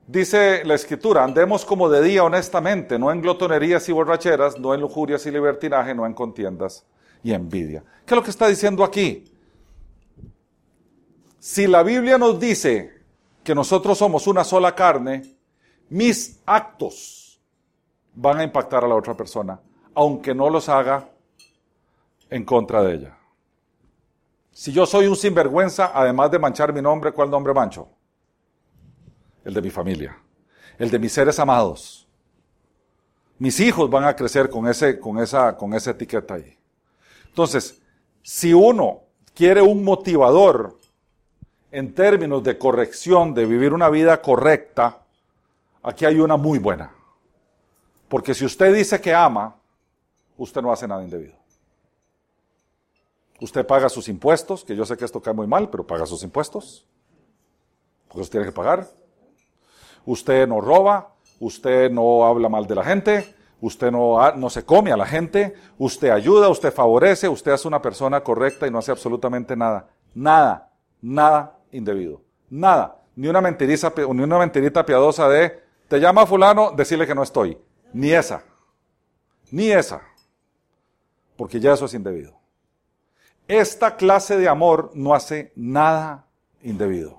Dice 0.06 0.66
la 0.66 0.74
escritura, 0.74 1.24
andemos 1.24 1.64
como 1.64 1.88
de 1.90 2.02
día 2.02 2.24
honestamente, 2.24 2.98
no 2.98 3.12
en 3.12 3.22
glotonerías 3.22 3.88
y 3.88 3.92
borracheras, 3.92 4.60
no 4.60 4.74
en 4.74 4.82
lujurias 4.82 5.26
y 5.26 5.32
libertinaje, 5.32 5.94
no 5.94 6.06
en 6.06 6.14
contiendas 6.14 6.86
y 7.24 7.32
envidia. 7.32 7.84
¿Qué 8.06 8.14
es 8.14 8.18
lo 8.18 8.24
que 8.24 8.32
está 8.32 8.48
diciendo 8.48 8.84
aquí? 8.84 9.32
Si 11.40 11.68
la 11.68 11.84
Biblia 11.84 12.18
nos 12.18 12.40
dice 12.40 13.02
que 13.44 13.56
nosotros 13.56 13.98
somos 13.98 14.28
una 14.28 14.44
sola 14.44 14.76
carne, 14.76 15.38
mis 15.90 16.42
actos 16.46 17.42
van 18.14 18.40
a 18.40 18.44
impactar 18.44 18.84
a 18.84 18.88
la 18.88 18.96
otra 18.96 19.16
persona, 19.16 19.60
aunque 19.96 20.36
no 20.36 20.50
los 20.50 20.68
haga 20.68 21.10
en 22.30 22.44
contra 22.44 22.84
de 22.84 22.96
ella. 22.96 23.18
Si 24.52 24.74
yo 24.74 24.86
soy 24.86 25.08
un 25.08 25.16
sinvergüenza, 25.16 25.92
además 25.94 26.30
de 26.32 26.40
manchar 26.40 26.74
mi 26.74 26.82
nombre, 26.82 27.14
¿cuál 27.14 27.30
nombre 27.30 27.54
mancho? 27.54 27.88
El 29.46 29.54
de 29.54 29.62
mi 29.62 29.70
familia, 29.70 30.22
el 30.78 30.92
de 30.92 31.00
mis 31.00 31.14
seres 31.14 31.40
amados. 31.40 32.06
Mis 33.38 33.62
hijos 33.62 33.90
van 33.90 34.04
a 34.04 34.16
crecer 34.18 34.50
con, 34.50 34.68
ese, 34.68 35.00
con, 35.00 35.18
esa, 35.20 35.56
con 35.56 35.74
esa 35.74 35.92
etiqueta 35.92 36.34
ahí. 36.34 36.58
Entonces, 37.28 37.82
si 38.22 38.54
uno 38.54 39.04
quiere 39.34 39.62
un 39.62 39.86
motivador 39.86 40.79
en 41.72 41.94
términos 41.94 42.44
de 42.44 42.58
corrección, 42.58 43.34
de 43.34 43.46
vivir 43.46 43.74
una 43.74 43.90
vida 43.90 44.22
correcta, 44.22 45.00
aquí 45.84 46.06
hay 46.06 46.20
una 46.20 46.38
muy 46.38 46.60
buena. 46.60 46.92
Porque 48.08 48.34
si 48.34 48.46
usted 48.46 48.74
dice 48.74 49.00
que 49.00 49.14
ama, 49.14 49.56
usted 50.38 50.62
no 50.62 50.72
hace 50.72 50.88
nada 50.88 51.04
indebido. 51.04 51.36
Usted 53.40 53.66
paga 53.66 53.88
sus 53.88 54.10
impuestos, 54.10 54.66
que 54.66 54.76
yo 54.76 54.86
sé 54.86 54.98
que 54.98 55.06
esto 55.06 55.22
cae 55.22 55.34
muy 55.34 55.48
mal, 55.48 55.70
pero 55.70 55.86
paga 55.86 56.06
sus 56.06 56.24
impuestos. 56.24 56.86
Porque 58.08 58.22
usted 58.22 58.40
tiene 58.40 58.46
que 58.48 58.52
pagar. 58.52 58.88
Usted 60.06 60.48
no 60.48 60.60
roba, 60.60 61.14
usted 61.40 61.92
no 61.92 62.26
habla 62.26 62.50
mal 62.50 62.66
de 62.66 62.76
la 62.76 62.84
gente, 62.84 63.36
usted 63.62 63.92
no, 63.92 64.32
no 64.36 64.50
se 64.50 64.66
come 64.66 64.92
a 64.92 64.98
la 64.98 65.06
gente, 65.06 65.54
usted 65.78 66.10
ayuda, 66.10 66.50
usted 66.50 66.74
favorece, 66.74 67.30
usted 67.30 67.54
es 67.54 67.64
una 67.64 67.82
persona 67.82 68.22
correcta 68.22 68.66
y 68.66 68.72
no 68.72 68.80
hace 68.80 68.92
absolutamente 68.92 69.56
nada. 69.56 69.88
Nada, 70.16 70.72
nada 71.02 71.59
indebido. 71.72 72.22
Nada. 72.50 73.02
Ni 73.16 73.28
una, 73.28 73.42
mentiriza, 73.42 73.94
ni 73.96 74.24
una 74.24 74.40
mentirita 74.40 74.86
piadosa 74.86 75.28
de, 75.28 75.62
te 75.88 76.00
llama 76.00 76.26
fulano, 76.26 76.72
decirle 76.72 77.06
que 77.06 77.16
no 77.16 77.24
estoy. 77.24 77.58
Ni 77.92 78.12
esa. 78.12 78.44
Ni 79.52 79.72
esa. 79.72 80.02
Porque 81.36 81.60
ya 81.60 81.74
eso 81.74 81.86
es 81.86 81.94
indebido. 81.94 82.40
Esta 83.48 83.98
clase 83.98 84.38
de 84.38 84.48
amor 84.48 84.92
no 84.94 85.14
hace 85.14 85.52
nada 85.56 86.28
indebido. 86.62 87.18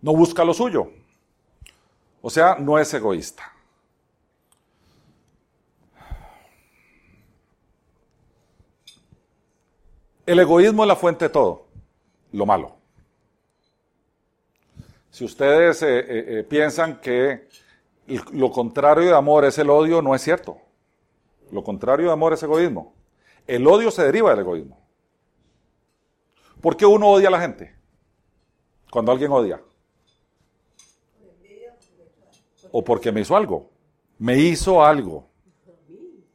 No 0.00 0.12
busca 0.14 0.44
lo 0.44 0.52
suyo. 0.52 0.90
O 2.20 2.28
sea, 2.28 2.56
no 2.58 2.78
es 2.78 2.92
egoísta. 2.92 3.52
El 10.24 10.38
egoísmo 10.38 10.84
es 10.84 10.88
la 10.88 10.96
fuente 10.96 11.26
de 11.26 11.28
todo, 11.30 11.61
lo 12.32 12.46
malo. 12.46 12.76
Si 15.10 15.24
ustedes 15.24 15.82
eh, 15.82 15.98
eh, 15.98 16.04
eh, 16.08 16.44
piensan 16.44 17.00
que 17.00 17.48
lo 18.32 18.50
contrario 18.50 19.10
de 19.10 19.16
amor 19.16 19.44
es 19.44 19.58
el 19.58 19.70
odio, 19.70 20.00
no 20.02 20.14
es 20.14 20.22
cierto. 20.22 20.58
Lo 21.50 21.62
contrario 21.62 22.06
de 22.06 22.12
amor 22.12 22.32
es 22.32 22.42
egoísmo. 22.42 22.94
El 23.46 23.66
odio 23.66 23.90
se 23.90 24.02
deriva 24.04 24.30
del 24.30 24.40
egoísmo. 24.40 24.78
¿Por 26.60 26.76
qué 26.76 26.86
uno 26.86 27.08
odia 27.08 27.28
a 27.28 27.32
la 27.32 27.40
gente? 27.40 27.74
Cuando 28.90 29.12
alguien 29.12 29.30
odia. 29.32 29.60
O 32.70 32.82
porque 32.82 33.12
me 33.12 33.20
hizo 33.20 33.36
algo. 33.36 33.70
Me 34.18 34.38
hizo 34.38 34.82
algo. 34.82 35.28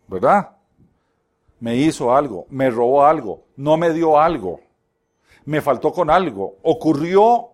¿Verdad? 0.08 0.58
me 1.60 1.76
hizo 1.76 2.16
algo, 2.16 2.46
me 2.50 2.70
robó 2.70 3.06
algo, 3.06 3.46
no 3.56 3.78
me 3.78 3.92
dio 3.92 4.20
algo, 4.20 4.60
me 5.48 5.62
faltó 5.62 5.94
con 5.94 6.10
algo, 6.10 6.58
ocurrió, 6.64 7.52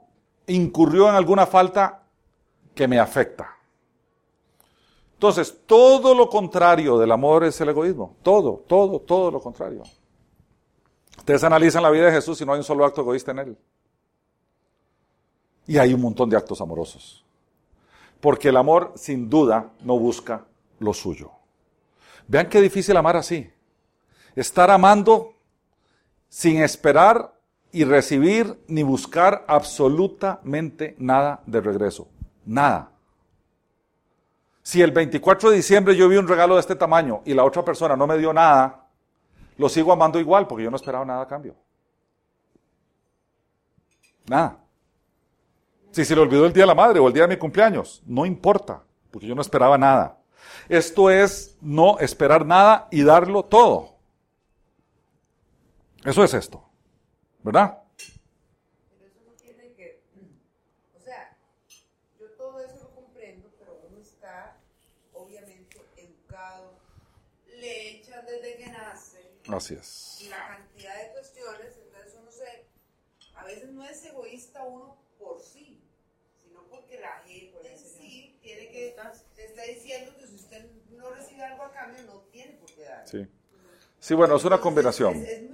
incurrió 0.47 1.09
en 1.09 1.15
alguna 1.15 1.45
falta 1.45 2.01
que 2.73 2.87
me 2.87 2.99
afecta. 2.99 3.55
Entonces, 5.13 5.59
todo 5.67 6.15
lo 6.15 6.27
contrario 6.27 6.97
del 6.97 7.11
amor 7.11 7.43
es 7.43 7.61
el 7.61 7.69
egoísmo. 7.69 8.15
Todo, 8.23 8.63
todo, 8.67 8.99
todo 8.99 9.29
lo 9.29 9.39
contrario. 9.39 9.83
Ustedes 11.19 11.43
analizan 11.43 11.83
la 11.83 11.91
vida 11.91 12.07
de 12.07 12.13
Jesús 12.13 12.41
y 12.41 12.45
no 12.45 12.53
hay 12.53 12.57
un 12.57 12.63
solo 12.63 12.83
acto 12.83 13.01
egoísta 13.01 13.29
en 13.29 13.39
él. 13.39 13.57
Y 15.67 15.77
hay 15.77 15.93
un 15.93 16.01
montón 16.01 16.31
de 16.31 16.35
actos 16.35 16.59
amorosos. 16.61 17.23
Porque 18.19 18.49
el 18.49 18.57
amor, 18.57 18.93
sin 18.95 19.29
duda, 19.29 19.69
no 19.81 19.99
busca 19.99 20.45
lo 20.79 20.95
suyo. 20.95 21.29
Vean 22.27 22.49
qué 22.49 22.59
difícil 22.59 22.97
amar 22.97 23.17
así. 23.17 23.53
Estar 24.35 24.71
amando 24.71 25.35
sin 26.27 26.63
esperar 26.63 27.33
y 27.74 27.84
recibir 27.86 28.63
ni 28.67 28.84
buscar 28.84 29.43
absolutamente 29.47 30.95
nada 30.99 31.41
de 31.47 31.59
regreso. 31.59 32.07
Nada. 32.45 32.91
Si 34.61 34.82
el 34.82 34.91
24 34.91 35.49
de 35.49 35.57
diciembre 35.57 35.95
yo 35.95 36.07
vi 36.07 36.15
un 36.15 36.28
regalo 36.28 36.53
de 36.53 36.61
este 36.61 36.76
tamaño 36.76 37.21
y 37.26 37.34
la 37.34 37.43
otra 37.43 37.65
persona 37.65 37.97
no 37.97 38.05
me 38.05 38.17
dio 38.17 38.32
nada, 38.32 38.88
lo 39.57 39.67
sigo 39.67 39.91
amando 39.91 40.19
igual 40.19 40.47
porque 40.47 40.63
yo 40.63 40.69
no 40.69 40.78
esperaba 40.78 41.03
nada 41.03 41.24
a 41.24 41.28
cambio. 41.28 41.55
Nada. 44.28 44.59
Si 45.91 46.05
se 46.05 46.15
le 46.15 46.21
olvidó 46.21 46.45
el 46.45 46.53
día 46.53 46.63
de 46.63 46.67
la 46.67 46.76
madre 46.76 46.99
o 46.99 47.07
el 47.07 47.13
día 47.13 47.24
de 47.24 47.36
mi 47.36 47.38
cumpleaños, 47.38 48.03
no 48.05 48.24
importa, 48.26 48.84
porque 49.09 49.28
yo 49.28 49.34
no 49.34 49.41
esperaba 49.41 49.80
nada. 49.80 50.19
Esto 50.69 51.09
es 51.09 51.57
no 51.59 51.97
esperar 51.97 52.45
nada 52.45 52.88
y 52.91 53.01
darlo 53.01 53.43
todo. 53.43 53.95
Eso 56.05 56.24
es 56.24 56.34
esto, 56.36 56.62
¿verdad? 57.43 57.77
Pero 57.97 59.05
eso 59.05 59.19
no 59.25 59.33
tiene 59.33 59.73
que, 59.73 60.01
o 60.95 60.99
sea, 60.99 61.37
yo 62.19 62.29
todo 62.31 62.63
eso 62.63 62.75
lo 62.81 62.95
comprendo, 62.95 63.49
pero 63.59 63.79
uno 63.89 63.99
está 63.99 64.57
obviamente 65.13 65.81
educado, 65.97 66.79
le 67.47 67.97
echan 67.97 68.25
desde 68.25 68.57
que 68.57 68.67
nace. 68.67 69.33
Así 69.47 69.73
es. 69.75 70.21
Y 70.21 70.29
la 70.29 70.47
cantidad 70.47 71.03
de 71.03 71.11
cuestiones, 71.11 71.77
entonces 71.77 72.15
uno 72.19 72.31
se, 72.31 72.65
a 73.35 73.43
veces 73.43 73.69
no 73.71 73.83
es 73.85 74.03
egoísta 74.05 74.63
uno 74.63 74.97
por 75.19 75.41
sí, 75.41 75.83
sino 76.43 76.63
porque 76.67 76.99
la 76.99 77.23
gente 77.25 77.77
sí 77.77 78.37
tiene 78.41 78.69
que, 78.69 78.95
te 79.35 79.45
está 79.45 79.63
diciendo 79.63 80.15
que 80.17 80.27
si 80.27 80.35
usted 80.35 80.65
no 80.91 81.09
recibe 81.11 81.43
algo 81.43 81.63
a 81.63 81.71
cambio, 81.73 82.03
no 82.03 82.21
tiene 82.31 82.53
por 82.53 82.71
qué 82.73 82.83
dar. 82.83 83.07
Sí. 83.07 83.27
Sí, 83.99 84.13
bueno, 84.15 84.35
es 84.35 84.43
una 84.43 84.59
combinación. 84.59 85.15
Es, 85.23 85.29
es 85.29 85.49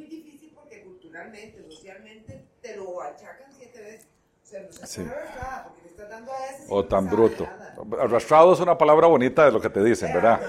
te 2.62 2.76
lo 2.76 3.02
achacan 3.02 3.52
siete 3.58 3.82
veces. 3.82 4.08
O 4.44 4.48
sea, 4.48 4.62
no 4.62 4.72
se 4.72 4.88
Sí. 4.88 5.02
arrastrada 5.02 5.64
porque 5.66 5.82
le 5.84 5.90
estás 5.90 6.10
dando 6.10 6.32
a 6.32 6.46
ese 6.48 6.66
O 6.70 6.86
tan 6.86 7.10
bruto. 7.10 7.44
nada. 7.46 8.04
Arrastrado 8.04 8.54
es 8.54 8.60
una 8.60 8.78
palabra 8.78 9.08
bonita 9.08 9.46
de 9.46 9.52
lo 9.52 9.62
que 9.62 9.70
te 9.70 9.84
dicen, 9.84 10.12
¿verdad? 10.14 10.40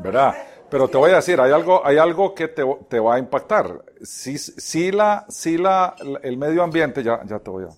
¿Verdad? 0.00 0.34
Pero 0.70 0.88
te 0.88 0.96
voy 0.96 1.12
a 1.12 1.16
decir, 1.16 1.40
hay 1.40 1.52
algo, 1.52 1.86
hay 1.86 1.98
algo 1.98 2.34
que 2.34 2.48
te, 2.48 2.64
te 2.88 2.98
va 2.98 3.14
a 3.14 3.18
impactar. 3.18 3.84
Si, 4.02 4.38
si, 4.38 4.90
la, 4.90 5.24
si 5.28 5.56
la, 5.56 5.94
el 6.22 6.36
medio 6.36 6.62
ambiente, 6.62 7.02
ya, 7.02 7.20
ya 7.24 7.38
te 7.38 7.50
voy 7.50 7.64
a... 7.64 7.68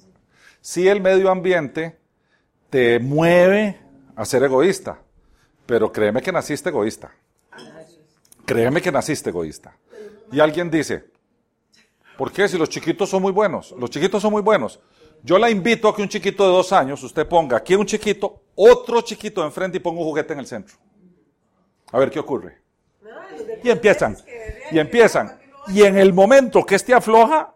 Si 0.60 0.88
el 0.88 1.00
medio 1.00 1.30
ambiente 1.30 1.98
te 2.70 2.98
mueve 2.98 3.78
a 4.16 4.24
ser 4.24 4.42
egoísta, 4.44 4.98
pero 5.66 5.92
créeme 5.92 6.22
que 6.22 6.32
naciste 6.32 6.70
egoísta. 6.70 7.12
Créeme 8.46 8.80
que 8.80 8.90
naciste 8.92 9.30
egoísta. 9.30 9.76
Y 10.32 10.40
alguien 10.40 10.70
dice, 10.70 11.04
¿por 12.16 12.32
qué? 12.32 12.48
Si 12.48 12.58
los 12.58 12.68
chiquitos 12.68 13.08
son 13.08 13.22
muy 13.22 13.32
buenos. 13.32 13.74
Los 13.78 13.90
chiquitos 13.90 14.22
son 14.22 14.32
muy 14.32 14.42
buenos. 14.42 14.80
Yo 15.22 15.38
la 15.38 15.50
invito 15.50 15.88
a 15.88 15.96
que 15.96 16.02
un 16.02 16.08
chiquito 16.08 16.44
de 16.44 16.50
dos 16.50 16.72
años, 16.72 17.02
usted 17.02 17.26
ponga 17.26 17.56
aquí 17.56 17.74
un 17.74 17.86
chiquito, 17.86 18.42
otro 18.54 19.00
chiquito 19.00 19.44
enfrente 19.44 19.78
y 19.78 19.80
ponga 19.80 20.00
un 20.00 20.06
juguete 20.06 20.32
en 20.32 20.38
el 20.38 20.46
centro. 20.46 20.76
A 21.92 21.98
ver 21.98 22.10
qué 22.10 22.18
ocurre. 22.18 22.60
Y 23.62 23.70
empiezan. 23.70 24.16
Y 24.70 24.78
empiezan. 24.78 25.38
Y 25.68 25.82
en 25.82 25.98
el 25.98 26.12
momento 26.12 26.64
que 26.64 26.76
este 26.76 26.94
afloja, 26.94 27.54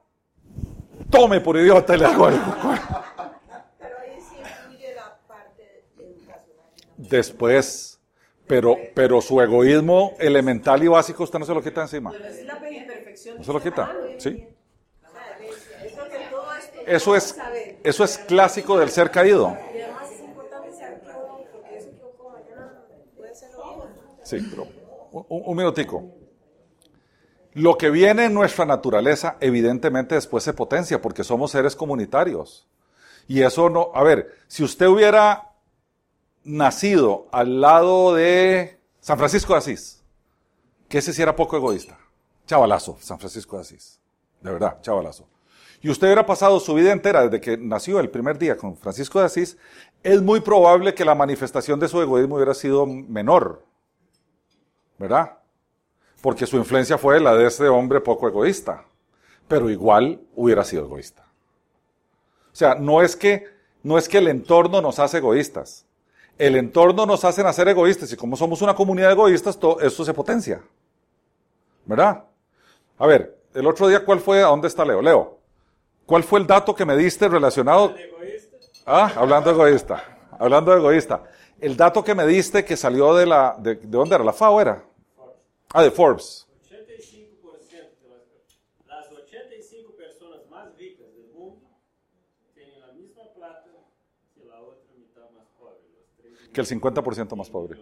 tome 1.10 1.40
por 1.40 1.56
idiota 1.56 1.94
y 1.94 1.98
le 1.98 2.06
hago 2.06 2.26
algo. 2.26 2.56
Pero 3.78 3.98
ahí 3.98 4.18
sí 4.20 4.36
influye 4.38 4.94
la 4.94 5.18
parte 5.26 5.84
educacional. 5.96 6.36
Después, 6.96 7.89
pero, 8.50 8.76
pero 8.94 9.20
su 9.20 9.40
egoísmo 9.40 10.16
elemental 10.18 10.82
y 10.82 10.88
básico 10.88 11.22
usted 11.22 11.38
no 11.38 11.46
se 11.46 11.54
lo 11.54 11.62
quita 11.62 11.82
encima. 11.82 12.12
No 13.38 13.44
se 13.44 13.52
lo 13.52 13.62
quita. 13.62 13.88
¿Sí? 14.18 14.44
Eso 16.84 17.14
es, 17.14 17.38
eso 17.84 18.02
es 18.02 18.18
clásico 18.18 18.76
del 18.76 18.90
ser 18.90 19.12
caído. 19.12 19.56
Sí, 24.24 24.44
pero 24.50 24.66
un, 25.12 25.42
un 25.46 25.56
minutico. 25.56 26.04
Lo 27.54 27.78
que 27.78 27.90
viene 27.90 28.24
en 28.24 28.34
nuestra 28.34 28.64
naturaleza, 28.64 29.36
evidentemente 29.38 30.16
después 30.16 30.42
se 30.42 30.54
potencia 30.54 31.00
porque 31.00 31.22
somos 31.22 31.52
seres 31.52 31.76
comunitarios. 31.76 32.66
Y 33.28 33.42
eso 33.42 33.70
no, 33.70 33.92
a 33.94 34.02
ver, 34.02 34.34
si 34.48 34.64
usted 34.64 34.88
hubiera 34.88 35.49
nacido 36.44 37.28
al 37.32 37.60
lado 37.60 38.14
de 38.14 38.78
San 39.00 39.18
Francisco 39.18 39.52
de 39.52 39.58
Asís, 39.58 40.02
que 40.88 40.98
ese 40.98 41.12
sí 41.12 41.22
era 41.22 41.36
poco 41.36 41.56
egoísta. 41.56 41.98
Chavalazo, 42.46 42.96
San 43.00 43.18
Francisco 43.18 43.56
de 43.56 43.62
Asís. 43.62 44.00
De 44.40 44.50
verdad, 44.50 44.80
chavalazo. 44.80 45.26
Y 45.82 45.90
usted 45.90 46.08
hubiera 46.08 46.26
pasado 46.26 46.60
su 46.60 46.74
vida 46.74 46.92
entera 46.92 47.22
desde 47.22 47.40
que 47.40 47.56
nació 47.56 48.00
el 48.00 48.10
primer 48.10 48.38
día 48.38 48.56
con 48.56 48.76
Francisco 48.76 49.18
de 49.18 49.26
Asís, 49.26 49.56
es 50.02 50.20
muy 50.20 50.40
probable 50.40 50.94
que 50.94 51.04
la 51.04 51.14
manifestación 51.14 51.80
de 51.80 51.88
su 51.88 52.00
egoísmo 52.00 52.36
hubiera 52.36 52.54
sido 52.54 52.86
menor. 52.86 53.64
¿Verdad? 54.98 55.40
porque 56.20 56.46
su 56.46 56.56
influencia 56.56 56.98
fue 56.98 57.20
la 57.20 57.34
de 57.34 57.46
ese 57.46 57.68
hombre 57.68 58.00
poco 58.00 58.28
egoísta, 58.28 58.84
pero 59.48 59.70
igual 59.70 60.20
hubiera 60.34 60.64
sido 60.64 60.84
egoísta. 60.84 61.26
O 62.52 62.56
sea, 62.56 62.74
no 62.74 63.02
es 63.02 63.16
que, 63.16 63.46
no 63.82 63.96
es 63.96 64.08
que 64.08 64.18
el 64.18 64.28
entorno 64.28 64.80
nos 64.82 64.98
hace 64.98 65.18
egoístas, 65.18 65.86
el 66.40 66.56
entorno 66.56 67.04
nos 67.04 67.22
hace 67.24 67.42
hacer 67.42 67.68
egoístas 67.68 68.10
y 68.12 68.16
como 68.16 68.34
somos 68.34 68.62
una 68.62 68.74
comunidad 68.74 69.08
de 69.08 69.12
egoístas, 69.12 69.58
todo 69.58 69.78
esto 69.80 70.04
se 70.04 70.14
potencia. 70.14 70.62
¿Verdad? 71.84 72.24
A 72.98 73.06
ver, 73.06 73.36
el 73.52 73.66
otro 73.66 73.86
día, 73.88 74.04
¿cuál 74.04 74.20
fue? 74.20 74.42
¿A 74.42 74.46
dónde 74.46 74.68
está 74.68 74.84
Leo? 74.84 75.02
Leo, 75.02 75.38
¿cuál 76.06 76.24
fue 76.24 76.40
el 76.40 76.46
dato 76.46 76.74
que 76.74 76.86
me 76.86 76.96
diste 76.96 77.28
relacionado? 77.28 77.94
Ah, 78.86 79.12
hablando 79.16 79.50
egoísta. 79.50 80.02
Hablando 80.38 80.70
de 80.72 80.78
egoísta. 80.78 81.24
El 81.60 81.76
dato 81.76 82.02
que 82.02 82.14
me 82.14 82.26
diste 82.26 82.64
que 82.64 82.74
salió 82.74 83.14
de 83.14 83.26
la. 83.26 83.54
¿De, 83.58 83.74
de 83.74 83.86
dónde 83.86 84.14
era? 84.14 84.24
¿La 84.24 84.32
FAO 84.32 84.62
era? 84.62 84.82
Ah, 85.74 85.82
de 85.82 85.90
Forbes. 85.90 86.46
85% 86.70 88.00
de 88.02 88.08
las, 88.08 89.08
las 89.08 89.12
85 89.12 89.92
personas 89.94 90.40
más 90.48 90.74
ricas 90.76 91.14
del 91.14 91.28
mundo 91.34 91.68
tienen 92.54 92.80
la 92.80 92.92
misma 92.92 93.24
plata 93.34 93.70
que 94.34 94.44
la 94.46 94.60
otra 94.60 94.88
mitad 94.96 95.30
más 95.36 95.46
pobre. 95.58 95.84
Los 95.94 96.08
tres 96.16 96.39
Que 96.52 96.60
el 96.60 96.66
50% 96.66 97.36
más 97.36 97.50
pobre. 97.50 97.78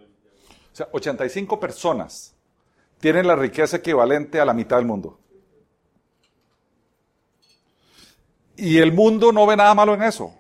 O 0.73 0.77
sea, 0.77 0.89
85 0.93 1.59
personas 1.59 2.35
tienen 3.01 3.27
la 3.27 3.37
riqueza 3.37 3.79
equivalente 3.79 4.41
a 4.41 4.45
la 4.45 4.53
mitad 4.53 4.77
del 4.77 4.87
mundo. 4.87 5.19
Y 8.57 8.79
el 8.79 8.93
mundo 8.93 9.31
no 9.31 9.47
ve 9.47 9.57
nada 9.57 9.75
malo 9.75 9.95
en 9.95 10.03
eso. 10.03 10.35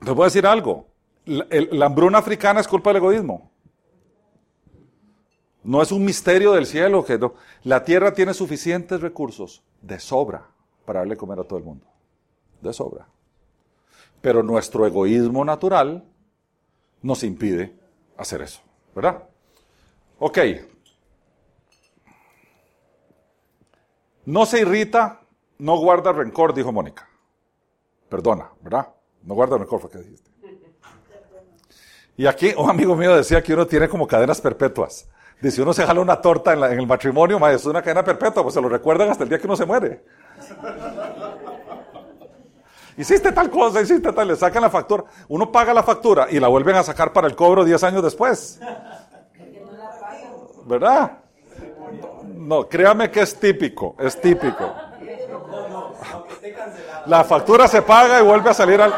Les 0.00 0.14
voy 0.14 0.24
a 0.24 0.26
decir 0.26 0.46
algo. 0.46 0.86
La, 1.24 1.86
hambruna 1.86 2.18
africana 2.18 2.60
es 2.60 2.68
culpa 2.68 2.90
del 2.90 2.98
egoísmo. 2.98 3.50
No 5.62 5.80
es 5.80 5.90
un 5.90 6.04
misterio 6.04 6.52
del 6.52 6.66
cielo 6.66 7.02
que. 7.04 7.18
La 7.62 7.82
tierra 7.82 8.12
tiene 8.12 8.34
suficientes 8.34 9.00
recursos 9.00 9.62
de 9.80 9.98
sobra 9.98 10.48
para 10.84 11.00
darle 11.00 11.16
comer 11.16 11.40
a 11.40 11.44
todo 11.44 11.58
el 11.58 11.64
mundo. 11.64 11.86
De 12.60 12.74
sobra. 12.74 13.08
Pero 14.20 14.42
nuestro 14.42 14.86
egoísmo 14.86 15.46
natural 15.46 16.04
nos 17.04 17.22
impide 17.22 17.76
hacer 18.16 18.42
eso. 18.42 18.60
¿Verdad? 18.94 19.22
Ok. 20.18 20.38
No 24.24 24.46
se 24.46 24.60
irrita, 24.60 25.20
no 25.58 25.76
guarda 25.76 26.12
rencor, 26.12 26.54
dijo 26.54 26.72
Mónica. 26.72 27.06
Perdona, 28.08 28.50
¿verdad? 28.62 28.88
No 29.22 29.34
guarda 29.34 29.58
rencor, 29.58 29.80
fue 29.80 29.90
que 29.90 29.98
dijiste. 29.98 30.30
Y 32.16 32.26
aquí 32.26 32.54
un 32.56 32.70
amigo 32.70 32.96
mío 32.96 33.14
decía 33.14 33.42
que 33.42 33.52
uno 33.52 33.66
tiene 33.66 33.88
como 33.88 34.06
cadenas 34.06 34.40
perpetuas. 34.40 35.08
Dice, 35.42 35.60
uno 35.60 35.74
se 35.74 35.84
jala 35.84 36.00
una 36.00 36.22
torta 36.22 36.54
en, 36.54 36.62
el 36.62 36.86
matrimonio, 36.86 37.38
ma, 37.38 37.52
es 37.52 37.66
una 37.66 37.82
cadena 37.82 38.02
perpetua, 38.02 38.42
pues 38.42 38.54
se 38.54 38.62
lo 38.62 38.68
recuerdan 38.68 39.10
hasta 39.10 39.24
el 39.24 39.28
día 39.28 39.38
que 39.38 39.46
uno 39.46 39.56
se 39.56 39.66
muere. 39.66 40.04
Hiciste 42.96 43.32
tal 43.32 43.50
cosa, 43.50 43.80
hiciste 43.80 44.12
tal, 44.12 44.28
le 44.28 44.36
sacan 44.36 44.62
la 44.62 44.70
factura. 44.70 45.04
Uno 45.28 45.50
paga 45.50 45.74
la 45.74 45.82
factura 45.82 46.28
y 46.30 46.38
la 46.38 46.48
vuelven 46.48 46.76
a 46.76 46.82
sacar 46.82 47.12
para 47.12 47.26
el 47.26 47.34
cobro 47.34 47.64
10 47.64 47.82
años 47.84 48.02
después. 48.02 48.60
¿Verdad? 50.64 51.18
No, 52.34 52.68
créame 52.68 53.10
que 53.10 53.20
es 53.20 53.38
típico, 53.38 53.96
es 53.98 54.20
típico. 54.20 54.72
La 57.06 57.24
factura 57.24 57.68
se 57.68 57.82
paga 57.82 58.20
y 58.20 58.22
vuelve 58.22 58.50
a 58.50 58.54
salir 58.54 58.80
al... 58.80 58.92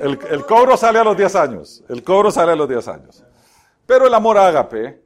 El, 0.00 0.46
cobro 0.46 0.76
sale 0.76 0.98
a 0.98 1.04
los 1.04 1.16
10 1.16 1.34
años. 1.36 1.84
El 1.88 2.02
cobro 2.02 2.30
sale 2.30 2.52
a 2.52 2.56
los 2.56 2.68
10 2.68 2.88
años. 2.88 3.24
Pero 3.86 4.06
el 4.06 4.14
amor 4.14 4.38
ágape 4.38 5.02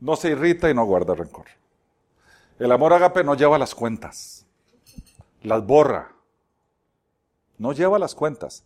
no 0.00 0.16
se 0.16 0.30
irrita 0.30 0.70
y 0.70 0.74
no 0.74 0.84
guarda 0.84 1.14
rencor. 1.14 1.46
El 2.58 2.70
amor 2.70 2.92
ágape 2.92 3.24
no 3.24 3.34
lleva 3.34 3.58
las 3.58 3.74
cuentas. 3.74 4.41
Las 5.42 5.66
borra. 5.66 6.12
No 7.58 7.72
lleva 7.72 7.98
las 7.98 8.14
cuentas. 8.14 8.64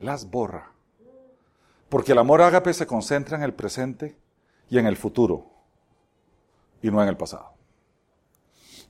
Las 0.00 0.30
borra. 0.30 0.72
Porque 1.88 2.12
el 2.12 2.18
amor 2.18 2.42
ágape 2.42 2.72
se 2.72 2.86
concentra 2.86 3.36
en 3.36 3.42
el 3.42 3.52
presente 3.52 4.16
y 4.70 4.78
en 4.78 4.86
el 4.86 4.96
futuro. 4.96 5.46
Y 6.82 6.90
no 6.90 7.02
en 7.02 7.08
el 7.08 7.16
pasado. 7.16 7.52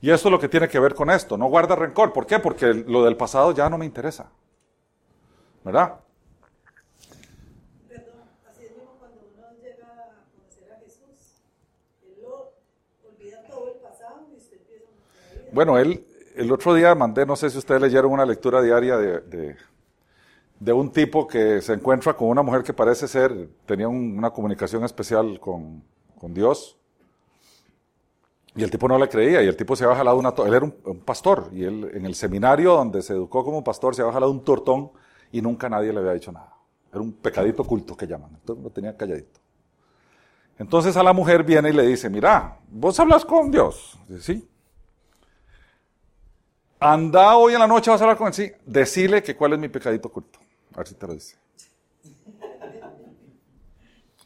Y 0.01 0.11
esto 0.11 0.29
es 0.29 0.31
lo 0.31 0.39
que 0.39 0.49
tiene 0.49 0.67
que 0.67 0.79
ver 0.79 0.95
con 0.95 1.09
esto. 1.09 1.37
No 1.37 1.47
guarda 1.47 1.75
rencor. 1.75 2.13
¿Por 2.13 2.25
qué? 2.25 2.39
Porque 2.39 2.73
lo 2.73 3.03
del 3.03 3.17
pasado 3.17 3.51
ya 3.51 3.69
no 3.69 3.77
me 3.77 3.85
interesa. 3.85 4.29
¿Verdad? 5.63 5.99
Bueno, 15.51 15.77
él, 15.77 16.04
el 16.35 16.51
otro 16.51 16.73
día 16.73 16.93
mandé, 16.95 17.25
no 17.25 17.35
sé 17.35 17.49
si 17.49 17.57
ustedes 17.57 17.81
leyeron 17.81 18.11
una 18.11 18.25
lectura 18.25 18.61
diaria 18.61 18.97
de, 18.97 19.55
de, 20.59 20.73
un 20.73 20.91
tipo 20.91 21.27
que 21.27 21.61
se 21.61 21.73
encuentra 21.73 22.13
con 22.13 22.27
una 22.29 22.41
mujer 22.41 22.63
que 22.63 22.73
parece 22.73 23.07
ser, 23.07 23.49
tenía 23.65 23.87
un- 23.87 24.17
una 24.17 24.31
comunicación 24.31 24.83
especial 24.83 25.39
con, 25.39 25.83
con 26.19 26.33
Dios. 26.33 26.77
Y 28.55 28.63
el 28.63 28.71
tipo 28.71 28.87
no 28.87 28.97
le 28.97 29.09
creía, 29.09 29.43
y 29.43 29.47
el 29.47 29.57
tipo 29.57 29.75
se 29.75 29.83
había 29.83 29.97
jalado 29.97 30.17
una... 30.17 30.33
Él 30.45 30.53
era 30.53 30.63
un, 30.63 30.73
un 30.85 30.99
pastor, 31.01 31.49
y 31.51 31.63
él 31.65 31.91
en 31.93 32.05
el 32.05 32.15
seminario 32.15 32.73
donde 32.73 33.01
se 33.01 33.13
educó 33.13 33.43
como 33.43 33.63
pastor 33.63 33.95
se 33.95 34.01
había 34.01 34.13
jalado 34.13 34.31
un 34.31 34.43
tortón 34.43 34.91
y 35.31 35.41
nunca 35.41 35.67
nadie 35.67 35.91
le 35.91 35.99
había 35.99 36.13
dicho 36.13 36.31
nada. 36.31 36.53
Era 36.91 37.01
un 37.01 37.11
pecadito 37.11 37.63
oculto 37.63 37.97
que 37.97 38.07
llaman, 38.07 38.29
entonces 38.33 38.63
lo 38.63 38.69
tenía 38.69 38.95
calladito. 38.95 39.41
Entonces 40.57 40.95
a 40.95 41.03
la 41.03 41.11
mujer 41.11 41.43
viene 41.43 41.69
y 41.71 41.73
le 41.73 41.83
dice, 41.85 42.09
mira, 42.09 42.59
vos 42.69 42.97
hablas 43.01 43.25
con 43.25 43.51
Dios. 43.51 43.99
Dice, 44.07 44.21
sí, 44.21 44.49
Anda 46.79 47.37
hoy 47.37 47.53
en 47.53 47.59
la 47.59 47.67
noche, 47.67 47.89
vas 47.89 48.01
a 48.01 48.03
hablar 48.03 48.17
con 48.17 48.27
él. 48.27 48.33
Sí, 48.33 48.51
decile 48.65 49.23
que 49.23 49.35
cuál 49.35 49.53
es 49.53 49.59
mi 49.59 49.69
pecadito 49.69 50.07
oculto. 50.07 50.39
A 50.73 50.77
ver 50.77 50.87
si 50.87 50.95
te 50.95 51.07
lo 51.07 51.13
dice. 51.13 51.37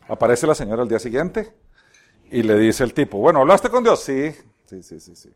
Aparece 0.08 0.48
la 0.48 0.56
señora 0.56 0.82
al 0.82 0.90
día 0.90 0.98
siguiente 0.98 1.54
y 2.32 2.42
le 2.42 2.58
dice 2.58 2.84
el 2.84 2.94
tipo, 2.94 3.20
bueno, 3.20 3.42
¿hablaste 3.42 3.70
con 3.70 3.84
Dios? 3.84 4.00
Sí, 4.02 4.32
sí, 4.66 4.82
sí, 4.82 5.00
sí, 5.00 5.16
sí. 5.16 5.30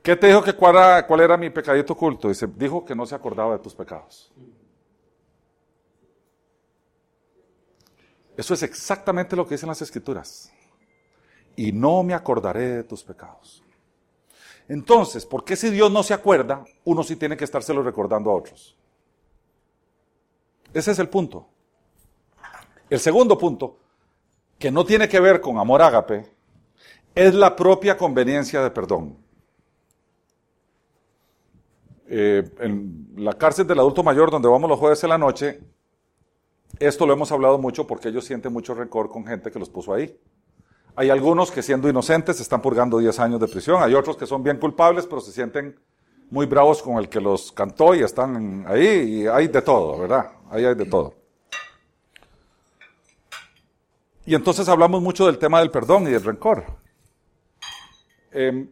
¿Qué 0.00 0.14
te 0.14 0.28
dijo 0.28 0.42
que 0.42 0.52
cuál 0.52 0.76
era, 0.76 1.06
cuál 1.06 1.20
era 1.20 1.36
mi 1.36 1.50
pecadito 1.50 1.94
oculto? 1.94 2.28
Dice, 2.28 2.46
dijo 2.46 2.84
que 2.84 2.94
no 2.94 3.04
se 3.06 3.14
acordaba 3.16 3.54
de 3.54 3.58
tus 3.58 3.74
pecados. 3.74 4.32
Eso 8.36 8.54
es 8.54 8.62
exactamente 8.62 9.34
lo 9.34 9.46
que 9.46 9.54
dicen 9.54 9.68
las 9.68 9.82
escrituras. 9.82 10.52
Y 11.56 11.72
no 11.72 12.02
me 12.02 12.14
acordaré 12.14 12.68
de 12.68 12.84
tus 12.84 13.02
pecados. 13.02 13.63
Entonces, 14.68 15.26
¿por 15.26 15.44
qué 15.44 15.56
si 15.56 15.70
Dios 15.70 15.90
no 15.90 16.02
se 16.02 16.14
acuerda, 16.14 16.64
uno 16.84 17.02
sí 17.02 17.16
tiene 17.16 17.36
que 17.36 17.44
estárselo 17.44 17.82
recordando 17.82 18.30
a 18.30 18.34
otros? 18.34 18.76
Ese 20.72 20.90
es 20.92 20.98
el 20.98 21.08
punto. 21.08 21.46
El 22.88 22.98
segundo 22.98 23.38
punto, 23.38 23.78
que 24.58 24.70
no 24.70 24.84
tiene 24.84 25.08
que 25.08 25.20
ver 25.20 25.40
con 25.40 25.58
amor 25.58 25.82
ágape, 25.82 26.26
es 27.14 27.34
la 27.34 27.54
propia 27.54 27.96
conveniencia 27.96 28.62
de 28.62 28.70
perdón. 28.70 29.16
Eh, 32.06 32.48
en 32.60 33.08
la 33.16 33.32
cárcel 33.34 33.66
del 33.66 33.78
adulto 33.78 34.02
mayor, 34.02 34.30
donde 34.30 34.48
vamos 34.48 34.68
los 34.68 34.78
jueves 34.78 35.02
en 35.04 35.10
la 35.10 35.18
noche, 35.18 35.60
esto 36.78 37.06
lo 37.06 37.12
hemos 37.12 37.30
hablado 37.30 37.58
mucho 37.58 37.86
porque 37.86 38.08
ellos 38.08 38.24
sienten 38.24 38.52
mucho 38.52 38.74
rencor 38.74 39.08
con 39.08 39.26
gente 39.26 39.50
que 39.50 39.58
los 39.58 39.68
puso 39.68 39.94
ahí. 39.94 40.18
Hay 40.96 41.10
algunos 41.10 41.50
que 41.50 41.62
siendo 41.62 41.88
inocentes 41.88 42.40
están 42.40 42.62
purgando 42.62 42.98
10 42.98 43.18
años 43.18 43.40
de 43.40 43.48
prisión, 43.48 43.82
hay 43.82 43.94
otros 43.94 44.16
que 44.16 44.26
son 44.26 44.42
bien 44.42 44.58
culpables, 44.58 45.06
pero 45.06 45.20
se 45.20 45.32
sienten 45.32 45.78
muy 46.30 46.46
bravos 46.46 46.82
con 46.82 46.98
el 46.98 47.08
que 47.08 47.20
los 47.20 47.50
cantó 47.50 47.94
y 47.94 48.02
están 48.02 48.64
ahí, 48.68 49.22
y 49.22 49.26
hay 49.26 49.48
de 49.48 49.60
todo, 49.60 49.98
¿verdad? 49.98 50.30
Ahí 50.50 50.64
hay 50.64 50.74
de 50.74 50.84
todo. 50.84 51.14
Y 54.24 54.34
entonces 54.34 54.68
hablamos 54.68 55.02
mucho 55.02 55.26
del 55.26 55.38
tema 55.38 55.58
del 55.58 55.70
perdón 55.70 56.04
y 56.04 56.12
del 56.12 56.22
rencor. 56.22 56.64
Eh, 58.32 58.68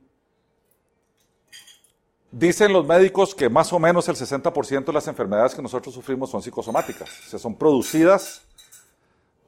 dicen 2.30 2.72
los 2.72 2.86
médicos 2.86 3.34
que 3.34 3.48
más 3.48 3.72
o 3.72 3.78
menos 3.80 4.08
el 4.08 4.16
60% 4.16 4.84
de 4.84 4.92
las 4.92 5.08
enfermedades 5.08 5.54
que 5.54 5.62
nosotros 5.62 5.94
sufrimos 5.94 6.30
son 6.30 6.40
psicosomáticas, 6.40 7.34
o 7.34 7.38
son 7.38 7.56
producidas 7.56 8.46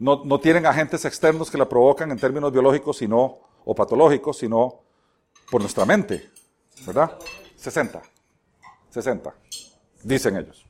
no, 0.05 0.39
tienen 0.39 0.67
agentes 0.67 1.05
externos 1.07 1.51
que 1.51 1.57
la 1.57 1.67
provocan 1.67 2.11
en 2.11 2.19
términos 2.19 2.53
biológicos 2.53 2.99
sino, 2.99 3.39
o 3.65 3.75
patológicos, 3.75 4.37
sino 4.37 4.83
por 5.51 5.63
nuestra 5.63 5.87
mente, 5.87 6.31
¿verdad? 6.87 7.19
60, 7.57 8.03
60, 8.91 9.35
dicen 10.03 10.37
ellos. 10.37 10.67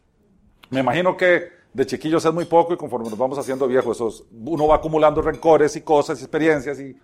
Me 0.71 0.81
imagino 0.81 1.17
que 1.17 1.49
de 1.73 1.85
chiquillos 1.85 2.25
es 2.25 2.33
muy 2.33 2.45
poco 2.45 2.75
y 2.75 2.77
conforme 2.77 3.11
nos 3.11 3.19
vamos 3.19 3.37
haciendo 3.37 3.67
viejos, 3.67 4.25
uno 4.31 4.69
va 4.69 4.77
acumulando 4.77 5.21
rencores 5.21 5.75
y 5.75 5.81
cosas 5.81 6.21
y 6.21 6.23
experiencias 6.23 6.79
y, 6.79 6.97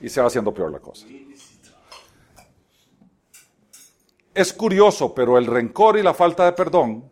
y 0.00 0.08
se 0.08 0.22
va 0.22 0.28
haciendo 0.28 0.54
peor 0.54 0.72
la 0.72 0.80
cosa. 0.80 1.06
Es 4.32 4.52
curioso, 4.54 5.14
pero 5.14 5.36
el 5.36 5.44
rencor 5.44 5.98
y 5.98 6.02
la 6.02 6.14
falta 6.14 6.46
de 6.46 6.52
perdón 6.52 7.10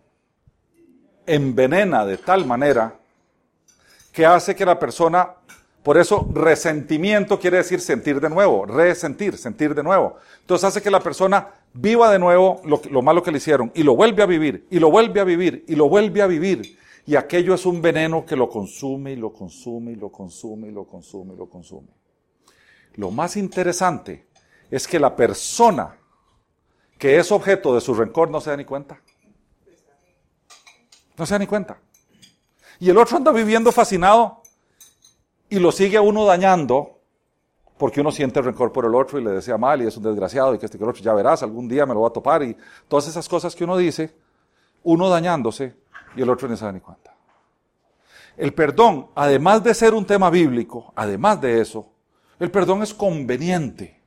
envenena 1.26 2.06
de 2.06 2.16
tal 2.16 2.46
manera 2.46 3.00
que 4.16 4.24
hace 4.24 4.56
que 4.56 4.64
la 4.64 4.78
persona, 4.78 5.34
Por 5.82 5.98
eso 5.98 6.26
resentimiento 6.32 7.38
quiere 7.38 7.58
decir 7.58 7.82
sentir 7.82 8.18
de 8.18 8.30
nuevo, 8.30 8.64
resentir, 8.64 9.36
sentir 9.36 9.74
de 9.74 9.82
nuevo. 9.82 10.16
Entonces 10.40 10.64
hace 10.64 10.82
que 10.82 10.90
la 10.90 11.00
persona 11.00 11.48
viva 11.74 12.10
de 12.10 12.18
nuevo 12.18 12.62
lo, 12.64 12.80
lo 12.90 13.02
malo 13.02 13.22
que 13.22 13.30
le 13.30 13.36
hicieron 13.36 13.70
y 13.74 13.82
lo 13.82 13.94
vuelve 13.94 14.22
a 14.22 14.26
vivir, 14.26 14.66
y 14.70 14.78
lo 14.78 14.90
vuelve 14.90 15.20
a 15.20 15.24
vivir, 15.24 15.64
y 15.68 15.76
lo 15.76 15.90
vuelve 15.90 16.22
a 16.22 16.26
vivir. 16.26 16.78
Y 17.04 17.14
aquello 17.14 17.52
es 17.52 17.66
un 17.66 17.82
veneno 17.82 18.24
que 18.24 18.36
lo 18.36 18.48
consume 18.48 19.12
y 19.12 19.16
lo 19.16 19.34
consume 19.34 19.92
y 19.92 19.96
lo 19.96 20.10
consume 20.10 20.68
y 20.68 20.72
lo 20.72 20.84
consume 20.86 21.34
y 21.34 21.36
lo 21.36 21.46
consume. 21.50 21.88
Lo 22.94 23.10
más 23.10 23.36
interesante 23.36 24.26
es 24.70 24.88
que 24.88 24.98
la 24.98 25.14
persona 25.14 25.94
que 26.98 27.18
es 27.18 27.30
objeto 27.30 27.74
de 27.74 27.82
su 27.82 27.92
rencor 27.92 28.30
no 28.30 28.40
se 28.40 28.48
da 28.48 28.56
ni 28.56 28.64
cuenta. 28.64 28.98
No 31.18 31.26
se 31.26 31.34
da 31.34 31.38
ni 31.38 31.46
cuenta. 31.46 31.78
Y 32.78 32.90
el 32.90 32.98
otro 32.98 33.16
anda 33.16 33.32
viviendo 33.32 33.72
fascinado 33.72 34.42
y 35.48 35.58
lo 35.58 35.72
sigue 35.72 35.96
a 35.96 36.02
uno 36.02 36.24
dañando 36.24 37.00
porque 37.78 38.00
uno 38.00 38.10
siente 38.10 38.40
rencor 38.40 38.72
por 38.72 38.86
el 38.86 38.94
otro 38.94 39.18
y 39.18 39.24
le 39.24 39.30
desea 39.30 39.58
mal 39.58 39.82
y 39.82 39.86
es 39.86 39.96
un 39.96 40.02
desgraciado 40.02 40.54
y 40.54 40.58
que 40.58 40.66
este 40.66 40.78
que 40.78 40.84
el 40.84 40.90
otro 40.90 41.02
ya 41.02 41.12
verás, 41.12 41.42
algún 41.42 41.68
día 41.68 41.84
me 41.84 41.94
lo 41.94 42.00
va 42.02 42.08
a 42.08 42.12
topar 42.12 42.42
y 42.42 42.56
todas 42.88 43.06
esas 43.08 43.28
cosas 43.28 43.54
que 43.54 43.64
uno 43.64 43.76
dice, 43.76 44.14
uno 44.84 45.08
dañándose 45.08 45.74
y 46.16 46.22
el 46.22 46.30
otro 46.30 46.48
no 46.48 46.56
se 46.56 46.64
da 46.64 46.72
ni 46.72 46.80
cuenta. 46.80 47.14
El 48.36 48.52
perdón, 48.52 49.08
además 49.14 49.62
de 49.62 49.74
ser 49.74 49.94
un 49.94 50.04
tema 50.04 50.30
bíblico, 50.30 50.92
además 50.94 51.40
de 51.40 51.60
eso, 51.60 51.90
el 52.38 52.50
perdón 52.50 52.82
es 52.82 52.92
conveniente 52.92 54.00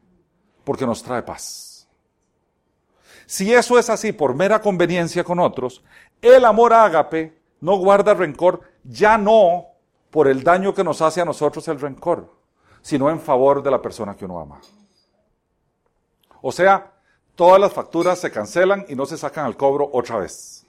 porque 0.64 0.86
nos 0.86 1.02
trae 1.02 1.24
paz. 1.24 1.88
Si 3.26 3.54
eso 3.54 3.78
es 3.78 3.90
así 3.90 4.12
por 4.12 4.36
mera 4.36 4.62
conveniencia 4.62 5.24
con 5.24 5.40
otros, 5.40 5.84
el 6.22 6.46
amor 6.46 6.74
ágape 6.74 7.39
no 7.62 7.78
guarda 7.78 8.14
rencor, 8.14 8.62
ya 8.84 9.18
no 9.18 9.68
por 10.10 10.28
el 10.28 10.44
daño 10.44 10.74
que 10.74 10.84
nos 10.84 11.02
hace 11.02 11.22
a 11.22 11.26
nosotros 11.26 11.68
el 11.68 11.80
rencor, 11.80 12.34
sino 12.82 13.10
en 13.10 13.20
favor 13.20 13.62
de 13.62 13.72
la 13.72 13.82
persona 13.82 14.16
que 14.16 14.26
uno 14.26 14.40
ama. 14.40 14.60
O 16.42 16.52
sea, 16.52 16.94
todas 17.36 17.60
las 17.60 17.74
facturas 17.74 18.20
se 18.20 18.32
cancelan 18.32 18.86
y 18.88 18.96
no 18.96 19.06
se 19.06 19.18
sacan 19.18 19.46
al 19.46 19.58
cobro 19.58 19.90
otra 19.92 20.18
vez. 20.18 20.66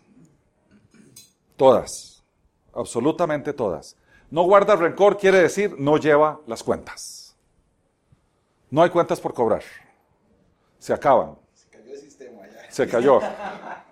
Todas, 1.56 2.22
absolutamente 2.74 3.52
todas. 3.52 3.96
No 4.30 4.42
guarda 4.44 4.76
rencor 4.76 5.18
quiere 5.18 5.38
decir 5.40 5.76
no 5.78 5.96
lleva 5.96 6.40
las 6.46 6.62
cuentas. 6.62 7.36
No 8.70 8.82
hay 8.82 8.90
cuentas 8.90 9.20
por 9.20 9.34
cobrar. 9.34 9.62
Se 10.78 10.92
acaban. 10.92 11.36
Se 11.52 11.68
cayó 11.68 11.92
el 11.92 12.00
sistema 12.00 12.46
ya. 12.46 12.70
Se 12.70 12.88
cayó. 12.88 13.20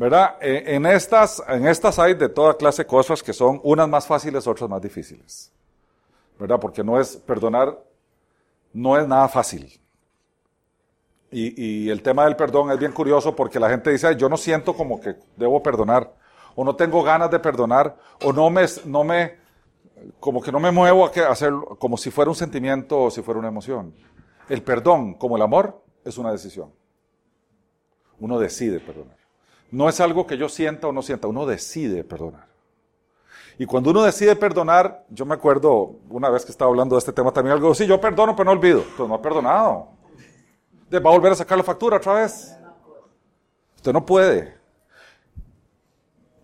¿Verdad? 0.00 0.36
Eh, 0.40 0.64
En 0.66 0.86
estas, 0.86 1.98
hay 1.98 2.14
de 2.14 2.30
toda 2.30 2.56
clase 2.56 2.86
cosas 2.86 3.22
que 3.22 3.34
son 3.34 3.60
unas 3.62 3.86
más 3.86 4.06
fáciles, 4.06 4.46
otras 4.46 4.70
más 4.70 4.80
difíciles. 4.80 5.52
¿Verdad? 6.38 6.58
Porque 6.58 6.82
no 6.82 6.98
es, 6.98 7.18
perdonar 7.18 7.78
no 8.72 8.98
es 8.98 9.06
nada 9.06 9.28
fácil. 9.28 9.78
Y, 11.30 11.90
el 11.90 12.02
tema 12.02 12.24
del 12.24 12.34
perdón 12.34 12.70
es 12.70 12.78
bien 12.78 12.92
curioso 12.92 13.36
porque 13.36 13.60
la 13.60 13.68
gente 13.68 13.90
dice, 13.90 14.06
"Ay, 14.06 14.16
yo 14.16 14.30
no 14.30 14.38
siento 14.38 14.74
como 14.74 14.98
que 15.02 15.16
debo 15.36 15.62
perdonar, 15.62 16.14
o 16.54 16.64
no 16.64 16.74
tengo 16.74 17.02
ganas 17.02 17.30
de 17.30 17.38
perdonar, 17.38 17.94
o 18.24 18.32
no 18.32 18.48
me, 18.48 19.36
como 20.18 20.40
que 20.40 20.50
no 20.50 20.60
me 20.60 20.70
muevo 20.70 21.04
a 21.04 21.10
hacerlo, 21.28 21.76
como 21.78 21.98
si 21.98 22.10
fuera 22.10 22.30
un 22.30 22.36
sentimiento 22.36 23.02
o 23.02 23.10
si 23.10 23.20
fuera 23.20 23.38
una 23.38 23.48
emoción. 23.48 23.94
El 24.48 24.62
perdón, 24.62 25.12
como 25.12 25.36
el 25.36 25.42
amor, 25.42 25.84
es 26.06 26.16
una 26.16 26.32
decisión. 26.32 26.72
Uno 28.18 28.38
decide 28.38 28.80
perdonar. 28.80 29.19
No 29.70 29.88
es 29.88 30.00
algo 30.00 30.26
que 30.26 30.36
yo 30.36 30.48
sienta 30.48 30.88
o 30.88 30.92
no 30.92 31.02
sienta, 31.02 31.28
uno 31.28 31.46
decide 31.46 32.02
perdonar. 32.04 32.46
Y 33.58 33.66
cuando 33.66 33.90
uno 33.90 34.02
decide 34.02 34.34
perdonar, 34.36 35.04
yo 35.10 35.26
me 35.26 35.34
acuerdo 35.34 35.96
una 36.08 36.30
vez 36.30 36.44
que 36.44 36.50
estaba 36.50 36.70
hablando 36.70 36.94
de 36.96 37.00
este 37.00 37.12
tema 37.12 37.30
también, 37.32 37.54
algo, 37.54 37.74
sí, 37.74 37.86
yo 37.86 38.00
perdono, 38.00 38.34
pero 38.34 38.46
no 38.46 38.52
olvido. 38.52 38.78
Entonces 38.80 39.08
no 39.08 39.14
ha 39.14 39.22
perdonado. 39.22 39.88
¿Va 40.92 40.98
a 40.98 41.12
volver 41.14 41.32
a 41.32 41.36
sacar 41.36 41.58
la 41.58 41.64
factura 41.64 41.98
otra 41.98 42.14
vez? 42.14 42.56
Usted 43.76 43.92
no 43.92 44.04
puede. 44.04 44.54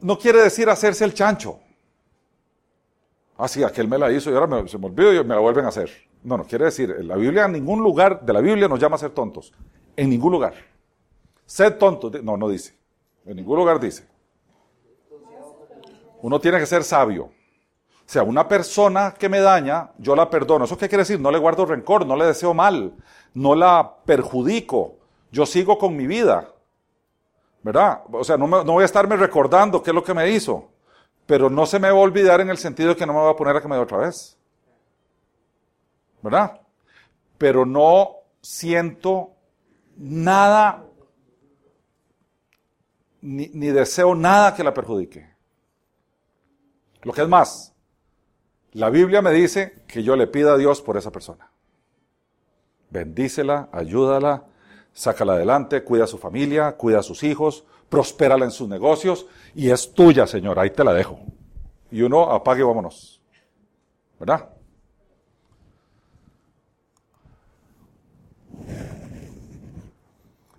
No 0.00 0.18
quiere 0.18 0.42
decir 0.42 0.68
hacerse 0.68 1.04
el 1.04 1.14
chancho. 1.14 1.58
Ah, 3.38 3.48
sí, 3.48 3.62
aquel 3.64 3.88
me 3.88 3.98
la 3.98 4.10
hizo 4.12 4.30
y 4.30 4.34
ahora 4.34 4.46
me- 4.46 4.68
se 4.68 4.78
me 4.78 4.86
olvidó 4.86 5.12
y 5.12 5.24
me 5.24 5.34
la 5.34 5.40
vuelven 5.40 5.64
a 5.64 5.68
hacer. 5.68 5.90
No, 6.22 6.36
no 6.36 6.44
quiere 6.44 6.66
decir, 6.66 6.94
la 7.04 7.16
Biblia, 7.16 7.44
en 7.46 7.52
ningún 7.52 7.82
lugar 7.82 8.24
de 8.24 8.32
la 8.32 8.40
Biblia 8.40 8.68
nos 8.68 8.78
llama 8.78 8.96
a 8.96 8.98
ser 8.98 9.10
tontos. 9.10 9.52
En 9.96 10.10
ningún 10.10 10.32
lugar. 10.32 10.54
Sed 11.44 11.76
tontos. 11.76 12.22
No, 12.22 12.36
no 12.36 12.48
dice. 12.48 12.74
En 13.26 13.36
ningún 13.36 13.56
lugar 13.58 13.80
dice. 13.80 14.06
Uno 16.22 16.40
tiene 16.40 16.58
que 16.58 16.66
ser 16.66 16.82
sabio. 16.84 17.24
O 17.24 18.08
sea, 18.08 18.22
una 18.22 18.46
persona 18.46 19.12
que 19.18 19.28
me 19.28 19.40
daña, 19.40 19.90
yo 19.98 20.14
la 20.14 20.30
perdono. 20.30 20.64
¿Eso 20.64 20.78
qué 20.78 20.88
quiere 20.88 21.02
decir? 21.02 21.20
No 21.20 21.30
le 21.30 21.38
guardo 21.38 21.66
rencor, 21.66 22.06
no 22.06 22.16
le 22.16 22.24
deseo 22.26 22.54
mal, 22.54 22.94
no 23.34 23.54
la 23.54 23.96
perjudico. 24.04 24.94
Yo 25.32 25.44
sigo 25.44 25.76
con 25.76 25.96
mi 25.96 26.06
vida. 26.06 26.48
¿Verdad? 27.62 28.02
O 28.12 28.22
sea, 28.22 28.36
no, 28.36 28.46
me- 28.46 28.64
no 28.64 28.72
voy 28.74 28.82
a 28.82 28.86
estarme 28.86 29.16
recordando 29.16 29.82
qué 29.82 29.90
es 29.90 29.94
lo 29.94 30.04
que 30.04 30.14
me 30.14 30.30
hizo. 30.30 30.68
Pero 31.26 31.50
no 31.50 31.66
se 31.66 31.80
me 31.80 31.90
va 31.90 31.98
a 31.98 32.00
olvidar 32.02 32.40
en 32.40 32.48
el 32.48 32.58
sentido 32.58 32.90
de 32.90 32.96
que 32.96 33.06
no 33.06 33.12
me 33.12 33.18
va 33.18 33.30
a 33.30 33.36
poner 33.36 33.56
a 33.56 33.60
que 33.60 33.66
me 33.66 33.74
dé 33.74 33.82
otra 33.82 33.98
vez. 33.98 34.38
¿Verdad? 36.22 36.60
Pero 37.38 37.66
no 37.66 38.10
siento 38.40 39.32
nada, 39.96 40.84
ni, 43.26 43.48
ni 43.52 43.68
deseo 43.68 44.14
nada 44.14 44.54
que 44.54 44.64
la 44.64 44.72
perjudique. 44.72 45.34
Lo 47.02 47.12
que 47.12 47.22
es 47.22 47.28
más, 47.28 47.74
la 48.72 48.90
Biblia 48.90 49.22
me 49.22 49.32
dice 49.32 49.82
que 49.86 50.02
yo 50.02 50.16
le 50.16 50.26
pida 50.26 50.54
a 50.54 50.56
Dios 50.56 50.82
por 50.82 50.96
esa 50.96 51.10
persona. 51.10 51.50
Bendícela, 52.90 53.68
ayúdala, 53.72 54.46
sácala 54.92 55.34
adelante, 55.34 55.82
cuida 55.84 56.04
a 56.04 56.08
su 56.08 56.18
familia, 56.18 56.76
cuida 56.76 57.00
a 57.00 57.02
sus 57.02 57.22
hijos, 57.22 57.64
prospérala 57.88 58.44
en 58.44 58.50
sus 58.50 58.68
negocios 58.68 59.26
y 59.54 59.70
es 59.70 59.92
tuya, 59.92 60.26
Señor, 60.26 60.58
ahí 60.58 60.70
te 60.70 60.84
la 60.84 60.92
dejo. 60.92 61.20
Y 61.90 62.02
uno 62.02 62.30
apague 62.30 62.60
y 62.60 62.64
vámonos. 62.64 63.22
¿Verdad? 64.18 64.50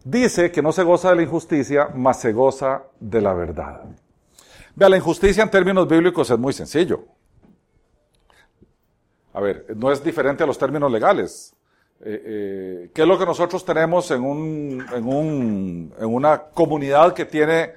Dice 0.09 0.51
que 0.53 0.61
no 0.61 0.71
se 0.71 0.83
goza 0.83 1.09
de 1.09 1.17
la 1.17 1.23
injusticia, 1.23 1.89
mas 1.93 2.21
se 2.21 2.31
goza 2.31 2.83
de 2.97 3.19
la 3.19 3.33
verdad. 3.33 3.83
Vea, 4.73 4.87
la 4.87 4.95
injusticia 4.95 5.43
en 5.43 5.51
términos 5.51 5.85
bíblicos 5.85 6.29
es 6.29 6.39
muy 6.39 6.53
sencillo. 6.53 7.03
A 9.33 9.41
ver, 9.41 9.65
no 9.75 9.91
es 9.91 10.01
diferente 10.01 10.45
a 10.45 10.47
los 10.47 10.57
términos 10.57 10.89
legales. 10.89 11.53
Eh, 11.99 12.23
eh, 12.25 12.91
¿Qué 12.93 13.01
es 13.01 13.07
lo 13.07 13.19
que 13.19 13.25
nosotros 13.25 13.65
tenemos 13.65 14.09
en, 14.11 14.23
un, 14.23 14.85
en, 14.93 15.05
un, 15.05 15.93
en 15.99 16.05
una 16.05 16.41
comunidad 16.41 17.13
que 17.13 17.25
tiene 17.25 17.73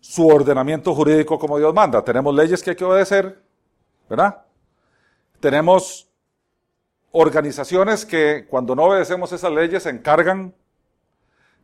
su 0.00 0.26
ordenamiento 0.26 0.94
jurídico 0.94 1.38
como 1.38 1.58
Dios 1.58 1.74
manda? 1.74 2.02
Tenemos 2.02 2.34
leyes 2.34 2.62
que 2.62 2.70
hay 2.70 2.76
que 2.76 2.86
obedecer, 2.86 3.38
¿verdad? 4.08 4.46
Tenemos 5.40 6.08
organizaciones 7.12 8.06
que 8.06 8.46
cuando 8.48 8.74
no 8.74 8.84
obedecemos 8.84 9.30
esas 9.30 9.52
leyes 9.52 9.82
se 9.82 9.90
encargan 9.90 10.54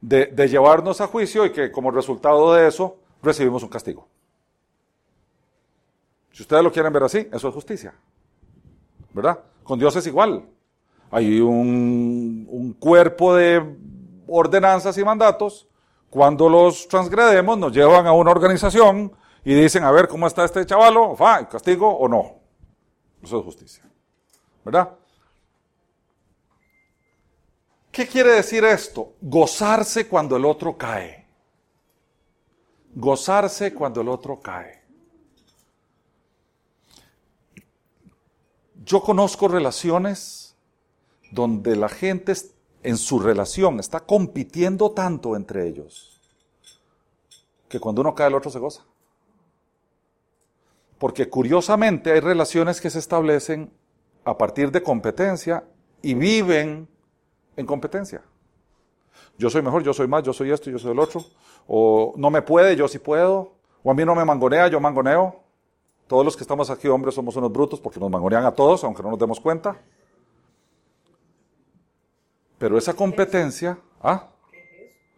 de, 0.03 0.49
llevarnos 0.49 1.01
a 1.01 1.07
juicio 1.07 1.47
y 1.47 1.53
que 1.53 1.71
como 1.71 1.91
resultado 1.91 2.53
de 2.53 2.69
eso 2.69 2.97
recibimos 3.23 3.63
un 3.63 3.69
castigo. 3.71 4.07
Si 6.33 6.43
ustedes 6.43 6.63
lo 6.63 6.73
quieren 6.73 6.93
ver 6.93 7.05
así, 7.05 7.29
eso 7.33 7.49
es 7.49 7.55
justicia. 7.55 7.95
¿Verdad? 9.15 9.39
Con 9.63 9.79
Dios 9.79 9.95
es 9.97 10.07
igual. 10.07 10.45
Hay 11.11 11.41
un, 11.41 12.47
un 12.51 12.73
cuerpo 12.73 13.35
de 13.35 13.77
ordenanzas 14.27 14.97
y 14.99 15.05
mandatos. 15.05 15.69
Cuando 16.11 16.49
los 16.49 16.89
transgredemos, 16.89 17.57
nos 17.59 17.73
llevan 17.73 18.07
a 18.07 18.13
una 18.13 18.31
organización 18.31 19.13
y 19.45 19.55
dicen, 19.55 19.85
a 19.85 19.91
ver, 19.91 20.09
¿cómo 20.09 20.27
está 20.27 20.45
este 20.45 20.65
chavalo? 20.67 21.17
¿Va, 21.17 21.49
castigo 21.49 21.89
o 21.89 22.09
no? 22.09 22.37
Eso 23.23 23.39
es 23.39 23.45
justicia. 23.45 23.85
¿Verdad? 24.65 24.91
¿Qué 27.93 28.07
quiere 28.07 28.33
decir 28.33 28.65
esto? 28.65 29.13
Gozarse 29.21 30.09
cuando 30.09 30.37
el 30.37 30.47
otro 30.47 30.79
cae. 30.79 31.27
Gozarse 32.95 33.75
cuando 33.75 34.01
el 34.01 34.09
otro 34.09 34.41
cae. 34.41 34.83
Yo 38.83 39.03
conozco 39.03 39.47
relaciones 39.47 40.57
donde 41.31 41.77
la 41.77 41.91
gente 41.91 42.33
en 42.83 42.97
su 42.97 43.21
relación 43.21 43.79
está 43.79 44.01
compitiendo 44.01 44.91
tanto 44.91 45.37
entre 45.37 45.69
ellos 45.69 46.21
que 47.69 47.81
cuando 47.81 48.03
uno 48.03 48.15
cae 48.15 48.29
el 48.29 48.35
otro 48.35 48.51
se 48.51 48.59
goza. 48.59 48.85
Porque 50.99 51.29
curiosamente 51.31 52.13
hay 52.13 52.21
relaciones 52.21 52.81
que 52.81 52.91
se 52.91 52.99
establecen 52.99 53.73
a 54.25 54.37
partir 54.37 54.71
de 54.71 54.83
competencia 54.83 55.65
y 56.03 56.13
viven 56.13 56.87
en 57.57 57.67
competencia. 57.67 58.23
Yo 59.39 59.51
soy 59.51 59.63
mejor, 59.63 59.83
yo 59.83 59.93
soy 59.93 60.07
más, 60.07 60.23
yo 60.23 60.33
soy 60.33 60.51
esto, 60.51 60.71
yo 60.71 60.79
soy 60.79 60.93
el 60.93 60.99
otro. 60.99 61.25
O 61.67 62.13
no 62.17 62.31
me 62.31 62.43
puede, 62.43 62.77
yo 62.77 62.89
sí 62.89 62.99
puedo. 62.99 63.53
O 63.83 63.91
a 63.91 63.95
mí 63.95 64.05
no 64.05 64.15
me 64.15 64.25
mangonea, 64.25 64.69
yo 64.69 64.81
mangoneo. 64.81 65.41
Todos 66.07 66.25
los 66.25 66.37
que 66.37 66.43
estamos 66.43 66.71
aquí, 66.71 66.89
hombres, 66.89 67.15
somos 67.15 67.35
unos 67.37 67.53
brutos 67.53 67.81
porque 67.81 67.99
nos 67.99 68.11
mangonean 68.11 68.45
a 68.45 68.53
todos, 68.53 68.85
aunque 68.85 69.03
no 69.03 69.11
nos 69.11 69.19
demos 69.19 69.41
cuenta. 69.41 69.81
Pero 72.59 72.79
esa 72.79 72.95
competencia, 72.95 73.79
¿ah? 74.01 74.29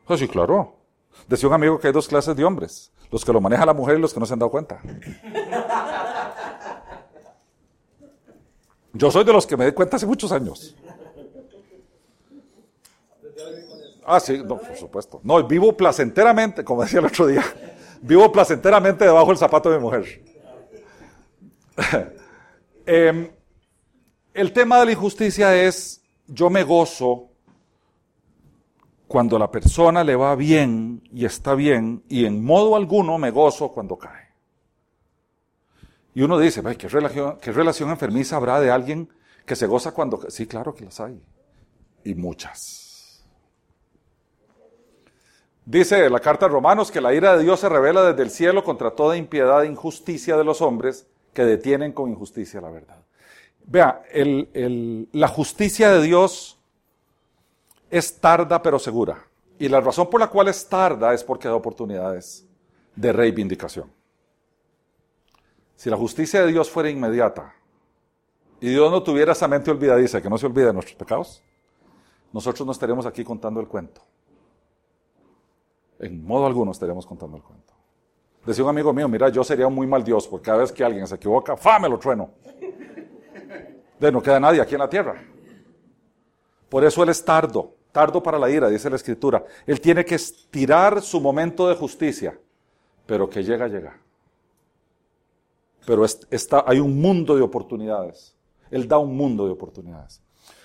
Pues 0.06 0.20
sí, 0.20 0.28
claro. 0.28 0.76
Decía 1.28 1.48
un 1.48 1.54
amigo 1.54 1.78
que 1.78 1.88
hay 1.88 1.92
dos 1.92 2.08
clases 2.08 2.36
de 2.36 2.44
hombres, 2.44 2.92
los 3.10 3.24
que 3.24 3.32
lo 3.32 3.40
maneja 3.40 3.66
la 3.66 3.74
mujer 3.74 3.98
y 3.98 4.00
los 4.00 4.12
que 4.14 4.20
no 4.20 4.26
se 4.26 4.32
han 4.32 4.38
dado 4.38 4.50
cuenta. 4.50 4.80
Yo 8.92 9.10
soy 9.10 9.24
de 9.24 9.32
los 9.32 9.46
que 9.46 9.56
me 9.56 9.66
di 9.66 9.72
cuenta 9.72 9.96
hace 9.96 10.06
muchos 10.06 10.30
años. 10.30 10.76
Ah, 14.06 14.20
sí, 14.20 14.38
no, 14.38 14.58
por 14.58 14.76
supuesto. 14.76 15.20
No, 15.22 15.42
vivo 15.46 15.76
placenteramente, 15.76 16.62
como 16.64 16.82
decía 16.82 17.00
el 17.00 17.06
otro 17.06 17.26
día, 17.26 17.42
vivo 18.02 18.30
placenteramente 18.30 19.04
debajo 19.04 19.28
del 19.28 19.38
zapato 19.38 19.70
de 19.70 19.78
mi 19.78 19.82
mujer. 19.82 20.22
Em, 22.86 23.30
el 24.34 24.52
tema 24.52 24.78
de 24.78 24.84
la 24.84 24.92
injusticia 24.92 25.56
es, 25.56 26.02
yo 26.26 26.50
me 26.50 26.62
gozo 26.64 27.30
cuando 29.08 29.38
la 29.38 29.50
persona 29.50 30.04
le 30.04 30.16
va 30.16 30.36
bien 30.36 31.02
y 31.10 31.24
está 31.24 31.54
bien, 31.54 32.02
y 32.10 32.26
en 32.26 32.44
modo 32.44 32.76
alguno 32.76 33.16
me 33.16 33.30
gozo 33.30 33.72
cuando 33.72 33.96
cae. 33.96 34.28
Y 36.14 36.20
uno 36.20 36.38
dice, 36.38 36.62
¿qué 36.76 36.88
relación, 36.88 37.38
¿qué 37.40 37.52
relación 37.52 37.88
enfermiza 37.88 38.36
habrá 38.36 38.60
de 38.60 38.70
alguien 38.70 39.08
que 39.46 39.56
se 39.56 39.66
goza 39.66 39.92
cuando... 39.92 40.20
Sí, 40.30 40.46
claro 40.46 40.74
que 40.74 40.84
las 40.84 41.00
hay. 41.00 41.20
Y 42.04 42.14
muchas. 42.14 42.83
Dice 45.66 46.10
la 46.10 46.20
carta 46.20 46.46
a 46.46 46.48
Romanos 46.48 46.90
que 46.90 47.00
la 47.00 47.14
ira 47.14 47.36
de 47.36 47.42
Dios 47.42 47.60
se 47.60 47.68
revela 47.68 48.02
desde 48.02 48.22
el 48.22 48.30
cielo 48.30 48.62
contra 48.62 48.90
toda 48.90 49.16
impiedad 49.16 49.64
e 49.64 49.68
injusticia 49.68 50.36
de 50.36 50.44
los 50.44 50.60
hombres 50.60 51.06
que 51.32 51.44
detienen 51.44 51.92
con 51.92 52.10
injusticia 52.10 52.60
la 52.60 52.70
verdad. 52.70 52.98
Vea, 53.66 54.02
la 55.12 55.28
justicia 55.28 55.90
de 55.90 56.02
Dios 56.02 56.58
es 57.90 58.20
tarda 58.20 58.60
pero 58.60 58.78
segura. 58.78 59.24
Y 59.58 59.68
la 59.68 59.80
razón 59.80 60.10
por 60.10 60.20
la 60.20 60.28
cual 60.28 60.48
es 60.48 60.68
tarda 60.68 61.14
es 61.14 61.24
porque 61.24 61.48
da 61.48 61.54
oportunidades 61.54 62.46
de 62.94 63.12
reivindicación. 63.12 63.90
Si 65.76 65.88
la 65.88 65.96
justicia 65.96 66.42
de 66.44 66.52
Dios 66.52 66.68
fuera 66.68 66.90
inmediata 66.90 67.54
y 68.60 68.68
Dios 68.68 68.90
no 68.90 69.02
tuviera 69.02 69.32
esa 69.32 69.48
mente 69.48 69.70
olvidadiza, 69.70 70.20
que 70.20 70.28
no 70.28 70.36
se 70.36 70.46
olvide 70.46 70.66
de 70.66 70.72
nuestros 70.72 70.96
pecados, 70.96 71.42
nosotros 72.32 72.66
no 72.66 72.72
estaríamos 72.72 73.06
aquí 73.06 73.24
contando 73.24 73.60
el 73.60 73.68
cuento. 73.68 74.02
En 76.04 76.24
modo 76.24 76.46
alguno 76.46 76.72
estaríamos 76.72 77.06
contando 77.06 77.36
el 77.36 77.42
cuento. 77.42 77.72
Decía 78.44 78.62
un 78.64 78.70
amigo 78.70 78.92
mío, 78.92 79.08
mira, 79.08 79.30
yo 79.30 79.42
sería 79.42 79.66
un 79.66 79.74
muy 79.74 79.86
mal 79.86 80.04
Dios, 80.04 80.28
porque 80.28 80.46
cada 80.46 80.58
vez 80.58 80.70
que 80.70 80.84
alguien 80.84 81.06
se 81.06 81.14
equivoca, 81.14 81.56
¡fa! 81.56 81.78
me 81.78 81.88
lo 81.88 81.98
trueno. 81.98 82.30
De 83.98 84.12
no 84.12 84.22
queda 84.22 84.38
nadie 84.38 84.60
aquí 84.60 84.74
en 84.74 84.80
la 84.80 84.88
tierra. 84.88 85.14
Por 86.68 86.84
eso 86.84 87.02
Él 87.02 87.08
es 87.08 87.24
tardo, 87.24 87.74
tardo 87.90 88.22
para 88.22 88.38
la 88.38 88.50
ira, 88.50 88.68
dice 88.68 88.90
la 88.90 88.96
Escritura. 88.96 89.44
Él 89.66 89.80
tiene 89.80 90.04
que 90.04 90.16
estirar 90.16 91.00
su 91.00 91.20
momento 91.20 91.68
de 91.68 91.74
justicia, 91.74 92.38
pero 93.06 93.30
que 93.30 93.42
llega, 93.42 93.66
llega 93.66 94.04
pero 95.86 96.04
está, 96.04 96.64
hay 96.66 96.80
un 96.80 97.00
mundo 97.00 97.36
de 97.36 97.42
oportunidades. 97.42 98.34
Él 98.70 98.88
da 98.88 98.98
un 98.98 99.16
mundo 99.16 99.46
de 99.46 99.52
oportunidades. 99.52 100.22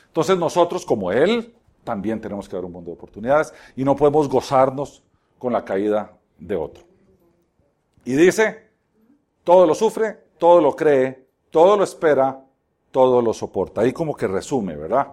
Entonces 0.07 0.37
nosotros, 0.37 0.85
como 0.85 1.11
Él, 1.11 1.53
también 1.83 2.19
tenemos 2.21 2.47
que 2.47 2.55
dar 2.55 2.65
un 2.65 2.71
mundo 2.71 2.91
de 2.91 2.95
oportunidades 2.95 3.53
y 3.75 3.83
no 3.83 3.95
podemos 3.95 4.27
gozarnos 4.29 5.03
con 5.39 5.53
la 5.53 5.65
caída 5.65 6.11
de 6.37 6.55
otro. 6.55 6.83
Y 8.05 8.13
dice, 8.13 8.69
todo 9.43 9.65
lo 9.65 9.73
sufre, 9.73 10.19
todo 10.37 10.61
lo 10.61 10.75
cree, 10.75 11.25
todo 11.49 11.75
lo 11.75 11.83
espera, 11.83 12.39
todo 12.91 13.21
lo 13.21 13.33
soporta. 13.33 13.81
Ahí 13.81 13.93
como 13.93 14.15
que 14.15 14.27
resume, 14.27 14.75
¿verdad? 14.75 15.07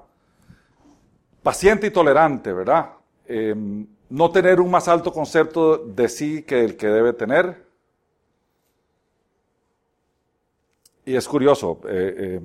Paciente 1.42 1.86
y 1.86 1.90
tolerante, 1.90 2.52
¿verdad? 2.52 2.90
Em, 3.26 3.86
no 4.10 4.30
tener 4.30 4.60
un 4.60 4.70
más 4.70 4.88
alto 4.88 5.12
concepto 5.12 5.78
de 5.78 6.08
sí 6.08 6.42
que 6.42 6.64
el 6.64 6.76
que 6.76 6.88
debe 6.88 7.12
tener. 7.12 7.66
Y 11.04 11.14
es 11.14 11.28
curioso, 11.28 11.80
eh, 11.88 12.14
eh, 12.18 12.40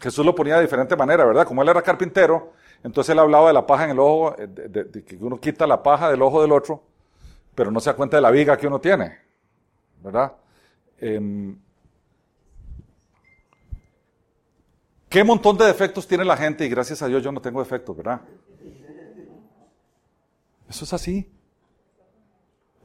Jesús 0.00 0.24
lo 0.26 0.34
ponía 0.34 0.56
de 0.56 0.62
diferente 0.62 0.96
manera, 0.96 1.24
¿verdad? 1.24 1.46
Como 1.46 1.62
él 1.62 1.68
era 1.68 1.80
carpintero, 1.80 2.52
entonces 2.84 3.12
él 3.12 3.18
hablaba 3.18 3.48
de 3.48 3.54
la 3.54 3.66
paja 3.66 3.84
en 3.84 3.90
el 3.90 3.98
ojo, 3.98 4.36
eh, 4.38 4.46
de, 4.46 5.04
que 5.04 5.16
uno 5.16 5.38
quita 5.38 5.66
la 5.66 5.82
paja 5.82 6.10
del 6.10 6.22
ojo 6.22 6.42
del 6.42 6.52
otro, 6.52 6.82
pero 7.54 7.70
no 7.70 7.80
se 7.80 7.90
da 7.90 7.96
cuenta 7.96 8.16
de 8.16 8.22
la 8.22 8.30
viga 8.30 8.56
que 8.56 8.66
uno 8.66 8.80
tiene, 8.80 9.18
¿verdad? 10.02 10.32
Em, 10.98 11.56
¿Qué 15.08 15.22
montón 15.22 15.58
de 15.58 15.66
defectos 15.66 16.06
tiene 16.06 16.24
la 16.24 16.36
gente? 16.36 16.64
Y 16.64 16.70
gracias 16.70 17.02
a 17.02 17.06
Dios 17.06 17.22
yo 17.22 17.30
no 17.30 17.40
tengo 17.42 17.60
defectos, 17.60 17.94
¿verdad? 17.94 18.22
Eso 20.68 20.84
es 20.86 20.92
así. 20.94 21.30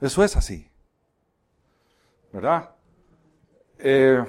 Eso 0.02 0.24
es 0.24 0.36
así. 0.36 0.70
¿Verdad? 2.34 2.70
Eh, 3.80 4.26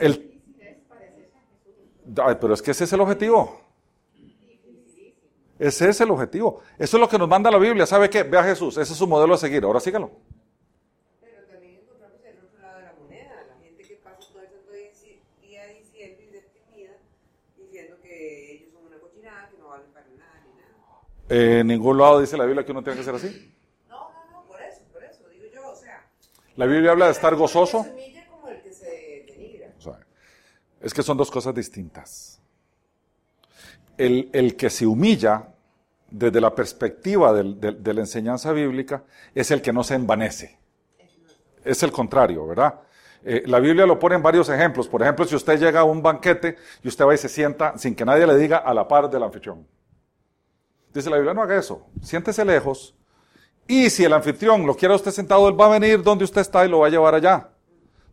el, 0.00 0.33
pero 2.40 2.54
es 2.54 2.62
que 2.62 2.72
ese 2.72 2.84
es 2.84 2.92
el 2.92 3.00
objetivo. 3.00 3.60
Ese 5.58 5.88
es 5.88 6.00
el 6.00 6.10
objetivo. 6.10 6.62
Eso 6.78 6.96
es 6.96 7.00
lo 7.00 7.08
que 7.08 7.18
nos 7.18 7.28
manda 7.28 7.50
la 7.50 7.58
Biblia. 7.58 7.86
¿Sabe 7.86 8.10
qué? 8.10 8.24
Ve 8.24 8.38
a 8.38 8.44
Jesús. 8.44 8.76
Ese 8.76 8.92
es 8.92 8.98
su 8.98 9.06
modelo 9.06 9.34
a 9.34 9.38
seguir. 9.38 9.64
Ahora 9.64 9.80
sígalo. 9.80 10.10
Pero 11.20 11.46
también 11.46 11.80
encontramos 11.80 12.20
el 12.24 12.38
otro 12.38 12.60
lado 12.60 12.78
de 12.78 12.84
la 12.84 12.92
moneda. 13.00 13.44
La 13.48 13.64
gente 13.64 13.82
que 13.84 13.94
pasa 13.96 14.18
todo 14.32 14.42
el 14.42 14.48
día 15.48 15.66
diciendo 15.68 16.22
y 16.22 16.32
deprimida, 16.32 16.92
diciendo 17.56 17.96
que 18.02 18.52
ellos 18.52 18.72
son 18.72 18.86
una 18.86 18.98
cochinada, 18.98 19.48
que 19.48 19.58
no 19.58 19.68
valen 19.68 19.86
para 19.92 20.06
nada 20.18 20.42
ni 20.44 20.60
nada. 20.60 20.74
Eh, 21.28 21.60
en 21.60 21.66
ningún 21.68 21.98
lado 21.98 22.20
dice 22.20 22.36
la 22.36 22.44
Biblia 22.44 22.64
que 22.64 22.72
uno 22.72 22.82
tiene 22.82 22.98
que 22.98 23.04
ser 23.04 23.14
así. 23.14 23.54
La 26.56 26.66
Biblia 26.66 26.92
habla 26.92 27.06
de 27.06 27.12
estar 27.12 27.34
gozoso. 27.34 27.84
Es 30.84 30.92
que 30.92 31.02
son 31.02 31.16
dos 31.16 31.30
cosas 31.30 31.54
distintas. 31.54 32.40
El, 33.96 34.54
que 34.56 34.68
se 34.68 34.86
humilla 34.86 35.48
desde 36.10 36.40
la 36.40 36.54
perspectiva 36.54 37.32
de 37.32 37.94
la 37.94 38.00
enseñanza 38.00 38.52
bíblica 38.52 39.02
es 39.34 39.50
el 39.50 39.62
que 39.62 39.72
no 39.72 39.82
se 39.82 39.94
envanece. 39.94 40.58
Es 41.64 41.82
el 41.82 41.90
contrario, 41.90 42.46
¿verdad? 42.46 42.80
Eh, 43.24 43.42
la 43.46 43.58
Biblia 43.58 43.86
lo 43.86 43.98
pone 43.98 44.16
en 44.16 44.22
varios 44.22 44.50
ejemplos. 44.50 44.86
Por 44.86 45.00
ejemplo, 45.00 45.24
si 45.24 45.34
usted 45.34 45.58
llega 45.58 45.80
a 45.80 45.84
un 45.84 46.02
banquete 46.02 46.56
y 46.82 46.88
usted 46.88 47.06
va 47.06 47.14
y 47.14 47.18
se 47.18 47.30
sienta 47.30 47.78
sin 47.78 47.94
que 47.94 48.04
nadie 48.04 48.26
le 48.26 48.36
diga 48.36 48.58
a 48.58 48.74
la 48.74 48.86
par 48.86 49.08
del 49.08 49.22
anfitrión. 49.22 49.66
Dice 50.92 51.08
la 51.08 51.16
Biblia, 51.16 51.32
no 51.32 51.42
haga 51.42 51.58
eso. 51.58 51.86
Siéntese 52.02 52.44
lejos 52.44 52.94
y 53.66 53.88
si 53.88 54.04
el 54.04 54.12
anfitrión 54.12 54.66
lo 54.66 54.76
quiere 54.76 54.94
usted 54.94 55.10
sentado, 55.10 55.48
él 55.48 55.58
va 55.58 55.66
a 55.66 55.78
venir 55.78 56.02
donde 56.02 56.24
usted 56.24 56.42
está 56.42 56.66
y 56.66 56.68
lo 56.68 56.80
va 56.80 56.88
a 56.88 56.90
llevar 56.90 57.14
allá. 57.14 57.48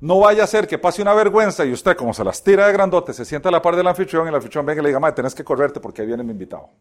No 0.01 0.19
vaya 0.19 0.43
a 0.43 0.47
ser 0.47 0.67
que 0.67 0.79
pase 0.79 1.01
una 1.01 1.13
vergüenza 1.13 1.63
y 1.63 1.71
usted, 1.71 1.95
como 1.95 2.11
se 2.11 2.23
las 2.23 2.43
tira 2.43 2.65
de 2.65 2.73
grandote, 2.73 3.13
se 3.13 3.23
sienta 3.23 3.49
a 3.49 3.51
la 3.51 3.61
par 3.61 3.75
del 3.75 3.85
anfitrión 3.85 4.25
y 4.25 4.29
el 4.29 4.35
anfitrión 4.35 4.65
venga 4.65 4.81
y 4.81 4.83
le 4.83 4.89
diga, 4.89 4.99
madre, 4.99 5.15
tenés 5.15 5.35
que 5.35 5.43
correrte 5.43 5.79
porque 5.79 6.01
ahí 6.01 6.07
viene 6.07 6.23
mi 6.23 6.31
invitado. 6.31 6.71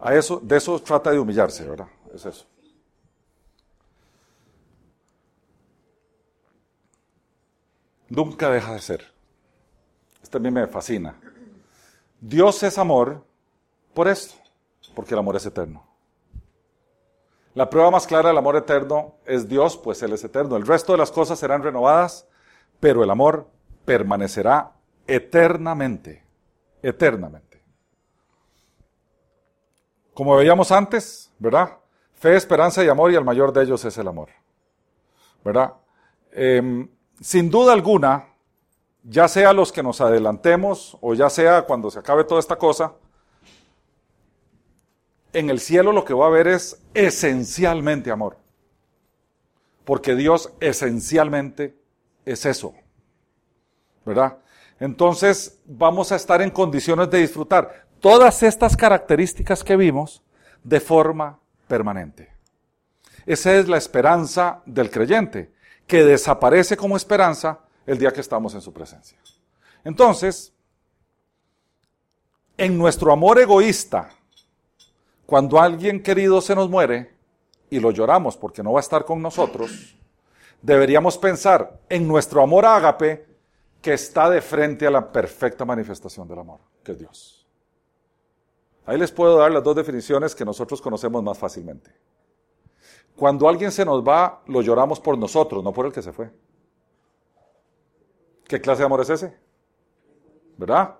A 0.00 0.14
eso, 0.14 0.38
de 0.38 0.56
eso 0.56 0.78
trata 0.80 1.10
de 1.10 1.18
humillarse, 1.18 1.64
¿verdad? 1.66 1.86
Es 2.14 2.26
eso. 2.26 2.46
Nunca 8.10 8.50
deja 8.50 8.74
de 8.74 8.80
ser. 8.80 9.06
Esto 10.22 10.32
también 10.32 10.52
me 10.52 10.66
fascina. 10.66 11.18
Dios 12.20 12.62
es 12.62 12.76
amor 12.76 13.24
por 13.94 14.08
esto 14.08 14.34
porque 14.94 15.14
el 15.14 15.20
amor 15.20 15.36
es 15.36 15.46
eterno. 15.46 15.91
La 17.54 17.68
prueba 17.68 17.90
más 17.90 18.06
clara 18.06 18.30
del 18.30 18.38
amor 18.38 18.56
eterno 18.56 19.16
es 19.26 19.48
Dios, 19.48 19.76
pues 19.76 20.02
Él 20.02 20.12
es 20.12 20.24
eterno. 20.24 20.56
El 20.56 20.66
resto 20.66 20.92
de 20.92 20.98
las 20.98 21.12
cosas 21.12 21.38
serán 21.38 21.62
renovadas, 21.62 22.26
pero 22.80 23.04
el 23.04 23.10
amor 23.10 23.48
permanecerá 23.84 24.72
eternamente, 25.06 26.24
eternamente. 26.82 27.62
Como 30.14 30.36
veíamos 30.36 30.72
antes, 30.72 31.30
¿verdad? 31.38 31.78
Fe, 32.14 32.36
esperanza 32.36 32.84
y 32.84 32.88
amor, 32.88 33.12
y 33.12 33.16
el 33.16 33.24
mayor 33.24 33.52
de 33.52 33.64
ellos 33.64 33.84
es 33.84 33.96
el 33.98 34.08
amor. 34.08 34.28
¿Verdad? 35.44 35.74
Em, 36.30 36.88
sin 37.20 37.50
duda 37.50 37.72
alguna, 37.72 38.28
ya 39.02 39.28
sea 39.28 39.52
los 39.52 39.72
que 39.72 39.82
nos 39.82 40.00
adelantemos 40.00 40.96
o 41.00 41.14
ya 41.14 41.28
sea 41.28 41.62
cuando 41.62 41.90
se 41.90 41.98
acabe 41.98 42.24
toda 42.24 42.40
esta 42.40 42.56
cosa, 42.56 42.94
en 45.32 45.50
el 45.50 45.60
cielo 45.60 45.92
lo 45.92 46.04
que 46.04 46.14
va 46.14 46.26
a 46.26 46.28
haber 46.28 46.48
es 46.48 46.80
esencialmente 46.94 48.10
amor. 48.10 48.36
Porque 49.84 50.14
Dios 50.14 50.52
esencialmente 50.60 51.76
es 52.24 52.46
eso. 52.46 52.74
¿Verdad? 54.04 54.38
Entonces 54.78 55.60
vamos 55.64 56.12
a 56.12 56.16
estar 56.16 56.42
en 56.42 56.50
condiciones 56.50 57.10
de 57.10 57.18
disfrutar 57.18 57.86
todas 58.00 58.42
estas 58.42 58.76
características 58.76 59.62
que 59.62 59.76
vimos 59.76 60.22
de 60.62 60.80
forma 60.80 61.38
permanente. 61.68 62.32
Esa 63.24 63.54
es 63.54 63.68
la 63.68 63.76
esperanza 63.76 64.62
del 64.66 64.90
creyente, 64.90 65.52
que 65.86 66.02
desaparece 66.02 66.76
como 66.76 66.96
esperanza 66.96 67.60
el 67.86 67.98
día 67.98 68.12
que 68.12 68.20
estamos 68.20 68.54
en 68.54 68.60
su 68.60 68.72
presencia. 68.72 69.18
Entonces, 69.84 70.52
en 72.56 72.76
nuestro 72.76 73.12
amor 73.12 73.38
egoísta, 73.38 74.10
cuando 75.26 75.60
alguien 75.60 76.02
querido 76.02 76.40
se 76.40 76.54
nos 76.54 76.68
muere 76.68 77.14
y 77.70 77.80
lo 77.80 77.90
lloramos 77.90 78.36
porque 78.36 78.62
no 78.62 78.72
va 78.72 78.80
a 78.80 78.82
estar 78.82 79.04
con 79.04 79.22
nosotros, 79.22 79.96
deberíamos 80.60 81.18
pensar 81.18 81.80
en 81.88 82.06
nuestro 82.06 82.42
amor 82.42 82.66
ágape 82.66 83.26
que 83.80 83.94
está 83.94 84.30
de 84.30 84.40
frente 84.40 84.86
a 84.86 84.90
la 84.90 85.10
perfecta 85.10 85.64
manifestación 85.64 86.28
del 86.28 86.38
amor, 86.38 86.60
que 86.84 86.92
es 86.92 86.98
Dios. 86.98 87.46
Ahí 88.86 88.98
les 88.98 89.10
puedo 89.10 89.38
dar 89.38 89.50
las 89.50 89.62
dos 89.62 89.76
definiciones 89.76 90.34
que 90.34 90.44
nosotros 90.44 90.80
conocemos 90.80 91.22
más 91.22 91.38
fácilmente. 91.38 91.92
Cuando 93.16 93.48
alguien 93.48 93.70
se 93.70 93.84
nos 93.84 94.06
va, 94.06 94.42
lo 94.46 94.62
lloramos 94.62 95.00
por 95.00 95.18
nosotros, 95.18 95.62
no 95.62 95.72
por 95.72 95.86
el 95.86 95.92
que 95.92 96.02
se 96.02 96.12
fue. 96.12 96.30
¿Qué 98.44 98.60
clase 98.60 98.80
de 98.80 98.86
amor 98.86 99.00
es 99.00 99.10
ese? 99.10 99.36
¿Verdad? 100.56 100.96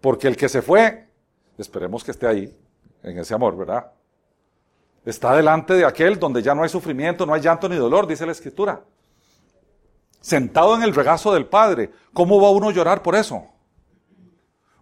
Porque 0.00 0.28
el 0.28 0.36
que 0.36 0.48
se 0.48 0.62
fue, 0.62 1.09
esperemos 1.62 2.04
que 2.04 2.10
esté 2.10 2.26
ahí, 2.26 2.56
en 3.02 3.18
ese 3.18 3.34
amor, 3.34 3.56
¿verdad? 3.56 3.92
Está 5.04 5.34
delante 5.34 5.74
de 5.74 5.84
aquel 5.84 6.18
donde 6.18 6.42
ya 6.42 6.54
no 6.54 6.62
hay 6.62 6.68
sufrimiento, 6.68 7.24
no 7.24 7.34
hay 7.34 7.40
llanto 7.40 7.68
ni 7.68 7.76
dolor, 7.76 8.06
dice 8.06 8.26
la 8.26 8.32
Escritura. 8.32 8.82
Sentado 10.20 10.74
en 10.74 10.82
el 10.82 10.94
regazo 10.94 11.32
del 11.32 11.46
Padre. 11.46 11.90
¿Cómo 12.12 12.40
va 12.40 12.50
uno 12.50 12.68
a 12.68 12.72
llorar 12.72 13.02
por 13.02 13.14
eso? 13.14 13.46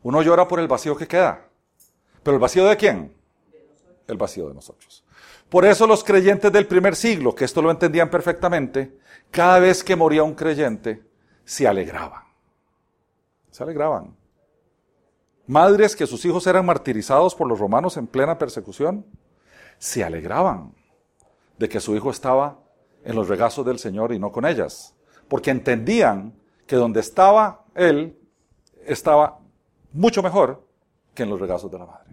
Uno 0.02 0.22
llora 0.22 0.48
por 0.48 0.58
el 0.58 0.66
vacío 0.66 0.96
que 0.96 1.06
queda. 1.06 1.46
¿Pero 2.22 2.36
el 2.36 2.40
vacío 2.40 2.66
de 2.66 2.76
quién? 2.76 3.14
El 4.08 4.16
vacío 4.16 4.48
de 4.48 4.54
nosotros. 4.54 5.04
Por 5.48 5.64
eso 5.64 5.86
los 5.86 6.02
creyentes 6.02 6.52
del 6.52 6.66
primer 6.66 6.96
siglo, 6.96 7.34
que 7.34 7.44
esto 7.44 7.62
lo 7.62 7.70
entendían 7.70 8.10
perfectamente, 8.10 8.98
cada 9.30 9.60
vez 9.60 9.84
que 9.84 9.96
moría 9.96 10.22
un 10.22 10.34
creyente, 10.34 11.02
se 11.44 11.66
alegraban. 11.66 12.24
Se 13.50 13.62
alegraban. 13.62 14.17
Madres 15.48 15.96
que 15.96 16.06
sus 16.06 16.26
hijos 16.26 16.46
eran 16.46 16.66
martirizados 16.66 17.34
por 17.34 17.48
los 17.48 17.58
romanos 17.58 17.96
en 17.96 18.06
plena 18.06 18.36
persecución, 18.36 19.06
se 19.78 20.04
alegraban 20.04 20.74
de 21.56 21.70
que 21.70 21.80
su 21.80 21.96
hijo 21.96 22.10
estaba 22.10 22.58
en 23.02 23.16
los 23.16 23.28
regazos 23.28 23.64
del 23.64 23.78
Señor 23.78 24.12
y 24.12 24.18
no 24.18 24.30
con 24.30 24.44
ellas, 24.44 24.94
porque 25.26 25.50
entendían 25.50 26.34
que 26.66 26.76
donde 26.76 27.00
estaba 27.00 27.64
él 27.74 28.18
estaba 28.84 29.38
mucho 29.90 30.22
mejor 30.22 30.66
que 31.14 31.22
en 31.22 31.30
los 31.30 31.40
regazos 31.40 31.70
de 31.70 31.78
la 31.78 31.86
madre. 31.86 32.10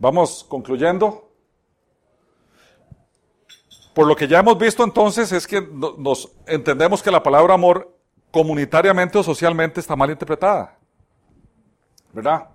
Vamos 0.00 0.44
concluyendo. 0.48 1.31
Por 3.94 4.06
lo 4.06 4.16
que 4.16 4.26
ya 4.26 4.38
hemos 4.38 4.58
visto 4.58 4.84
entonces 4.84 5.32
es 5.32 5.46
que 5.46 5.60
nos 5.60 6.32
entendemos 6.46 7.02
que 7.02 7.10
la 7.10 7.22
palabra 7.22 7.54
amor 7.54 7.94
comunitariamente 8.30 9.18
o 9.18 9.22
socialmente 9.22 9.80
está 9.80 9.94
mal 9.94 10.10
interpretada. 10.10 10.78
¿Verdad? 12.12 12.48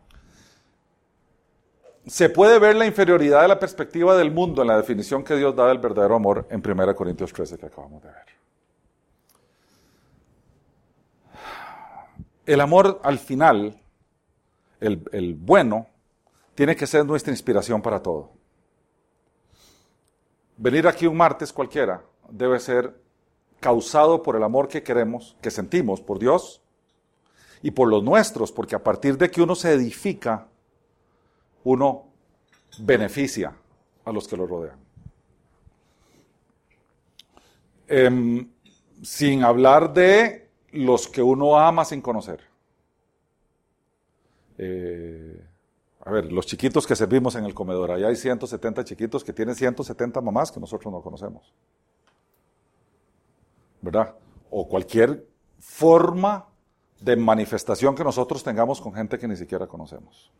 Se 2.07 2.29
puede 2.29 2.57
ver 2.57 2.75
la 2.75 2.85
inferioridad 2.85 3.41
de 3.41 3.49
la 3.49 3.59
perspectiva 3.59 4.15
del 4.17 4.31
mundo 4.31 4.61
en 4.61 4.69
la 4.69 4.77
definición 4.77 5.23
que 5.23 5.35
Dios 5.35 5.55
da 5.55 5.67
del 5.67 5.77
verdadero 5.77 6.15
amor 6.15 6.47
en 6.49 6.63
1 6.65 6.95
Corintios 6.95 7.31
13 7.33 7.57
que 7.57 7.65
acabamos 7.67 8.01
de 8.01 8.09
ver. 8.09 8.25
El 12.45 12.61
amor 12.61 13.01
al 13.03 13.19
final, 13.19 13.77
el, 14.79 15.03
el 15.11 15.35
bueno, 15.35 15.87
tiene 16.55 16.75
que 16.75 16.87
ser 16.87 17.05
nuestra 17.05 17.31
inspiración 17.31 17.81
para 17.81 18.01
todo. 18.01 18.36
Venir 20.57 20.87
aquí 20.87 21.05
un 21.05 21.15
martes 21.15 21.53
cualquiera 21.53 22.03
debe 22.29 22.59
ser 22.59 22.99
causado 23.59 24.23
por 24.23 24.35
el 24.35 24.43
amor 24.43 24.67
que 24.67 24.83
queremos, 24.83 25.35
que 25.41 25.51
sentimos 25.51 26.01
por 26.01 26.19
Dios 26.19 26.61
y 27.61 27.71
por 27.71 27.87
los 27.87 28.03
nuestros, 28.03 28.51
porque 28.51 28.75
a 28.75 28.83
partir 28.83 29.17
de 29.17 29.29
que 29.29 29.41
uno 29.41 29.55
se 29.55 29.73
edifica, 29.73 30.47
uno 31.63 32.05
beneficia 32.79 33.55
a 34.05 34.11
los 34.11 34.27
que 34.27 34.37
lo 34.37 34.47
rodean. 34.47 34.79
Em, 37.87 38.49
sin 39.01 39.43
hablar 39.43 39.93
de 39.93 40.49
los 40.71 41.07
que 41.07 41.21
uno 41.21 41.57
ama 41.57 41.85
sin 41.85 42.01
conocer. 42.01 42.41
Eh, 44.57 45.46
a 46.07 46.11
ver, 46.11 46.31
los 46.31 46.45
chiquitos 46.45 46.87
que 46.87 46.95
servimos 46.95 47.35
en 47.35 47.43
el 47.43 47.53
comedor, 47.53 47.91
allá 47.91 48.07
hay 48.07 48.15
170 48.15 48.85
chiquitos 48.85 49.25
que 49.25 49.33
tienen 49.33 49.55
170 49.55 50.21
mamás 50.21 50.53
que 50.53 50.59
nosotros 50.59 50.89
no 50.93 51.01
conocemos. 51.01 51.53
¿Verdad? 53.81 54.15
O 54.49 54.69
cualquier 54.69 55.27
forma 55.59 56.47
de 57.01 57.17
manifestación 57.17 57.93
que 57.93 58.05
nosotros 58.05 58.41
tengamos 58.41 58.79
con 58.79 58.93
gente 58.93 59.19
que 59.19 59.27
ni 59.27 59.35
siquiera 59.35 59.67
conocemos. 59.67 60.31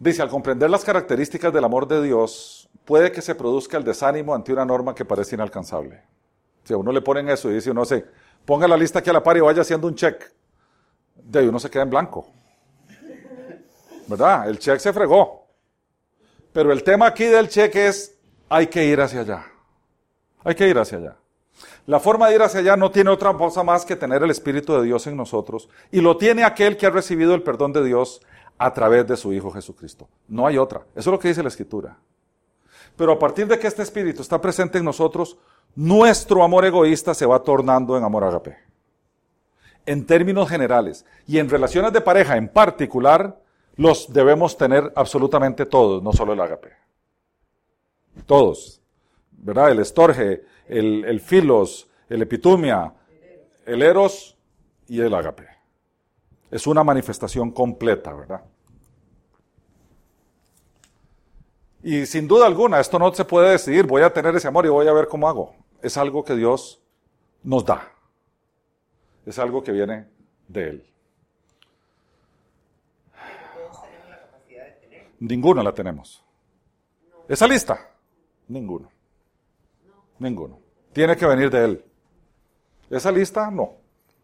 Dice, 0.00 0.22
al 0.22 0.28
comprender 0.28 0.68
las 0.68 0.84
características 0.84 1.52
del 1.52 1.62
amor 1.62 1.86
de 1.86 2.02
Dios, 2.02 2.68
puede 2.84 3.12
que 3.12 3.22
se 3.22 3.36
produzca 3.36 3.76
el 3.76 3.84
desánimo 3.84 4.34
ante 4.34 4.52
una 4.52 4.64
norma 4.64 4.96
que 4.96 5.04
parece 5.04 5.36
inalcanzable. 5.36 6.02
Si 6.64 6.74
a 6.74 6.76
uno 6.76 6.90
le 6.90 7.02
ponen 7.02 7.28
eso 7.28 7.48
y 7.52 7.54
dice, 7.54 7.72
no 7.72 7.84
sé, 7.84 8.04
ponga 8.44 8.66
la 8.66 8.76
lista 8.76 8.98
aquí 8.98 9.10
a 9.10 9.12
la 9.12 9.22
par 9.22 9.36
y 9.36 9.40
vaya 9.40 9.62
haciendo 9.62 9.86
un 9.86 9.94
check 9.94 10.34
de 11.26 11.40
ahí 11.40 11.48
uno 11.48 11.58
se 11.58 11.70
queda 11.70 11.82
en 11.82 11.90
blanco. 11.90 12.26
¿Verdad? 14.06 14.48
El 14.48 14.58
cheque 14.58 14.78
se 14.78 14.92
fregó. 14.92 15.46
Pero 16.52 16.72
el 16.72 16.82
tema 16.82 17.06
aquí 17.06 17.24
del 17.24 17.48
cheque 17.48 17.88
es, 17.88 18.16
hay 18.48 18.68
que 18.68 18.84
ir 18.84 19.00
hacia 19.00 19.20
allá. 19.20 19.46
Hay 20.44 20.54
que 20.54 20.68
ir 20.68 20.78
hacia 20.78 20.98
allá. 20.98 21.16
La 21.86 22.00
forma 22.00 22.28
de 22.28 22.36
ir 22.36 22.42
hacia 22.42 22.60
allá 22.60 22.76
no 22.76 22.90
tiene 22.90 23.10
otra 23.10 23.32
cosa 23.34 23.62
más 23.62 23.84
que 23.84 23.96
tener 23.96 24.22
el 24.22 24.30
Espíritu 24.30 24.74
de 24.74 24.84
Dios 24.84 25.06
en 25.06 25.16
nosotros. 25.16 25.68
Y 25.90 26.00
lo 26.00 26.16
tiene 26.16 26.44
aquel 26.44 26.76
que 26.76 26.86
ha 26.86 26.90
recibido 26.90 27.34
el 27.34 27.42
perdón 27.42 27.72
de 27.72 27.84
Dios 27.84 28.20
a 28.58 28.72
través 28.72 29.06
de 29.06 29.16
su 29.16 29.32
Hijo 29.32 29.50
Jesucristo. 29.50 30.08
No 30.28 30.46
hay 30.46 30.56
otra. 30.58 30.80
Eso 30.94 31.10
es 31.10 31.12
lo 31.12 31.18
que 31.18 31.28
dice 31.28 31.42
la 31.42 31.48
Escritura. 31.48 31.98
Pero 32.96 33.12
a 33.12 33.18
partir 33.18 33.46
de 33.46 33.58
que 33.58 33.66
este 33.66 33.82
Espíritu 33.82 34.22
está 34.22 34.40
presente 34.40 34.78
en 34.78 34.84
nosotros, 34.84 35.36
nuestro 35.74 36.42
amor 36.42 36.64
egoísta 36.64 37.12
se 37.12 37.26
va 37.26 37.42
tornando 37.42 37.96
en 37.96 38.04
amor 38.04 38.24
agape 38.24 38.65
en 39.86 40.04
términos 40.04 40.48
generales 40.48 41.06
y 41.26 41.38
en 41.38 41.48
relaciones 41.48 41.92
de 41.92 42.00
pareja 42.00 42.36
en 42.36 42.48
particular, 42.48 43.40
los 43.76 44.12
debemos 44.12 44.56
tener 44.56 44.92
absolutamente 44.96 45.64
todos, 45.64 46.02
no 46.02 46.12
solo 46.12 46.32
el 46.32 46.40
agape. 46.40 46.72
Todos. 48.26 48.82
¿Verdad? 49.30 49.70
El 49.70 49.78
estorge, 49.78 50.42
el, 50.68 51.04
el 51.04 51.20
filos, 51.20 51.88
el 52.08 52.22
epitumia, 52.22 52.92
el 53.64 53.82
eros 53.82 54.36
y 54.88 55.00
el 55.00 55.14
agape. 55.14 55.46
Es 56.50 56.66
una 56.66 56.82
manifestación 56.82 57.50
completa, 57.50 58.12
¿verdad? 58.12 58.40
Y 61.82 62.06
sin 62.06 62.26
duda 62.26 62.46
alguna, 62.46 62.80
esto 62.80 62.98
no 62.98 63.14
se 63.14 63.24
puede 63.24 63.50
decidir, 63.50 63.86
voy 63.86 64.02
a 64.02 64.12
tener 64.12 64.34
ese 64.34 64.48
amor 64.48 64.66
y 64.66 64.70
voy 64.70 64.88
a 64.88 64.92
ver 64.92 65.06
cómo 65.06 65.28
hago. 65.28 65.54
Es 65.82 65.96
algo 65.96 66.24
que 66.24 66.34
Dios 66.34 66.80
nos 67.44 67.64
da 67.64 67.95
es 69.26 69.38
algo 69.38 69.62
que 69.62 69.72
viene 69.72 70.06
de 70.48 70.68
Él. 70.68 70.86
Ninguno 75.18 75.62
la 75.62 75.72
tenemos. 75.72 76.22
¿Esa 77.28 77.46
lista? 77.46 77.90
Ninguno. 78.48 78.90
Ninguno. 80.18 80.60
Tiene 80.92 81.16
que 81.16 81.26
venir 81.26 81.50
de 81.50 81.64
Él. 81.64 81.84
¿Esa 82.90 83.10
lista? 83.10 83.50
No. 83.50 83.76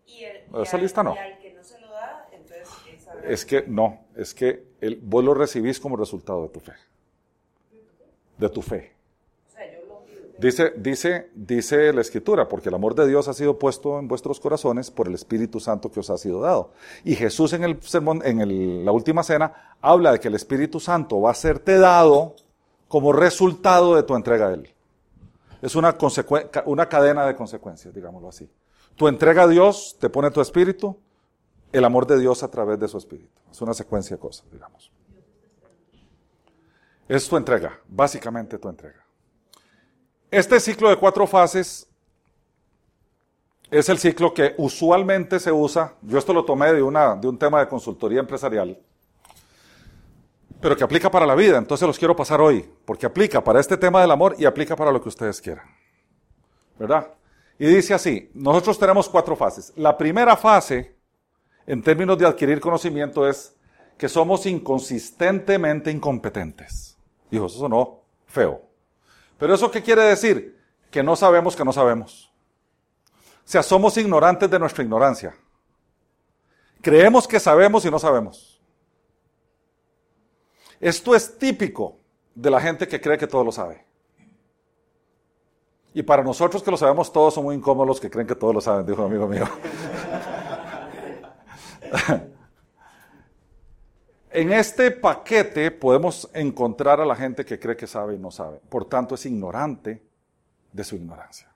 Y 0.06 0.24
el, 0.24 0.44
Esa 0.62 0.76
al- 0.76 0.82
lista 0.82 1.02
no. 1.02 1.14
y 1.14 1.18
al 1.18 1.38
que 1.38 1.52
no 1.54 1.64
se 1.64 1.80
lo 1.80 1.88
da, 1.90 2.28
entonces 2.32 2.68
es 2.92 3.02
saber- 3.04 3.30
Es 3.32 3.44
que 3.46 3.62
no, 3.66 4.04
es 4.14 4.34
que 4.34 4.66
el, 4.80 4.96
vos 5.02 5.24
lo 5.24 5.34
recibís 5.34 5.80
como 5.80 5.96
resultado 5.96 6.42
de 6.42 6.48
tu 6.50 6.60
fe. 6.60 6.72
De 8.38 8.48
tu 8.50 8.60
fe. 8.62 8.92
o 9.48 9.50
sea, 9.50 9.72
yo 9.72 9.86
lo 9.86 10.04
pido. 10.04 10.21
Dice, 10.38 10.72
dice, 10.76 11.30
dice 11.34 11.92
la 11.92 12.00
Escritura, 12.00 12.48
porque 12.48 12.68
el 12.68 12.74
amor 12.74 12.94
de 12.94 13.06
Dios 13.06 13.28
ha 13.28 13.34
sido 13.34 13.58
puesto 13.58 13.98
en 13.98 14.08
vuestros 14.08 14.40
corazones 14.40 14.90
por 14.90 15.06
el 15.06 15.14
Espíritu 15.14 15.60
Santo 15.60 15.90
que 15.90 16.00
os 16.00 16.10
ha 16.10 16.16
sido 16.16 16.40
dado. 16.40 16.72
Y 17.04 17.14
Jesús 17.14 17.52
en 17.52 17.64
el 17.64 17.80
sermón, 17.82 18.22
en 18.24 18.84
la 18.84 18.92
última 18.92 19.22
cena, 19.22 19.76
habla 19.80 20.12
de 20.12 20.20
que 20.20 20.28
el 20.28 20.34
Espíritu 20.34 20.80
Santo 20.80 21.20
va 21.20 21.32
a 21.32 21.34
serte 21.34 21.78
dado 21.78 22.34
como 22.88 23.12
resultado 23.12 23.94
de 23.94 24.02
tu 24.02 24.14
entrega 24.14 24.48
a 24.48 24.54
Él. 24.54 24.68
Es 25.60 25.76
una, 25.76 25.96
una 26.66 26.88
cadena 26.88 27.26
de 27.26 27.36
consecuencias, 27.36 27.94
digámoslo 27.94 28.28
así. 28.28 28.50
Tu 28.96 29.08
entrega 29.08 29.44
a 29.44 29.48
Dios 29.48 29.96
te 30.00 30.10
pone 30.10 30.30
tu 30.30 30.40
espíritu, 30.40 30.98
el 31.72 31.84
amor 31.84 32.06
de 32.06 32.18
Dios 32.18 32.42
a 32.42 32.48
través 32.48 32.78
de 32.78 32.88
su 32.88 32.98
espíritu. 32.98 33.30
Es 33.50 33.60
una 33.62 33.74
secuencia 33.74 34.16
de 34.16 34.20
cosas, 34.20 34.50
digamos. 34.50 34.90
Es 37.08 37.28
tu 37.28 37.36
entrega, 37.36 37.78
básicamente 37.86 38.58
tu 38.58 38.68
entrega. 38.68 39.01
Este 40.32 40.58
ciclo 40.60 40.88
de 40.88 40.96
cuatro 40.96 41.26
fases 41.26 41.86
es 43.70 43.88
el 43.90 43.98
ciclo 43.98 44.32
que 44.32 44.54
usualmente 44.56 45.38
se 45.38 45.52
usa, 45.52 45.92
yo 46.00 46.16
esto 46.16 46.32
lo 46.32 46.42
tomé 46.42 46.72
de, 46.72 46.82
una, 46.82 47.14
de 47.16 47.28
un 47.28 47.38
tema 47.38 47.60
de 47.60 47.68
consultoría 47.68 48.20
empresarial, 48.20 48.80
pero 50.58 50.74
que 50.74 50.84
aplica 50.84 51.10
para 51.10 51.26
la 51.26 51.34
vida, 51.34 51.58
entonces 51.58 51.86
los 51.86 51.98
quiero 51.98 52.16
pasar 52.16 52.40
hoy, 52.40 52.66
porque 52.86 53.04
aplica 53.04 53.44
para 53.44 53.60
este 53.60 53.76
tema 53.76 54.00
del 54.00 54.10
amor 54.10 54.34
y 54.38 54.46
aplica 54.46 54.74
para 54.74 54.90
lo 54.90 55.02
que 55.02 55.10
ustedes 55.10 55.38
quieran. 55.38 55.66
¿Verdad? 56.78 57.12
Y 57.58 57.66
dice 57.66 57.92
así, 57.92 58.30
nosotros 58.32 58.78
tenemos 58.78 59.10
cuatro 59.10 59.36
fases. 59.36 59.70
La 59.76 59.98
primera 59.98 60.34
fase, 60.34 60.96
en 61.66 61.82
términos 61.82 62.16
de 62.16 62.24
adquirir 62.24 62.58
conocimiento, 62.58 63.28
es 63.28 63.54
que 63.98 64.08
somos 64.08 64.46
inconsistentemente 64.46 65.90
incompetentes. 65.90 66.96
Dijo, 67.30 67.44
eso 67.44 67.58
sonó 67.58 68.00
feo. 68.26 68.71
Pero 69.38 69.54
eso 69.54 69.70
qué 69.70 69.82
quiere 69.82 70.02
decir? 70.02 70.58
Que 70.90 71.02
no 71.02 71.16
sabemos 71.16 71.56
que 71.56 71.64
no 71.64 71.72
sabemos. 71.72 72.32
O 73.44 73.48
sea, 73.48 73.62
somos 73.62 73.96
ignorantes 73.96 74.50
de 74.50 74.58
nuestra 74.58 74.84
ignorancia. 74.84 75.34
Creemos 76.80 77.26
que 77.26 77.40
sabemos 77.40 77.84
y 77.84 77.90
no 77.90 77.98
sabemos. 77.98 78.60
Esto 80.80 81.14
es 81.14 81.38
típico 81.38 81.98
de 82.34 82.50
la 82.50 82.60
gente 82.60 82.88
que 82.88 83.00
cree 83.00 83.18
que 83.18 83.26
todo 83.26 83.44
lo 83.44 83.52
sabe. 83.52 83.84
Y 85.94 86.02
para 86.02 86.22
nosotros 86.22 86.62
que 86.62 86.70
lo 86.70 86.76
sabemos 86.76 87.12
todos 87.12 87.34
son 87.34 87.44
muy 87.44 87.54
incómodos 87.54 87.86
los 87.88 88.00
que 88.00 88.10
creen 88.10 88.26
que 88.26 88.34
todo 88.34 88.52
lo 88.52 88.60
saben, 88.60 88.86
dijo 88.86 89.02
un 89.04 89.10
amigo 89.10 89.28
mío. 89.28 89.46
en 94.32 94.52
este 94.52 94.90
paquete 94.90 95.70
podemos 95.70 96.28
encontrar 96.34 97.00
a 97.00 97.06
la 97.06 97.16
gente 97.16 97.44
que 97.44 97.58
cree 97.58 97.76
que 97.76 97.86
sabe 97.86 98.14
y 98.14 98.18
no 98.18 98.30
sabe. 98.30 98.60
Por 98.68 98.86
tanto, 98.86 99.14
es 99.14 99.26
ignorante 99.26 100.02
de 100.72 100.84
su 100.84 100.96
ignorancia. 100.96 101.48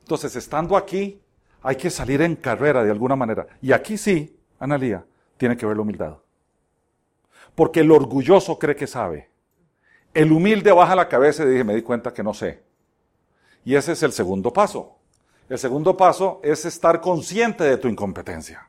Entonces, 0.00 0.36
estando 0.36 0.76
aquí, 0.76 1.20
hay 1.62 1.76
que 1.76 1.90
salir 1.90 2.22
en 2.22 2.36
carrera 2.36 2.84
de 2.84 2.90
alguna 2.90 3.16
manera. 3.16 3.46
Y 3.60 3.72
aquí 3.72 3.98
sí, 3.98 4.38
Analía, 4.58 5.04
tiene 5.36 5.56
que 5.56 5.66
ver 5.66 5.76
la 5.76 5.82
humildad. 5.82 6.16
Porque 7.54 7.80
el 7.80 7.90
orgulloso 7.90 8.58
cree 8.58 8.76
que 8.76 8.86
sabe. 8.86 9.30
El 10.14 10.32
humilde 10.32 10.72
baja 10.72 10.94
la 10.94 11.08
cabeza 11.08 11.44
y 11.44 11.48
dice, 11.48 11.64
me 11.64 11.74
di 11.74 11.82
cuenta 11.82 12.12
que 12.14 12.22
no 12.22 12.32
sé. 12.32 12.62
Y 13.64 13.74
ese 13.74 13.92
es 13.92 14.02
el 14.02 14.12
segundo 14.12 14.52
paso. 14.52 14.96
El 15.48 15.58
segundo 15.58 15.96
paso 15.96 16.40
es 16.42 16.64
estar 16.64 17.00
consciente 17.00 17.64
de 17.64 17.76
tu 17.76 17.88
incompetencia. 17.88 18.68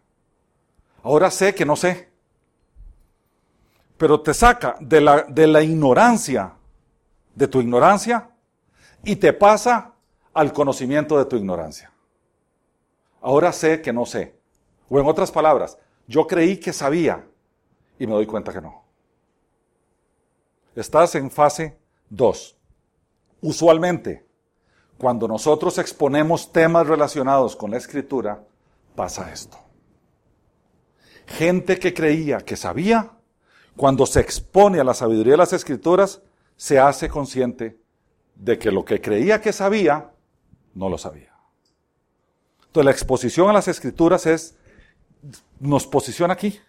Ahora 1.03 1.31
sé 1.31 1.55
que 1.55 1.65
no 1.65 1.75
sé. 1.75 2.09
Pero 3.97 4.21
te 4.21 4.33
saca 4.33 4.75
de 4.79 5.01
la, 5.01 5.23
de 5.23 5.47
la 5.47 5.61
ignorancia, 5.61 6.53
de 7.35 7.47
tu 7.47 7.61
ignorancia, 7.61 8.29
y 9.03 9.15
te 9.15 9.33
pasa 9.33 9.93
al 10.33 10.53
conocimiento 10.53 11.17
de 11.17 11.25
tu 11.25 11.35
ignorancia. 11.35 11.91
Ahora 13.21 13.51
sé 13.51 13.81
que 13.81 13.91
no 13.91 14.05
sé. 14.05 14.35
O 14.89 14.99
en 14.99 15.07
otras 15.07 15.31
palabras, 15.31 15.77
yo 16.07 16.27
creí 16.27 16.57
que 16.57 16.73
sabía 16.73 17.25
y 17.99 18.07
me 18.07 18.13
doy 18.13 18.25
cuenta 18.25 18.53
que 18.53 18.61
no. 18.61 18.83
Estás 20.75 21.15
en 21.15 21.31
fase 21.31 21.77
2. 22.09 22.55
Usualmente, 23.41 24.27
cuando 24.97 25.27
nosotros 25.27 25.77
exponemos 25.77 26.51
temas 26.51 26.87
relacionados 26.87 27.55
con 27.55 27.71
la 27.71 27.77
escritura, 27.77 28.43
pasa 28.95 29.31
esto. 29.31 29.57
Gente 31.25 31.77
que 31.79 31.93
creía 31.93 32.39
que 32.39 32.55
sabía, 32.55 33.16
cuando 33.77 34.05
se 34.07 34.19
expone 34.19 34.79
a 34.79 34.83
la 34.83 34.93
sabiduría 34.93 35.33
de 35.33 35.37
las 35.37 35.53
escrituras, 35.53 36.21
se 36.57 36.79
hace 36.79 37.07
consciente 37.07 37.79
de 38.35 38.57
que 38.57 38.71
lo 38.71 38.83
que 38.83 38.99
creía 38.99 39.39
que 39.39 39.53
sabía, 39.53 40.11
no 40.73 40.89
lo 40.89 40.97
sabía. 40.97 41.33
Entonces 42.65 42.85
la 42.85 42.91
exposición 42.91 43.49
a 43.49 43.53
las 43.53 43.67
escrituras 43.67 44.25
es, 44.25 44.57
nos 45.59 45.85
posiciona 45.85 46.33
aquí. 46.33 46.59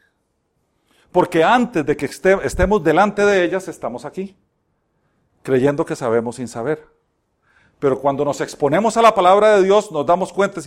Porque 1.10 1.42
antes 1.42 1.84
de 1.84 1.96
que 1.96 2.06
estemos 2.44 2.84
delante 2.84 3.24
de 3.24 3.42
ellas, 3.42 3.68
estamos 3.68 4.04
aquí, 4.04 4.36
creyendo 5.42 5.86
que 5.86 5.96
sabemos 5.96 6.36
sin 6.36 6.46
saber. 6.46 6.86
Pero 7.78 8.00
cuando 8.00 8.24
nos 8.24 8.42
exponemos 8.42 8.98
a 8.98 9.02
la 9.02 9.14
palabra 9.14 9.56
de 9.56 9.62
Dios, 9.62 9.90
nos 9.90 10.04
damos 10.04 10.32
cuenta, 10.32 10.60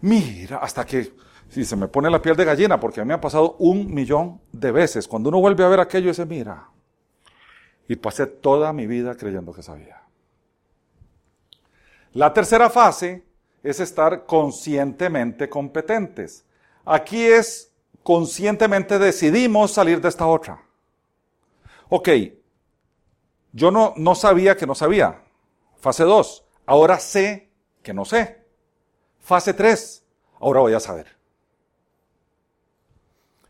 mira, 0.00 0.56
hasta 0.58 0.86
que 0.86 1.12
si 1.52 1.66
se 1.66 1.76
me 1.76 1.86
pone 1.86 2.08
la 2.08 2.22
piel 2.22 2.34
de 2.34 2.46
gallina, 2.46 2.80
porque 2.80 3.02
a 3.02 3.04
mí 3.04 3.08
me 3.08 3.14
ha 3.14 3.20
pasado 3.20 3.56
un 3.58 3.92
millón 3.92 4.40
de 4.52 4.72
veces. 4.72 5.06
Cuando 5.06 5.28
uno 5.28 5.38
vuelve 5.38 5.62
a 5.62 5.68
ver 5.68 5.80
aquello, 5.80 6.08
dice, 6.08 6.24
mira, 6.24 6.70
y 7.86 7.96
pasé 7.96 8.26
toda 8.26 8.72
mi 8.72 8.86
vida 8.86 9.14
creyendo 9.14 9.52
que 9.52 9.62
sabía. 9.62 10.00
La 12.14 12.32
tercera 12.32 12.70
fase 12.70 13.26
es 13.62 13.80
estar 13.80 14.24
conscientemente 14.24 15.50
competentes. 15.50 16.46
Aquí 16.86 17.22
es 17.22 17.70
conscientemente 18.02 18.98
decidimos 18.98 19.72
salir 19.72 20.00
de 20.00 20.08
esta 20.08 20.26
otra. 20.26 20.64
Ok, 21.90 22.08
yo 23.52 23.70
no, 23.70 23.92
no 23.98 24.14
sabía 24.14 24.56
que 24.56 24.66
no 24.66 24.74
sabía. 24.74 25.22
Fase 25.76 26.04
2. 26.04 26.46
Ahora 26.64 26.98
sé 26.98 27.50
que 27.82 27.92
no 27.92 28.06
sé. 28.06 28.42
Fase 29.20 29.52
3. 29.52 30.02
Ahora 30.40 30.60
voy 30.60 30.72
a 30.72 30.80
saber. 30.80 31.21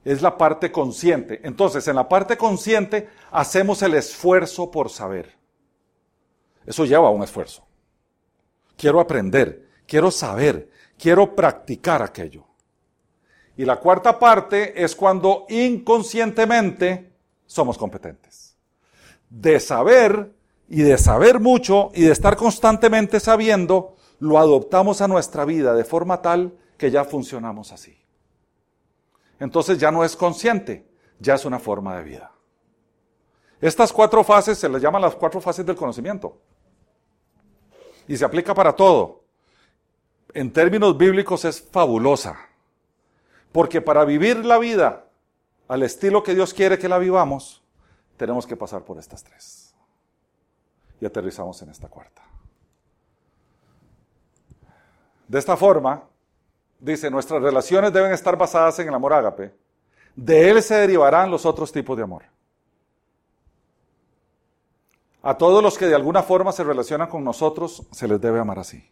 Es 0.05 0.23
la 0.23 0.37
parte 0.37 0.73
consciente. 0.73 1.41
Entonces, 1.45 1.87
en 1.89 1.97
la 1.97 2.09
parte 2.09 2.37
consciente 2.37 3.09
hacemos 3.31 3.83
el 3.83 3.95
esfuerzo 3.95 4.71
por 4.71 4.91
saber. 4.91 5.37
Eso 6.67 6.85
lleva 6.85 7.09
a 7.09 7.11
un 7.11 7.23
esfuerzo. 7.23 7.67
Quiero 8.77 9.01
aprender, 9.01 9.69
quiero 9.87 10.11
saber, 10.11 10.71
quiero 10.99 11.35
practicar 11.35 12.03
aquello. 12.03 12.45
Y 13.57 13.65
la 13.65 13.79
cuarta 13.79 14.19
parte 14.19 14.83
es 14.83 14.97
cuando 14.97 15.47
inconscientemente 15.49 17.13
somos 17.47 17.77
competentes. 17.77 18.57
De 19.29 19.61
saber 19.61 20.33
y 20.69 20.83
de 20.83 20.97
saber 20.99 21.39
mucho 21.39 21.91
y 21.95 22.03
de 22.03 22.13
estar 22.13 22.37
constantemente 22.37 23.21
sabiendo, 23.21 23.97
lo 24.21 24.39
adoptamos 24.39 25.01
a 25.01 25.09
nuestra 25.09 25.45
vida 25.45 25.75
de 25.75 25.85
forma 25.85 26.23
tal 26.23 26.55
que 26.79 26.91
ya 26.91 27.05
funcionamos 27.05 27.73
así. 27.73 28.02
Entonces 29.43 29.77
ya 29.77 29.91
no 29.91 30.05
es 30.05 30.15
consciente, 30.15 30.87
ya 31.19 31.35
es 31.35 31.45
una 31.45 31.59
forma 31.59 31.97
de 31.97 32.05
vida. 32.05 32.31
Estas 33.61 33.93
cuatro 33.93 34.23
fases 34.23 34.57
se 34.57 34.69
les 34.69 34.81
llaman 34.81 35.03
las 35.03 35.17
cuatro 35.17 35.41
fases 35.41 35.67
del 35.67 35.75
conocimiento. 35.75 36.39
Y 38.07 38.17
se 38.17 38.25
aplica 38.25 38.55
para 38.55 38.77
todo. 38.77 39.25
En 40.33 40.53
términos 40.53 40.97
bíblicos 40.97 41.45
es 41.45 41.61
fabulosa. 41.61 42.39
Porque 43.51 43.81
para 43.81 44.05
vivir 44.05 44.45
la 44.45 44.59
vida 44.59 45.07
al 45.67 45.83
estilo 45.83 46.23
que 46.23 46.37
Dios 46.37 46.55
quiere 46.55 46.79
que 46.79 46.89
la 46.89 46.99
vivamos, 46.99 47.65
tenemos 48.17 48.47
que 48.47 48.57
pasar 48.57 48.85
por 48.85 48.97
estas 49.01 49.25
tres 49.25 49.75
y 51.01 51.05
aterrizamos 51.05 51.61
en 51.63 51.71
esta 51.71 51.89
cuarta. 51.89 52.23
De 55.27 55.37
esta 55.41 55.57
forma, 55.57 56.05
dice, 56.83 57.11
nuestras 57.11 57.41
relaciones 57.41 57.93
deben 57.93 58.13
estar 58.13 58.37
basadas 58.37 58.79
en 58.81 58.89
el 58.89 58.95
amor 58.95 59.15
ágape. 59.15 59.55
De 60.15 60.51
él 60.51 60.63
se 60.63 60.75
derivarán 60.75 61.31
los 61.31 61.47
otros 61.47 61.73
tipos 61.73 61.97
de 61.97 62.03
amor. 62.03 62.25
A 65.23 65.39
todos 65.39 65.63
los 65.63 65.79
que 65.79 65.87
de 65.87 65.95
alguna 65.95 66.23
forma 66.23 66.51
se 66.51 66.65
relacionan 66.65 67.09
con 67.09 67.23
nosotros, 67.23 67.87
se 67.93 68.09
les 68.09 68.21
debe 68.21 68.41
amar 68.41 68.59
así. 68.59 68.85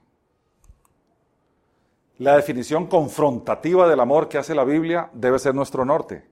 La 2.18 2.36
definición 2.36 2.86
confrontativa 2.86 3.88
del 3.88 3.98
amor 3.98 4.28
que 4.28 4.38
hace 4.38 4.54
la 4.54 4.62
Biblia 4.62 5.10
debe 5.12 5.38
ser 5.38 5.54
nuestro 5.54 5.84
norte, 5.84 6.30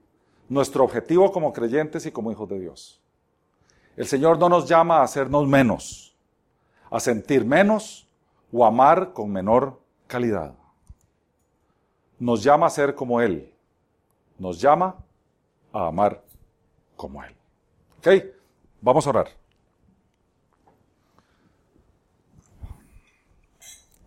nuestro 0.48 0.84
objetivo 0.84 1.32
como 1.32 1.52
creyentes 1.52 2.06
y 2.06 2.12
como 2.12 2.30
hijos 2.30 2.48
de 2.48 2.60
Dios. 2.60 3.02
El 3.96 4.06
Señor 4.06 4.38
no 4.38 4.48
nos 4.48 4.68
llama 4.68 4.98
a 4.98 5.02
hacernos 5.02 5.48
menos, 5.48 6.16
a 6.90 7.00
sentir 7.00 7.44
menos 7.44 8.08
o 8.52 8.64
amar 8.64 9.12
con 9.12 9.32
menor 9.32 9.80
calidad. 10.06 10.57
Nos 12.18 12.42
llama 12.42 12.66
a 12.66 12.70
ser 12.70 12.94
como 12.94 13.20
Él. 13.20 13.52
Nos 14.38 14.60
llama 14.60 14.96
a 15.72 15.86
amar 15.86 16.22
como 16.96 17.22
Él. 17.22 17.34
¿Ok? 17.98 18.08
Vamos 18.80 19.06
a 19.06 19.10
orar. 19.10 19.28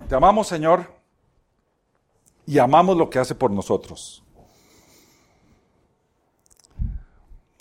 Te 0.08 0.16
amamos, 0.16 0.48
Señor, 0.48 0.88
y 2.46 2.60
amamos 2.60 2.98
lo 2.98 3.10
que 3.10 3.20
hace 3.20 3.34
por 3.34 3.50
nosotros. 3.50 4.22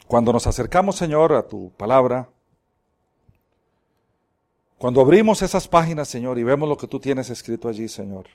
Cuando 0.08 0.32
nos 0.32 0.48
acercamos, 0.48 0.96
Señor, 0.96 1.32
a 1.32 1.46
tu 1.46 1.70
palabra, 1.76 2.28
cuando 4.78 5.00
abrimos 5.00 5.42
esas 5.42 5.68
páginas, 5.68 6.08
Señor, 6.08 6.38
y 6.38 6.42
vemos 6.42 6.68
lo 6.68 6.76
que 6.76 6.88
tú 6.88 6.98
tienes 6.98 7.30
escrito 7.30 7.68
allí, 7.68 7.86
Señor, 7.86 8.26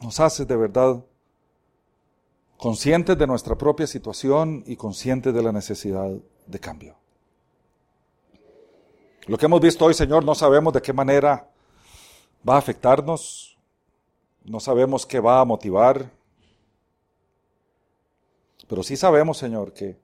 nos 0.00 0.20
haces 0.20 0.46
de 0.46 0.54
verdad 0.54 1.04
conscientes 2.60 3.16
de 3.16 3.26
nuestra 3.26 3.56
propia 3.56 3.86
situación 3.86 4.62
y 4.66 4.76
conscientes 4.76 5.32
de 5.32 5.42
la 5.42 5.50
necesidad 5.50 6.10
de 6.46 6.60
cambio. 6.60 6.94
Lo 9.26 9.38
que 9.38 9.46
hemos 9.46 9.62
visto 9.62 9.86
hoy, 9.86 9.94
Señor, 9.94 10.24
no 10.26 10.34
sabemos 10.34 10.74
de 10.74 10.82
qué 10.82 10.92
manera 10.92 11.48
va 12.46 12.56
a 12.56 12.58
afectarnos, 12.58 13.58
no 14.44 14.60
sabemos 14.60 15.06
qué 15.06 15.20
va 15.20 15.40
a 15.40 15.44
motivar, 15.46 16.10
pero 18.68 18.82
sí 18.82 18.94
sabemos, 18.94 19.38
Señor, 19.38 19.72
que 19.72 19.98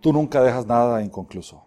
tú 0.00 0.14
nunca 0.14 0.40
dejas 0.40 0.64
nada 0.64 1.02
inconcluso. 1.02 1.66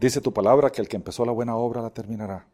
Dice 0.00 0.20
tu 0.20 0.32
palabra 0.32 0.70
que 0.70 0.80
el 0.80 0.88
que 0.88 0.96
empezó 0.96 1.24
la 1.24 1.32
buena 1.32 1.56
obra 1.56 1.80
la 1.80 1.90
terminará. 1.90 2.46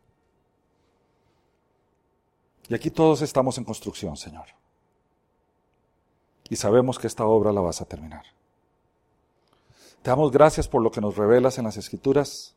Y 2.68 2.74
aquí 2.74 2.90
todos 2.90 3.22
estamos 3.22 3.58
en 3.58 3.64
construcción, 3.64 4.16
Señor. 4.16 4.46
Y 6.48 6.56
sabemos 6.56 6.98
que 6.98 7.06
esta 7.06 7.24
obra 7.24 7.52
la 7.52 7.60
vas 7.60 7.80
a 7.80 7.84
terminar. 7.84 8.24
Te 10.02 10.10
damos 10.10 10.30
gracias 10.30 10.68
por 10.68 10.82
lo 10.82 10.90
que 10.90 11.00
nos 11.00 11.16
revelas 11.16 11.58
en 11.58 11.64
las 11.64 11.76
Escrituras. 11.76 12.54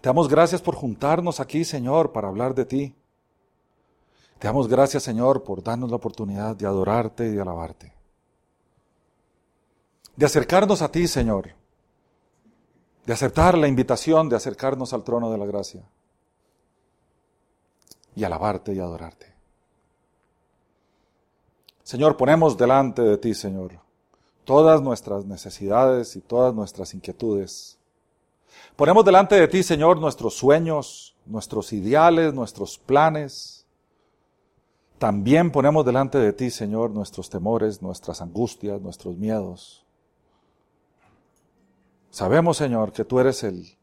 Te 0.00 0.08
damos 0.08 0.28
gracias 0.28 0.60
por 0.60 0.74
juntarnos 0.74 1.40
aquí, 1.40 1.64
Señor, 1.64 2.12
para 2.12 2.28
hablar 2.28 2.54
de 2.54 2.64
ti. 2.64 2.94
Te 4.38 4.48
damos 4.48 4.68
gracias, 4.68 5.02
Señor, 5.02 5.44
por 5.44 5.62
darnos 5.62 5.90
la 5.90 5.96
oportunidad 5.96 6.56
de 6.56 6.66
adorarte 6.66 7.28
y 7.28 7.30
de 7.30 7.40
alabarte. 7.40 7.94
De 10.16 10.26
acercarnos 10.26 10.82
a 10.82 10.90
ti, 10.90 11.06
Señor. 11.06 11.54
De 13.06 13.12
aceptar 13.12 13.56
la 13.56 13.68
invitación 13.68 14.28
de 14.28 14.36
acercarnos 14.36 14.92
al 14.92 15.04
trono 15.04 15.30
de 15.30 15.38
la 15.38 15.46
gracia. 15.46 15.82
Y 18.14 18.24
alabarte 18.24 18.72
y 18.74 18.78
adorarte. 18.78 19.32
Señor, 21.82 22.16
ponemos 22.16 22.56
delante 22.56 23.02
de 23.02 23.18
ti, 23.18 23.34
Señor, 23.34 23.72
todas 24.44 24.80
nuestras 24.80 25.24
necesidades 25.24 26.16
y 26.16 26.20
todas 26.20 26.54
nuestras 26.54 26.94
inquietudes. 26.94 27.78
Ponemos 28.76 29.04
delante 29.04 29.34
de 29.34 29.48
ti, 29.48 29.62
Señor, 29.62 29.98
nuestros 29.98 30.34
sueños, 30.34 31.16
nuestros 31.26 31.72
ideales, 31.72 32.32
nuestros 32.34 32.78
planes. 32.78 33.66
También 34.98 35.50
ponemos 35.50 35.84
delante 35.84 36.18
de 36.18 36.32
ti, 36.32 36.50
Señor, 36.50 36.90
nuestros 36.90 37.28
temores, 37.28 37.82
nuestras 37.82 38.22
angustias, 38.22 38.80
nuestros 38.80 39.16
miedos. 39.16 39.84
Sabemos, 42.10 42.58
Señor, 42.58 42.92
que 42.92 43.04
tú 43.04 43.18
eres 43.18 43.42
el 43.42 43.76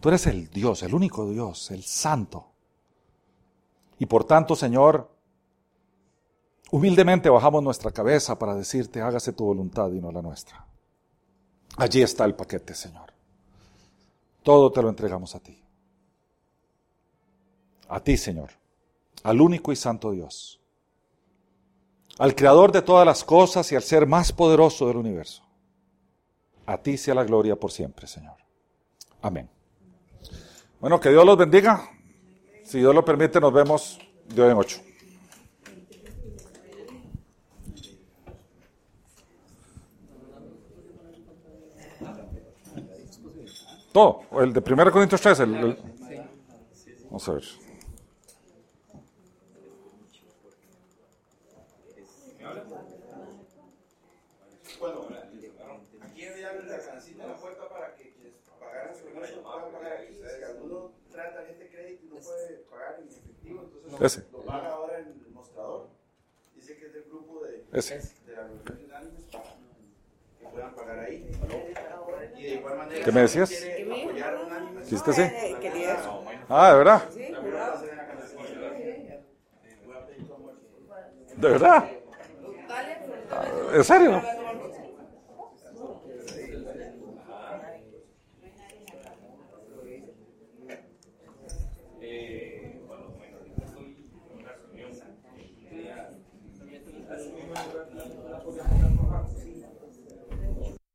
tú 0.00 0.08
eres 0.08 0.26
el 0.26 0.48
Dios, 0.48 0.82
el 0.82 0.94
único 0.94 1.28
Dios, 1.28 1.70
el 1.70 1.82
santo. 1.82 2.49
Y 4.00 4.06
por 4.06 4.24
tanto, 4.24 4.56
Señor, 4.56 5.08
Humildemente 6.70 7.28
bajamos 7.28 7.62
nuestra 7.62 7.90
cabeza 7.90 8.38
para 8.38 8.54
decirte, 8.54 9.00
hágase 9.00 9.32
tu 9.32 9.44
voluntad 9.44 9.90
y 9.90 10.00
no 10.00 10.12
la 10.12 10.22
nuestra. 10.22 10.64
Allí 11.76 12.00
está 12.02 12.24
el 12.24 12.34
paquete, 12.34 12.74
Señor. 12.74 13.12
Todo 14.44 14.70
te 14.70 14.80
lo 14.80 14.88
entregamos 14.88 15.34
a 15.34 15.40
ti. 15.40 15.60
A 17.88 17.98
ti, 18.00 18.16
Señor, 18.16 18.50
al 19.24 19.40
único 19.40 19.72
y 19.72 19.76
santo 19.76 20.12
Dios, 20.12 20.60
al 22.18 22.36
creador 22.36 22.70
de 22.70 22.82
todas 22.82 23.04
las 23.04 23.24
cosas 23.24 23.70
y 23.72 23.76
al 23.76 23.82
ser 23.82 24.06
más 24.06 24.32
poderoso 24.32 24.86
del 24.86 24.96
universo. 24.96 25.42
A 26.66 26.78
ti 26.78 26.96
sea 26.96 27.14
la 27.14 27.24
gloria 27.24 27.56
por 27.56 27.72
siempre, 27.72 28.06
Señor. 28.06 28.36
Amén. 29.22 29.50
Bueno, 30.78 31.00
que 31.00 31.08
Dios 31.08 31.26
los 31.26 31.36
bendiga. 31.36 31.90
Si 32.70 32.78
Dios 32.78 32.94
lo 32.94 33.04
permite, 33.04 33.40
nos 33.40 33.52
vemos 33.52 33.98
de 34.32 34.42
hoy 34.42 34.52
en 34.52 34.56
ocho. 34.56 34.80
Todo, 43.92 44.20
el 44.40 44.52
de 44.52 44.60
1 44.60 44.92
Corintios 44.92 45.20
3. 45.20 45.40
El, 45.40 45.54
el... 45.56 45.78
Vamos 47.06 47.28
a 47.28 47.32
ver. 47.32 47.44
Bueno, 54.78 55.08
aquí 56.02 56.24
había 56.24 56.52
la 56.52 56.78
cancita 56.78 57.24
en 57.24 57.30
la 57.30 57.36
puerta 57.36 57.68
para 57.68 57.96
que 57.96 58.12
quienes 58.12 58.34
pagaran 58.60 58.94
su 58.94 59.06
crédito 59.06 59.42
puedan 59.42 59.72
pagar 59.72 59.92
aquí. 59.94 60.14
Si 60.14 60.44
alguno 60.44 61.00
trata 61.10 61.42
este 61.48 61.68
crédito 61.68 62.06
y 62.06 62.08
no 62.08 62.16
puede 62.16 62.56
pagar 62.70 63.00
en 63.00 63.08
efectivo, 63.08 63.62
entonces 63.64 63.89
Ese. 64.00 64.24
lo 64.32 64.40
paga 64.40 64.68
ahora 64.70 64.98
en 64.98 65.08
el 65.08 65.30
mostrador. 65.32 65.88
Dice 66.54 66.76
que 66.76 66.86
es 66.86 66.94
del 66.94 67.04
grupo 67.04 67.44
de, 67.44 67.64
Ese. 67.72 67.96
de 68.26 68.34
la 68.34 68.42
reunión 68.44 68.64
de 68.66 69.26
que 70.38 70.46
puedan 70.48 70.74
pagar 70.74 70.98
ahí. 71.00 71.30
Y 72.36 72.42
de 72.42 72.48
igual 72.54 72.76
manera, 72.78 73.04
¿Qué 73.04 73.12
me 73.12 73.20
decías? 73.20 73.50
¿Sí 73.50 74.94
está 74.94 75.10
así? 75.10 75.22
Eh. 75.22 75.56
Ah, 76.48 76.72
¿de 76.72 76.78
verdad? 76.78 77.02
Amor. 77.02 77.50
¿De 81.36 81.48
verdad? 81.48 81.90
¿En 83.72 83.84
serio? 83.84 84.22